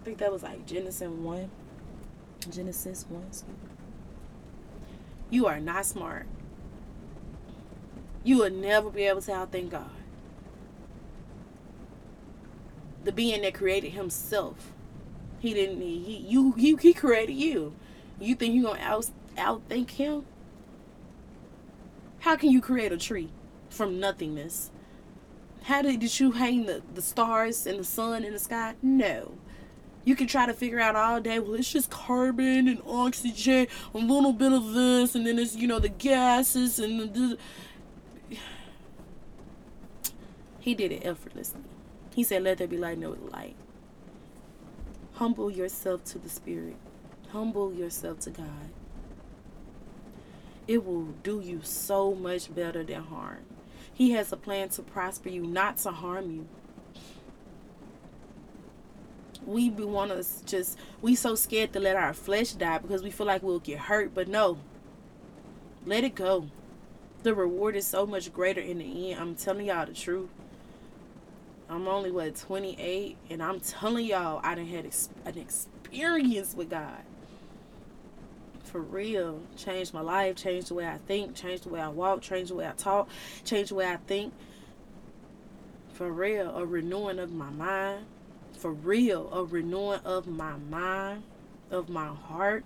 I 0.00 0.04
think 0.04 0.18
that 0.18 0.30
was 0.30 0.42
like 0.42 0.66
Genesis 0.66 1.08
one. 1.08 1.50
Genesis 2.50 3.06
one. 3.08 3.24
You 5.30 5.46
are 5.46 5.60
not 5.60 5.86
smart. 5.86 6.26
You 8.22 8.38
will 8.38 8.50
never 8.50 8.90
be 8.90 9.04
able 9.04 9.22
to 9.22 9.30
outthink 9.30 9.70
God. 9.70 9.90
The 13.04 13.12
being 13.12 13.40
that 13.42 13.54
created 13.54 13.92
Himself. 13.92 14.72
He 15.40 15.54
didn't. 15.54 15.78
need 15.78 16.04
He 16.04 16.16
you. 16.18 16.52
He, 16.52 16.76
he 16.76 16.92
created 16.92 17.34
you. 17.34 17.74
You 18.20 18.34
think 18.34 18.54
you're 18.54 18.74
gonna 18.74 18.82
out 18.82 19.06
outthink 19.38 19.90
Him? 19.92 20.26
How 22.20 22.36
can 22.36 22.50
you 22.50 22.60
create 22.60 22.92
a 22.92 22.96
tree 22.96 23.30
from 23.70 24.00
nothingness? 24.00 24.70
How 25.62 25.82
did, 25.82 26.00
did 26.00 26.18
you 26.18 26.32
hang 26.32 26.66
the, 26.66 26.82
the 26.94 27.02
stars 27.02 27.66
and 27.66 27.78
the 27.78 27.84
sun 27.84 28.24
in 28.24 28.32
the 28.32 28.38
sky? 28.38 28.74
No. 28.82 29.34
You 30.04 30.16
can 30.16 30.26
try 30.26 30.46
to 30.46 30.54
figure 30.54 30.80
out 30.80 30.96
all 30.96 31.20
day, 31.20 31.38
well, 31.38 31.54
it's 31.54 31.70
just 31.70 31.90
carbon 31.90 32.66
and 32.66 32.80
oxygen, 32.86 33.66
a 33.94 33.98
little 33.98 34.32
bit 34.32 34.52
of 34.52 34.72
this, 34.72 35.14
and 35.14 35.26
then 35.26 35.38
it's, 35.38 35.54
you 35.54 35.68
know, 35.68 35.78
the 35.78 35.90
gases 35.90 36.78
and 36.78 37.14
the. 37.14 37.38
He 40.60 40.74
did 40.74 40.92
it 40.92 41.06
effortlessly. 41.06 41.62
He 42.14 42.22
said, 42.22 42.42
Let 42.42 42.58
there 42.58 42.66
be 42.66 42.76
light, 42.76 42.98
no 42.98 43.16
light. 43.32 43.54
Humble 45.14 45.50
yourself 45.50 46.04
to 46.06 46.18
the 46.18 46.28
Spirit, 46.28 46.76
humble 47.30 47.72
yourself 47.72 48.20
to 48.20 48.30
God 48.30 48.70
it 50.68 50.84
will 50.84 51.06
do 51.22 51.40
you 51.40 51.60
so 51.62 52.14
much 52.14 52.54
better 52.54 52.84
than 52.84 53.02
harm. 53.02 53.38
He 53.92 54.12
has 54.12 54.30
a 54.32 54.36
plan 54.36 54.68
to 54.70 54.82
prosper 54.82 55.30
you, 55.30 55.44
not 55.44 55.78
to 55.78 55.90
harm 55.90 56.30
you. 56.30 56.46
We 59.46 59.70
be 59.70 59.82
want 59.82 60.10
to 60.10 60.24
just 60.44 60.78
we 61.00 61.14
so 61.14 61.34
scared 61.34 61.72
to 61.72 61.80
let 61.80 61.96
our 61.96 62.12
flesh 62.12 62.52
die 62.52 62.78
because 62.78 63.02
we 63.02 63.10
feel 63.10 63.26
like 63.26 63.42
we'll 63.42 63.60
get 63.60 63.78
hurt, 63.78 64.14
but 64.14 64.28
no. 64.28 64.58
Let 65.86 66.04
it 66.04 66.14
go. 66.14 66.50
The 67.22 67.34
reward 67.34 67.74
is 67.74 67.86
so 67.86 68.06
much 68.06 68.32
greater 68.32 68.60
in 68.60 68.78
the 68.78 69.12
end. 69.12 69.20
I'm 69.20 69.34
telling 69.34 69.66
y'all 69.66 69.86
the 69.86 69.94
truth. 69.94 70.28
I'm 71.70 71.88
only 71.88 72.10
what 72.10 72.36
28, 72.36 73.16
and 73.30 73.42
I'm 73.42 73.60
telling 73.60 74.06
y'all 74.06 74.40
I 74.42 74.54
done 74.54 74.66
had 74.66 74.86
ex- 74.86 75.10
an 75.24 75.38
experience 75.38 76.54
with 76.54 76.70
God. 76.70 77.02
For 78.68 78.82
real, 78.82 79.40
changed 79.56 79.94
my 79.94 80.02
life, 80.02 80.36
changed 80.36 80.68
the 80.68 80.74
way 80.74 80.86
I 80.86 80.98
think, 80.98 81.34
changed 81.34 81.64
the 81.64 81.70
way 81.70 81.80
I 81.80 81.88
walk, 81.88 82.20
changed 82.20 82.50
the 82.50 82.54
way 82.54 82.68
I 82.68 82.72
talk, 82.72 83.08
changed 83.42 83.70
the 83.70 83.76
way 83.76 83.88
I 83.88 83.96
think. 83.96 84.34
For 85.94 86.12
real, 86.12 86.54
a 86.54 86.66
renewing 86.66 87.18
of 87.18 87.32
my 87.32 87.48
mind. 87.48 88.04
For 88.52 88.70
real, 88.70 89.32
a 89.32 89.42
renewing 89.42 90.00
of 90.04 90.26
my 90.26 90.56
mind, 90.56 91.22
of 91.70 91.88
my 91.88 92.08
heart. 92.08 92.64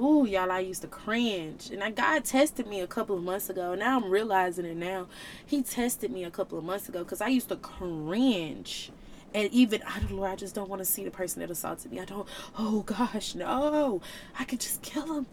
Ooh, 0.00 0.24
y'all, 0.24 0.52
I 0.52 0.60
used 0.60 0.82
to 0.82 0.88
cringe. 0.88 1.70
And 1.70 1.82
I, 1.82 1.90
God 1.90 2.24
tested 2.24 2.68
me 2.68 2.80
a 2.80 2.86
couple 2.86 3.16
of 3.16 3.24
months 3.24 3.50
ago. 3.50 3.74
Now 3.74 3.96
I'm 3.96 4.10
realizing 4.10 4.64
it 4.64 4.76
now. 4.76 5.08
He 5.44 5.62
tested 5.62 6.12
me 6.12 6.22
a 6.22 6.30
couple 6.30 6.56
of 6.56 6.62
months 6.62 6.88
ago 6.88 7.00
because 7.00 7.20
I 7.20 7.28
used 7.28 7.48
to 7.48 7.56
cringe. 7.56 8.92
And 9.34 9.52
even, 9.52 9.82
I 9.82 9.98
don't 10.00 10.12
know, 10.12 10.24
I 10.24 10.36
just 10.36 10.54
don't 10.54 10.68
want 10.68 10.80
to 10.80 10.86
see 10.86 11.04
the 11.04 11.10
person 11.10 11.40
that 11.40 11.50
assaulted 11.50 11.92
me. 11.92 12.00
I 12.00 12.04
don't, 12.06 12.26
oh 12.58 12.80
gosh, 12.80 13.34
no. 13.34 14.00
I 14.38 14.44
could 14.44 14.60
just 14.60 14.82
kill 14.82 15.18
him. 15.18 15.26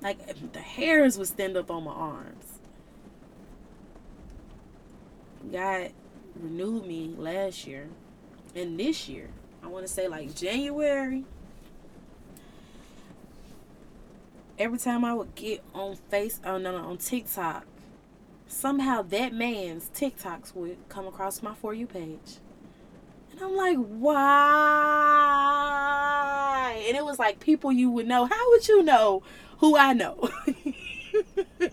Like, 0.00 0.18
the 0.52 0.60
hairs 0.60 1.18
would 1.18 1.26
stand 1.26 1.56
up 1.56 1.70
on 1.70 1.84
my 1.84 1.92
arms. 1.92 2.58
God 5.50 5.90
renewed 6.38 6.86
me 6.86 7.14
last 7.16 7.66
year. 7.66 7.88
And 8.54 8.78
this 8.78 9.08
year, 9.08 9.28
I 9.62 9.68
want 9.68 9.86
to 9.86 9.92
say 9.92 10.08
like 10.08 10.34
January. 10.34 11.24
Every 14.58 14.78
time 14.78 15.04
I 15.04 15.14
would 15.14 15.34
get 15.34 15.62
on 15.74 15.96
face, 16.10 16.40
oh 16.44 16.58
no, 16.58 16.72
no, 16.72 16.88
on 16.88 16.98
TikTok, 16.98 17.64
somehow 18.48 19.02
that 19.02 19.32
man's 19.32 19.90
TikToks 19.94 20.54
would 20.54 20.78
come 20.88 21.06
across 21.06 21.42
my 21.42 21.54
For 21.54 21.72
You 21.74 21.86
page. 21.86 22.38
And 23.30 23.40
I'm 23.42 23.54
like, 23.54 23.76
why? 23.76 24.18
And 26.88 26.96
it 26.96 27.04
was 27.04 27.18
like 27.18 27.38
people 27.40 27.70
you 27.70 27.90
would 27.90 28.08
know. 28.08 28.24
How 28.24 28.50
would 28.50 28.66
you 28.66 28.82
know 28.82 29.22
who 29.58 29.76
I 29.76 29.92
know? 29.92 30.30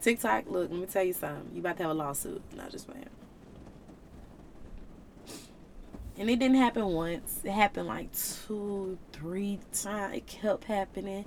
TikTok, 0.00 0.44
look, 0.48 0.70
let 0.70 0.80
me 0.80 0.86
tell 0.86 1.02
you 1.04 1.12
something. 1.12 1.50
You 1.52 1.60
about 1.60 1.76
to 1.78 1.82
have 1.82 1.90
a 1.92 1.94
lawsuit. 1.94 2.40
Not 2.56 2.70
just 2.70 2.86
playing. 2.88 3.04
And 6.16 6.28
it 6.28 6.38
didn't 6.38 6.56
happen 6.56 6.84
once. 6.86 7.42
It 7.44 7.52
happened 7.52 7.86
like 7.86 8.08
two, 8.12 8.98
three 9.12 9.60
times. 9.72 10.16
It 10.16 10.26
kept 10.26 10.64
happening. 10.64 11.24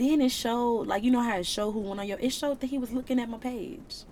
Then 0.00 0.22
it 0.22 0.30
showed, 0.30 0.86
like 0.86 1.04
you 1.04 1.10
know 1.10 1.20
how 1.20 1.36
it 1.36 1.44
showed 1.44 1.72
who 1.72 1.80
went 1.80 2.00
on 2.00 2.08
your. 2.08 2.18
It 2.18 2.30
showed 2.32 2.60
that 2.60 2.68
he 2.68 2.78
was 2.78 2.90
looking 2.90 3.20
at 3.20 3.28
my 3.28 3.36
page. 3.36 4.04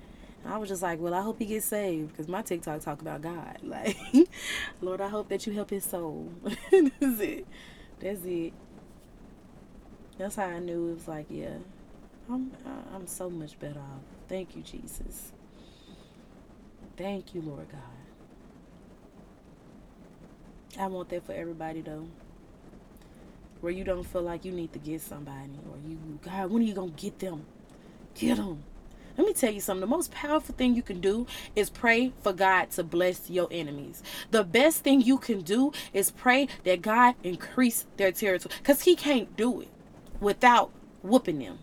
And 0.44 0.52
I 0.52 0.58
was 0.58 0.68
just 0.68 0.82
like, 0.82 1.00
well, 1.00 1.14
I 1.14 1.22
hope 1.22 1.38
he 1.38 1.46
gets 1.46 1.64
saved 1.64 2.08
because 2.10 2.28
my 2.28 2.42
TikTok 2.42 2.82
talk 2.82 3.00
about 3.00 3.22
God. 3.22 3.56
Like, 3.62 3.96
Lord, 4.82 5.00
I 5.00 5.08
hope 5.08 5.30
that 5.30 5.46
you 5.46 5.54
help 5.54 5.70
his 5.70 5.84
soul. 5.84 6.30
That's 6.42 7.20
it. 7.20 7.46
That's 8.00 8.22
it. 8.24 8.52
That's 10.18 10.36
how 10.36 10.44
I 10.44 10.58
knew 10.58 10.90
it 10.90 10.94
was 10.96 11.08
like, 11.08 11.24
yeah, 11.30 11.56
I'm 12.28 12.52
I'm 12.94 13.06
so 13.06 13.30
much 13.30 13.58
better 13.58 13.80
off. 13.80 14.02
Thank 14.28 14.56
you, 14.56 14.60
Jesus. 14.60 15.32
Thank 16.98 17.34
you, 17.34 17.40
Lord 17.40 17.66
God. 17.72 17.80
I 20.78 20.86
want 20.88 21.08
that 21.08 21.24
for 21.24 21.32
everybody 21.32 21.80
though. 21.80 22.08
Where 23.60 23.72
you 23.72 23.84
don't 23.84 24.04
feel 24.04 24.22
like 24.22 24.44
you 24.44 24.52
need 24.52 24.72
to 24.72 24.78
get 24.78 25.00
somebody 25.00 25.58
or 25.68 25.76
you 25.88 25.98
God, 26.22 26.50
when 26.50 26.62
are 26.62 26.64
you 26.64 26.74
going 26.74 26.92
to 26.94 27.02
get 27.02 27.18
them? 27.18 27.44
Get 28.14 28.36
them. 28.36 28.62
Let 29.16 29.26
me 29.26 29.32
tell 29.32 29.52
you 29.52 29.60
something. 29.60 29.80
The 29.80 29.86
most 29.88 30.12
powerful 30.12 30.54
thing 30.54 30.76
you 30.76 30.82
can 30.82 31.00
do 31.00 31.26
is 31.56 31.70
pray 31.70 32.12
for 32.22 32.32
God 32.32 32.70
to 32.72 32.84
bless 32.84 33.28
your 33.28 33.48
enemies. 33.50 34.00
The 34.30 34.44
best 34.44 34.84
thing 34.84 35.00
you 35.00 35.18
can 35.18 35.40
do 35.40 35.72
is 35.92 36.12
pray 36.12 36.46
that 36.62 36.82
God 36.82 37.16
increase 37.24 37.84
their 37.96 38.12
territory 38.12 38.54
cuz 38.62 38.82
he 38.82 38.94
can't 38.94 39.36
do 39.36 39.60
it 39.62 39.68
without 40.20 40.70
whooping 41.02 41.40
them. 41.40 41.58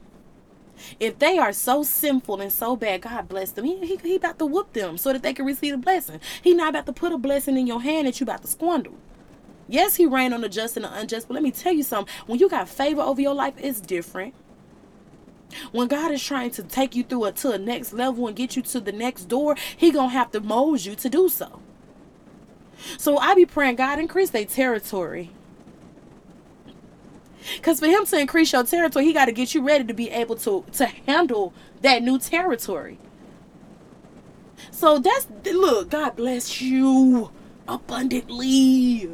If 0.99 1.19
they 1.19 1.37
are 1.37 1.53
so 1.53 1.83
sinful 1.83 2.41
and 2.41 2.51
so 2.51 2.75
bad, 2.75 3.01
God 3.01 3.29
bless 3.29 3.51
them. 3.51 3.63
He, 3.63 3.85
he, 3.85 3.95
he 3.95 4.15
about 4.17 4.37
to 4.39 4.45
whoop 4.45 4.73
them 4.73 4.97
so 4.97 5.13
that 5.13 5.23
they 5.23 5.33
can 5.33 5.45
receive 5.45 5.73
a 5.73 5.77
blessing. 5.77 6.19
He 6.41 6.53
not 6.53 6.69
about 6.69 6.85
to 6.87 6.93
put 6.93 7.13
a 7.13 7.17
blessing 7.17 7.57
in 7.57 7.67
your 7.67 7.81
hand 7.81 8.07
that 8.07 8.19
you 8.19 8.25
about 8.25 8.41
to 8.41 8.49
squander. 8.49 8.91
Yes, 9.67 9.95
he 9.95 10.05
rained 10.05 10.33
on 10.33 10.41
the 10.41 10.49
just 10.49 10.77
and 10.77 10.85
the 10.85 10.93
unjust, 10.93 11.27
but 11.27 11.33
let 11.33 11.43
me 11.43 11.51
tell 11.51 11.73
you 11.73 11.83
something. 11.83 12.13
When 12.27 12.39
you 12.39 12.49
got 12.49 12.69
favor 12.69 13.01
over 13.01 13.21
your 13.21 13.33
life, 13.33 13.55
it's 13.57 13.79
different. 13.79 14.33
When 15.71 15.87
God 15.87 16.11
is 16.11 16.23
trying 16.23 16.51
to 16.51 16.63
take 16.63 16.95
you 16.95 17.03
through 17.03 17.25
it 17.25 17.35
to 17.37 17.51
a 17.51 17.57
next 17.57 17.93
level 17.93 18.27
and 18.27 18.35
get 18.35 18.55
you 18.55 18.61
to 18.63 18.79
the 18.79 18.91
next 18.91 19.25
door, 19.25 19.55
he 19.75 19.91
gonna 19.91 20.09
have 20.09 20.31
to 20.31 20.39
mold 20.39 20.85
you 20.85 20.95
to 20.95 21.09
do 21.09 21.29
so. 21.29 21.61
So 22.97 23.17
I 23.17 23.35
be 23.35 23.45
praying, 23.45 23.77
God, 23.77 23.99
increase 23.99 24.31
their 24.31 24.45
territory. 24.45 25.31
Because 27.55 27.79
for 27.79 27.87
him 27.87 28.05
to 28.05 28.19
increase 28.19 28.51
your 28.53 28.63
territory, 28.63 29.05
he 29.05 29.13
got 29.13 29.25
to 29.25 29.31
get 29.31 29.53
you 29.53 29.61
ready 29.61 29.83
to 29.83 29.93
be 29.93 30.09
able 30.09 30.35
to 30.37 30.65
to 30.73 30.85
handle 30.85 31.53
that 31.81 32.01
new 32.01 32.17
territory. 32.17 32.97
So 34.71 34.97
that's 34.99 35.27
look, 35.45 35.91
God 35.91 36.15
bless 36.15 36.59
you 36.61 37.31
abundantly. 37.67 39.11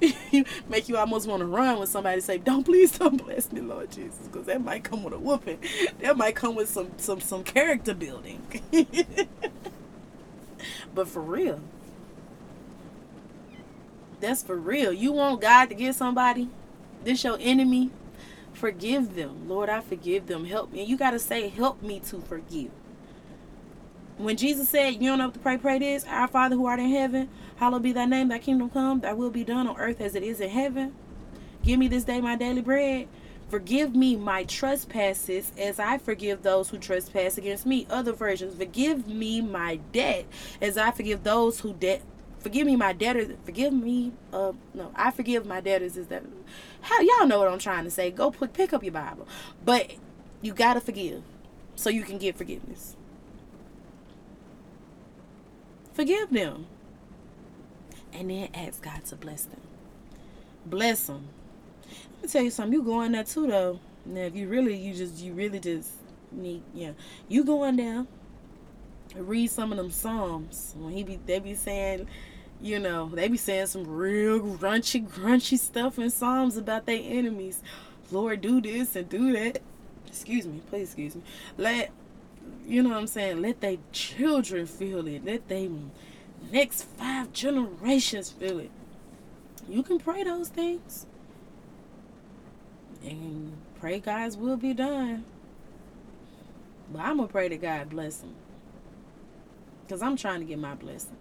Make 0.68 0.88
you 0.88 0.96
almost 0.96 1.28
want 1.28 1.40
to 1.40 1.46
run 1.46 1.78
when 1.78 1.86
somebody 1.86 2.20
say, 2.20 2.38
"Don't 2.38 2.64
please 2.64 2.96
don't 2.98 3.16
bless 3.24 3.50
me, 3.52 3.60
Lord 3.60 3.90
Jesus," 3.90 4.26
because 4.26 4.46
that 4.46 4.62
might 4.62 4.84
come 4.84 5.02
with 5.04 5.14
a 5.14 5.18
whooping. 5.18 5.58
That 6.00 6.16
might 6.16 6.36
come 6.36 6.54
with 6.54 6.68
some 6.68 6.90
some 6.98 7.20
some 7.20 7.44
character 7.44 7.94
building. 7.94 8.42
but 10.94 11.08
for 11.08 11.22
real, 11.22 11.60
that's 14.20 14.42
for 14.42 14.56
real. 14.56 14.92
You 14.92 15.12
want 15.12 15.40
God 15.40 15.68
to 15.70 15.74
get 15.74 15.94
somebody 15.94 16.48
this 17.04 17.24
your 17.24 17.38
enemy, 17.40 17.90
forgive 18.52 19.14
them. 19.14 19.48
Lord, 19.48 19.68
I 19.68 19.80
forgive 19.80 20.26
them. 20.26 20.44
Help 20.44 20.72
me. 20.72 20.84
You 20.84 20.96
got 20.96 21.12
to 21.12 21.18
say, 21.18 21.48
help 21.48 21.82
me 21.82 22.00
to 22.06 22.20
forgive. 22.20 22.70
When 24.18 24.36
Jesus 24.36 24.68
said, 24.68 24.94
you 24.94 25.10
don't 25.10 25.18
know 25.18 25.26
what 25.26 25.34
to 25.34 25.40
pray, 25.40 25.58
pray 25.58 25.78
this, 25.78 26.04
our 26.06 26.28
Father 26.28 26.56
who 26.56 26.66
art 26.66 26.80
in 26.80 26.90
heaven, 26.90 27.28
hallowed 27.56 27.82
be 27.82 27.92
thy 27.92 28.04
name, 28.04 28.28
thy 28.28 28.38
kingdom 28.38 28.70
come, 28.70 29.00
thy 29.00 29.12
will 29.12 29.30
be 29.30 29.44
done 29.44 29.66
on 29.66 29.76
earth 29.78 30.00
as 30.00 30.14
it 30.14 30.22
is 30.22 30.40
in 30.40 30.50
heaven. 30.50 30.94
Give 31.62 31.78
me 31.78 31.88
this 31.88 32.04
day 32.04 32.20
my 32.20 32.36
daily 32.36 32.60
bread. 32.60 33.08
Forgive 33.48 33.94
me 33.94 34.16
my 34.16 34.44
trespasses 34.44 35.52
as 35.58 35.78
I 35.78 35.98
forgive 35.98 36.42
those 36.42 36.70
who 36.70 36.78
trespass 36.78 37.36
against 37.36 37.66
me. 37.66 37.86
Other 37.90 38.12
versions, 38.12 38.54
forgive 38.54 39.06
me 39.06 39.42
my 39.42 39.76
debt 39.92 40.24
as 40.60 40.78
I 40.78 40.90
forgive 40.90 41.22
those 41.22 41.60
who 41.60 41.74
debt 41.74 42.02
forgive 42.42 42.66
me 42.66 42.74
my 42.74 42.92
debtors 42.92 43.28
forgive 43.44 43.72
me 43.72 44.12
uh 44.32 44.52
no 44.74 44.90
i 44.96 45.10
forgive 45.12 45.46
my 45.46 45.60
debtors 45.60 45.96
is 45.96 46.08
that 46.08 46.24
how 46.80 47.00
y'all 47.00 47.26
know 47.26 47.38
what 47.38 47.46
i'm 47.46 47.58
trying 47.58 47.84
to 47.84 47.90
say 47.90 48.10
go 48.10 48.32
put 48.32 48.52
pick 48.52 48.72
up 48.72 48.82
your 48.82 48.92
bible 48.92 49.26
but 49.64 49.92
you 50.40 50.52
gotta 50.52 50.80
forgive 50.80 51.22
so 51.76 51.88
you 51.88 52.02
can 52.02 52.18
get 52.18 52.36
forgiveness 52.36 52.96
forgive 55.94 56.30
them 56.30 56.66
and 58.12 58.30
then 58.30 58.48
ask 58.54 58.82
god 58.82 59.04
to 59.04 59.16
bless 59.16 59.44
them 59.44 59.60
bless 60.66 61.06
them 61.06 61.28
let 62.14 62.22
me 62.22 62.28
tell 62.28 62.42
you 62.42 62.50
something 62.50 62.72
you 62.72 62.82
going 62.82 63.12
there 63.12 63.24
too 63.24 63.46
though 63.46 63.78
now 64.04 64.22
if 64.22 64.34
you 64.34 64.48
really 64.48 64.76
you 64.76 64.94
just 64.94 65.18
you 65.18 65.32
really 65.32 65.60
just 65.60 65.90
need 66.30 66.62
yeah 66.74 66.92
you 67.28 67.44
going 67.44 67.76
there, 67.76 68.06
read 69.16 69.50
some 69.50 69.70
of 69.72 69.78
them 69.78 69.90
psalms 69.90 70.74
when 70.78 70.92
he 70.92 71.02
be 71.02 71.18
they 71.26 71.38
be 71.38 71.54
saying 71.54 72.06
you 72.62 72.78
know, 72.78 73.08
they 73.12 73.26
be 73.26 73.36
saying 73.36 73.66
some 73.66 73.84
real 73.84 74.38
grunchy, 74.38 75.06
grunchy 75.06 75.58
stuff 75.58 75.98
in 75.98 76.10
Psalms 76.10 76.56
about 76.56 76.86
their 76.86 77.00
enemies. 77.02 77.60
Lord, 78.12 78.40
do 78.40 78.60
this 78.60 78.94
and 78.94 79.08
do 79.08 79.32
that. 79.32 79.60
Excuse 80.06 80.46
me, 80.46 80.60
please 80.70 80.88
excuse 80.88 81.16
me. 81.16 81.22
Let 81.58 81.90
you 82.66 82.82
know 82.82 82.90
what 82.90 82.98
I'm 82.98 83.06
saying, 83.08 83.42
let 83.42 83.60
their 83.60 83.78
children 83.90 84.66
feel 84.66 85.06
it. 85.08 85.24
Let 85.24 85.48
they 85.48 85.68
next 86.52 86.82
five 86.84 87.32
generations 87.32 88.30
feel 88.30 88.58
it. 88.60 88.70
You 89.68 89.82
can 89.82 89.98
pray 89.98 90.22
those 90.22 90.48
things. 90.48 91.06
And 93.04 93.56
pray 93.80 93.98
God's 93.98 94.36
will 94.36 94.56
be 94.56 94.74
done. 94.74 95.24
But 96.92 97.00
I'm 97.00 97.16
going 97.16 97.28
to 97.28 97.32
pray 97.32 97.48
that 97.48 97.60
God 97.60 97.90
bless 97.90 98.18
them. 98.18 98.34
Because 99.82 100.02
I'm 100.02 100.16
trying 100.16 100.40
to 100.40 100.46
get 100.46 100.58
my 100.58 100.74
blessings. 100.74 101.16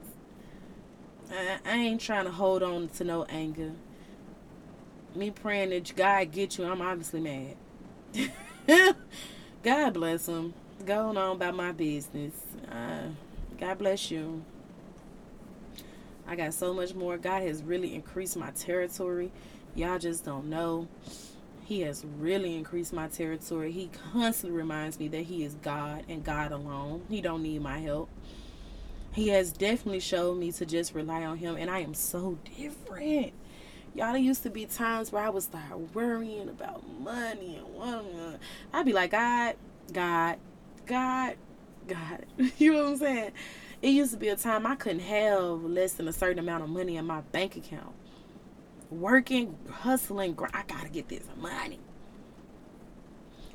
I, 1.31 1.59
I 1.65 1.75
ain't 1.77 2.01
trying 2.01 2.25
to 2.25 2.31
hold 2.31 2.61
on 2.61 2.89
to 2.89 3.03
no 3.03 3.23
anger. 3.25 3.71
Me 5.15 5.31
praying 5.31 5.71
that 5.71 5.95
God 5.95 6.31
get 6.31 6.57
you, 6.57 6.65
I'm 6.65 6.81
obviously 6.81 7.21
mad. 7.21 7.55
God 9.63 9.93
bless 9.93 10.27
him. 10.27 10.53
Going 10.85 11.17
on 11.17 11.35
about 11.35 11.55
my 11.55 11.71
business. 11.71 12.33
Uh, 12.69 13.09
God 13.59 13.77
bless 13.77 14.11
you. 14.11 14.43
I 16.31 16.35
got 16.37 16.53
so 16.53 16.73
much 16.73 16.95
more. 16.95 17.17
God 17.17 17.43
has 17.43 17.61
really 17.61 17.93
increased 17.93 18.37
my 18.37 18.51
territory. 18.51 19.33
Y'all 19.75 19.99
just 19.99 20.23
don't 20.23 20.49
know. 20.49 20.87
He 21.65 21.81
has 21.81 22.05
really 22.19 22.55
increased 22.55 22.93
my 22.93 23.09
territory. 23.09 23.73
He 23.73 23.89
constantly 24.13 24.57
reminds 24.57 24.97
me 24.97 25.09
that 25.09 25.23
he 25.23 25.43
is 25.43 25.55
God 25.55 26.05
and 26.07 26.23
God 26.23 26.53
alone. 26.53 27.01
He 27.09 27.19
don't 27.19 27.43
need 27.43 27.61
my 27.61 27.79
help. 27.79 28.09
He 29.11 29.27
has 29.27 29.51
definitely 29.51 29.99
showed 29.99 30.37
me 30.37 30.53
to 30.53 30.65
just 30.65 30.95
rely 30.95 31.25
on 31.25 31.35
him 31.35 31.57
and 31.57 31.69
I 31.69 31.79
am 31.79 31.93
so 31.93 32.37
different. 32.57 33.33
Y'all, 33.93 34.13
there 34.13 34.21
used 34.21 34.43
to 34.43 34.49
be 34.49 34.65
times 34.65 35.11
where 35.11 35.25
I 35.25 35.29
was 35.29 35.49
like 35.53 35.93
worrying 35.93 36.47
about 36.47 36.89
money 37.01 37.57
and 37.57 37.75
what 37.75 38.39
I'd 38.71 38.85
be 38.85 38.93
like, 38.93 39.11
God, 39.11 39.55
God, 39.91 40.37
God, 40.85 41.35
God. 41.89 42.25
you 42.57 42.71
know 42.71 42.83
what 42.83 42.91
I'm 42.91 42.97
saying? 42.99 43.31
It 43.81 43.89
used 43.89 44.11
to 44.11 44.17
be 44.17 44.29
a 44.29 44.35
time 44.35 44.67
I 44.67 44.75
couldn't 44.75 44.99
have 44.99 45.63
less 45.63 45.93
than 45.93 46.07
a 46.07 46.13
certain 46.13 46.39
amount 46.39 46.63
of 46.63 46.69
money 46.69 46.97
in 46.97 47.05
my 47.05 47.21
bank 47.21 47.55
account. 47.55 47.93
Working, 48.91 49.57
hustling, 49.69 50.37
I 50.53 50.63
gotta 50.67 50.89
get 50.89 51.07
this 51.07 51.23
money. 51.37 51.79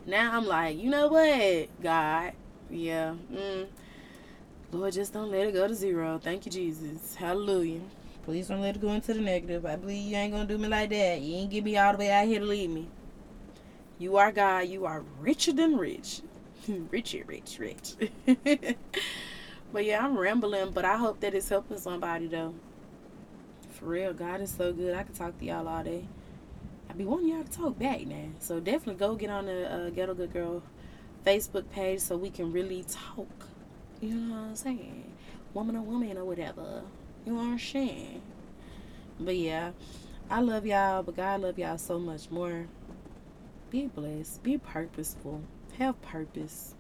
Now 0.07 0.37
I'm 0.37 0.47
like, 0.47 0.79
you 0.79 0.91
know 0.91 1.09
what, 1.09 1.83
God? 1.83 2.33
Yeah. 2.71 3.15
Mm. 3.33 3.67
Lord, 4.73 4.93
just 4.93 5.13
don't 5.13 5.31
let 5.31 5.47
it 5.47 5.55
go 5.55 5.69
to 5.69 5.75
zero. 5.75 6.21
Thank 6.23 6.47
you, 6.47 6.53
Jesus. 6.53 7.15
Hallelujah. 7.15 7.81
Please 8.25 8.49
don't 8.49 8.61
let 8.61 8.77
it 8.77 8.83
go 8.83 8.91
into 8.91 9.15
the 9.15 9.21
negative. 9.21 9.65
I 9.65 9.77
believe 9.77 10.11
you 10.11 10.17
ain't 10.17 10.33
gonna 10.33 10.47
do 10.47 10.59
me 10.59 10.67
like 10.67 10.91
that. 10.91 11.21
You 11.21 11.37
ain't 11.37 11.51
get 11.51 11.63
me 11.63 11.77
all 11.77 11.93
the 11.93 11.99
way 11.99 12.11
out 12.11 12.27
here 12.27 12.41
to 12.41 12.45
leave 12.45 12.71
me. 12.71 12.89
You 13.99 14.17
are 14.17 14.33
God. 14.33 14.69
You 14.69 14.87
are 14.87 15.05
richer 15.21 15.53
than 15.53 15.77
rich. 15.77 16.23
richer, 16.91 17.23
rich, 17.27 17.59
rich. 17.61 17.95
but 19.77 19.85
yeah, 19.85 20.03
I'm 20.03 20.17
rambling, 20.17 20.71
but 20.71 20.87
I 20.87 20.97
hope 20.97 21.21
that 21.21 21.35
it's 21.35 21.51
helping 21.51 21.77
somebody 21.77 22.29
though. 22.29 22.55
For 23.73 23.85
real, 23.85 24.15
God 24.15 24.41
is 24.41 24.51
so 24.51 24.73
good. 24.73 24.95
I 24.95 25.03
could 25.03 25.15
talk 25.15 25.39
to 25.39 25.45
y'all 25.45 25.69
all 25.69 25.85
day. 25.85 26.07
I'd 26.89 26.97
be 26.97 27.05
wanting 27.05 27.29
y'all 27.29 27.45
to 27.45 27.51
talk 27.51 27.79
back 27.79 28.07
now. 28.07 28.31
So 28.39 28.59
definitely 28.59 28.95
go 28.95 29.17
get 29.17 29.29
on 29.29 29.45
the 29.45 29.71
uh, 29.71 29.91
Ghetto 29.91 30.15
Good 30.15 30.33
Girl 30.33 30.63
Facebook 31.27 31.69
page 31.73 32.01
so 32.01 32.17
we 32.17 32.31
can 32.31 32.55
really 32.55 32.87
talk. 32.89 33.29
You 34.01 34.15
know 34.15 34.35
what 34.37 34.49
I'm 34.49 34.57
saying? 34.57 35.13
Woman 35.53 35.77
or 35.77 35.83
woman 35.83 36.17
or 36.17 36.25
whatever. 36.25 36.81
You 37.27 37.35
know 37.35 37.41
what 37.41 37.45
I'm 37.45 37.59
saying? 37.59 38.23
But 39.21 39.37
yeah, 39.37 39.73
I 40.31 40.41
love 40.41 40.65
y'all, 40.65 41.03
but 41.03 41.17
God 41.17 41.43
love 41.43 41.59
y'all 41.59 41.77
so 41.77 41.99
much 41.99 42.31
more. 42.31 42.67
Be 43.69 43.89
blessed. 43.89 44.43
Be 44.43 44.57
purposeful. 44.57 45.43
Have 45.77 46.01
purpose. 46.01 46.76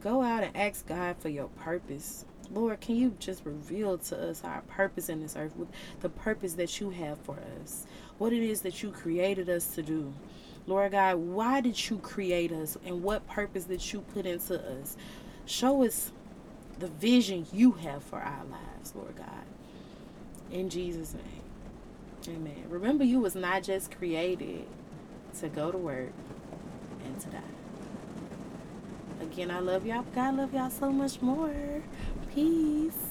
Go 0.00 0.22
out 0.22 0.42
and 0.42 0.56
ask 0.56 0.86
God 0.86 1.16
for 1.18 1.28
your 1.28 1.48
purpose. 1.48 2.24
Lord, 2.52 2.80
can 2.80 2.96
you 2.96 3.14
just 3.18 3.44
reveal 3.44 3.98
to 3.98 4.30
us 4.30 4.42
our 4.42 4.62
purpose 4.62 5.08
in 5.08 5.20
this 5.20 5.36
earth, 5.36 5.54
the 6.00 6.08
purpose 6.08 6.54
that 6.54 6.80
you 6.80 6.90
have 6.90 7.18
for 7.18 7.38
us, 7.60 7.86
what 8.18 8.32
it 8.32 8.42
is 8.42 8.62
that 8.62 8.82
you 8.82 8.90
created 8.90 9.48
us 9.48 9.74
to 9.74 9.82
do. 9.82 10.12
Lord 10.66 10.92
God, 10.92 11.16
why 11.16 11.60
did 11.60 11.88
you 11.88 11.98
create 11.98 12.50
us 12.50 12.76
and 12.84 13.02
what 13.02 13.26
purpose 13.26 13.64
did 13.64 13.92
you 13.92 14.00
put 14.00 14.26
into 14.26 14.60
us? 14.80 14.96
Show 15.46 15.84
us 15.84 16.12
the 16.78 16.88
vision 16.88 17.46
you 17.52 17.72
have 17.72 18.02
for 18.02 18.18
our 18.18 18.44
lives, 18.44 18.94
Lord 18.94 19.16
God. 19.16 19.44
In 20.50 20.70
Jesus' 20.70 21.14
name. 21.14 22.36
Amen. 22.36 22.64
Remember, 22.68 23.04
you 23.04 23.20
was 23.20 23.34
not 23.34 23.62
just 23.62 23.96
created 23.96 24.66
to 25.40 25.48
go 25.48 25.70
to 25.70 25.78
work 25.78 26.12
and 27.04 27.20
to 27.20 27.28
die. 27.28 27.59
Again, 29.32 29.52
I 29.52 29.60
love 29.60 29.86
y'all. 29.86 30.04
God 30.12 30.38
love 30.38 30.52
y'all 30.52 30.70
so 30.70 30.90
much 30.90 31.22
more. 31.22 31.82
Peace. 32.34 33.09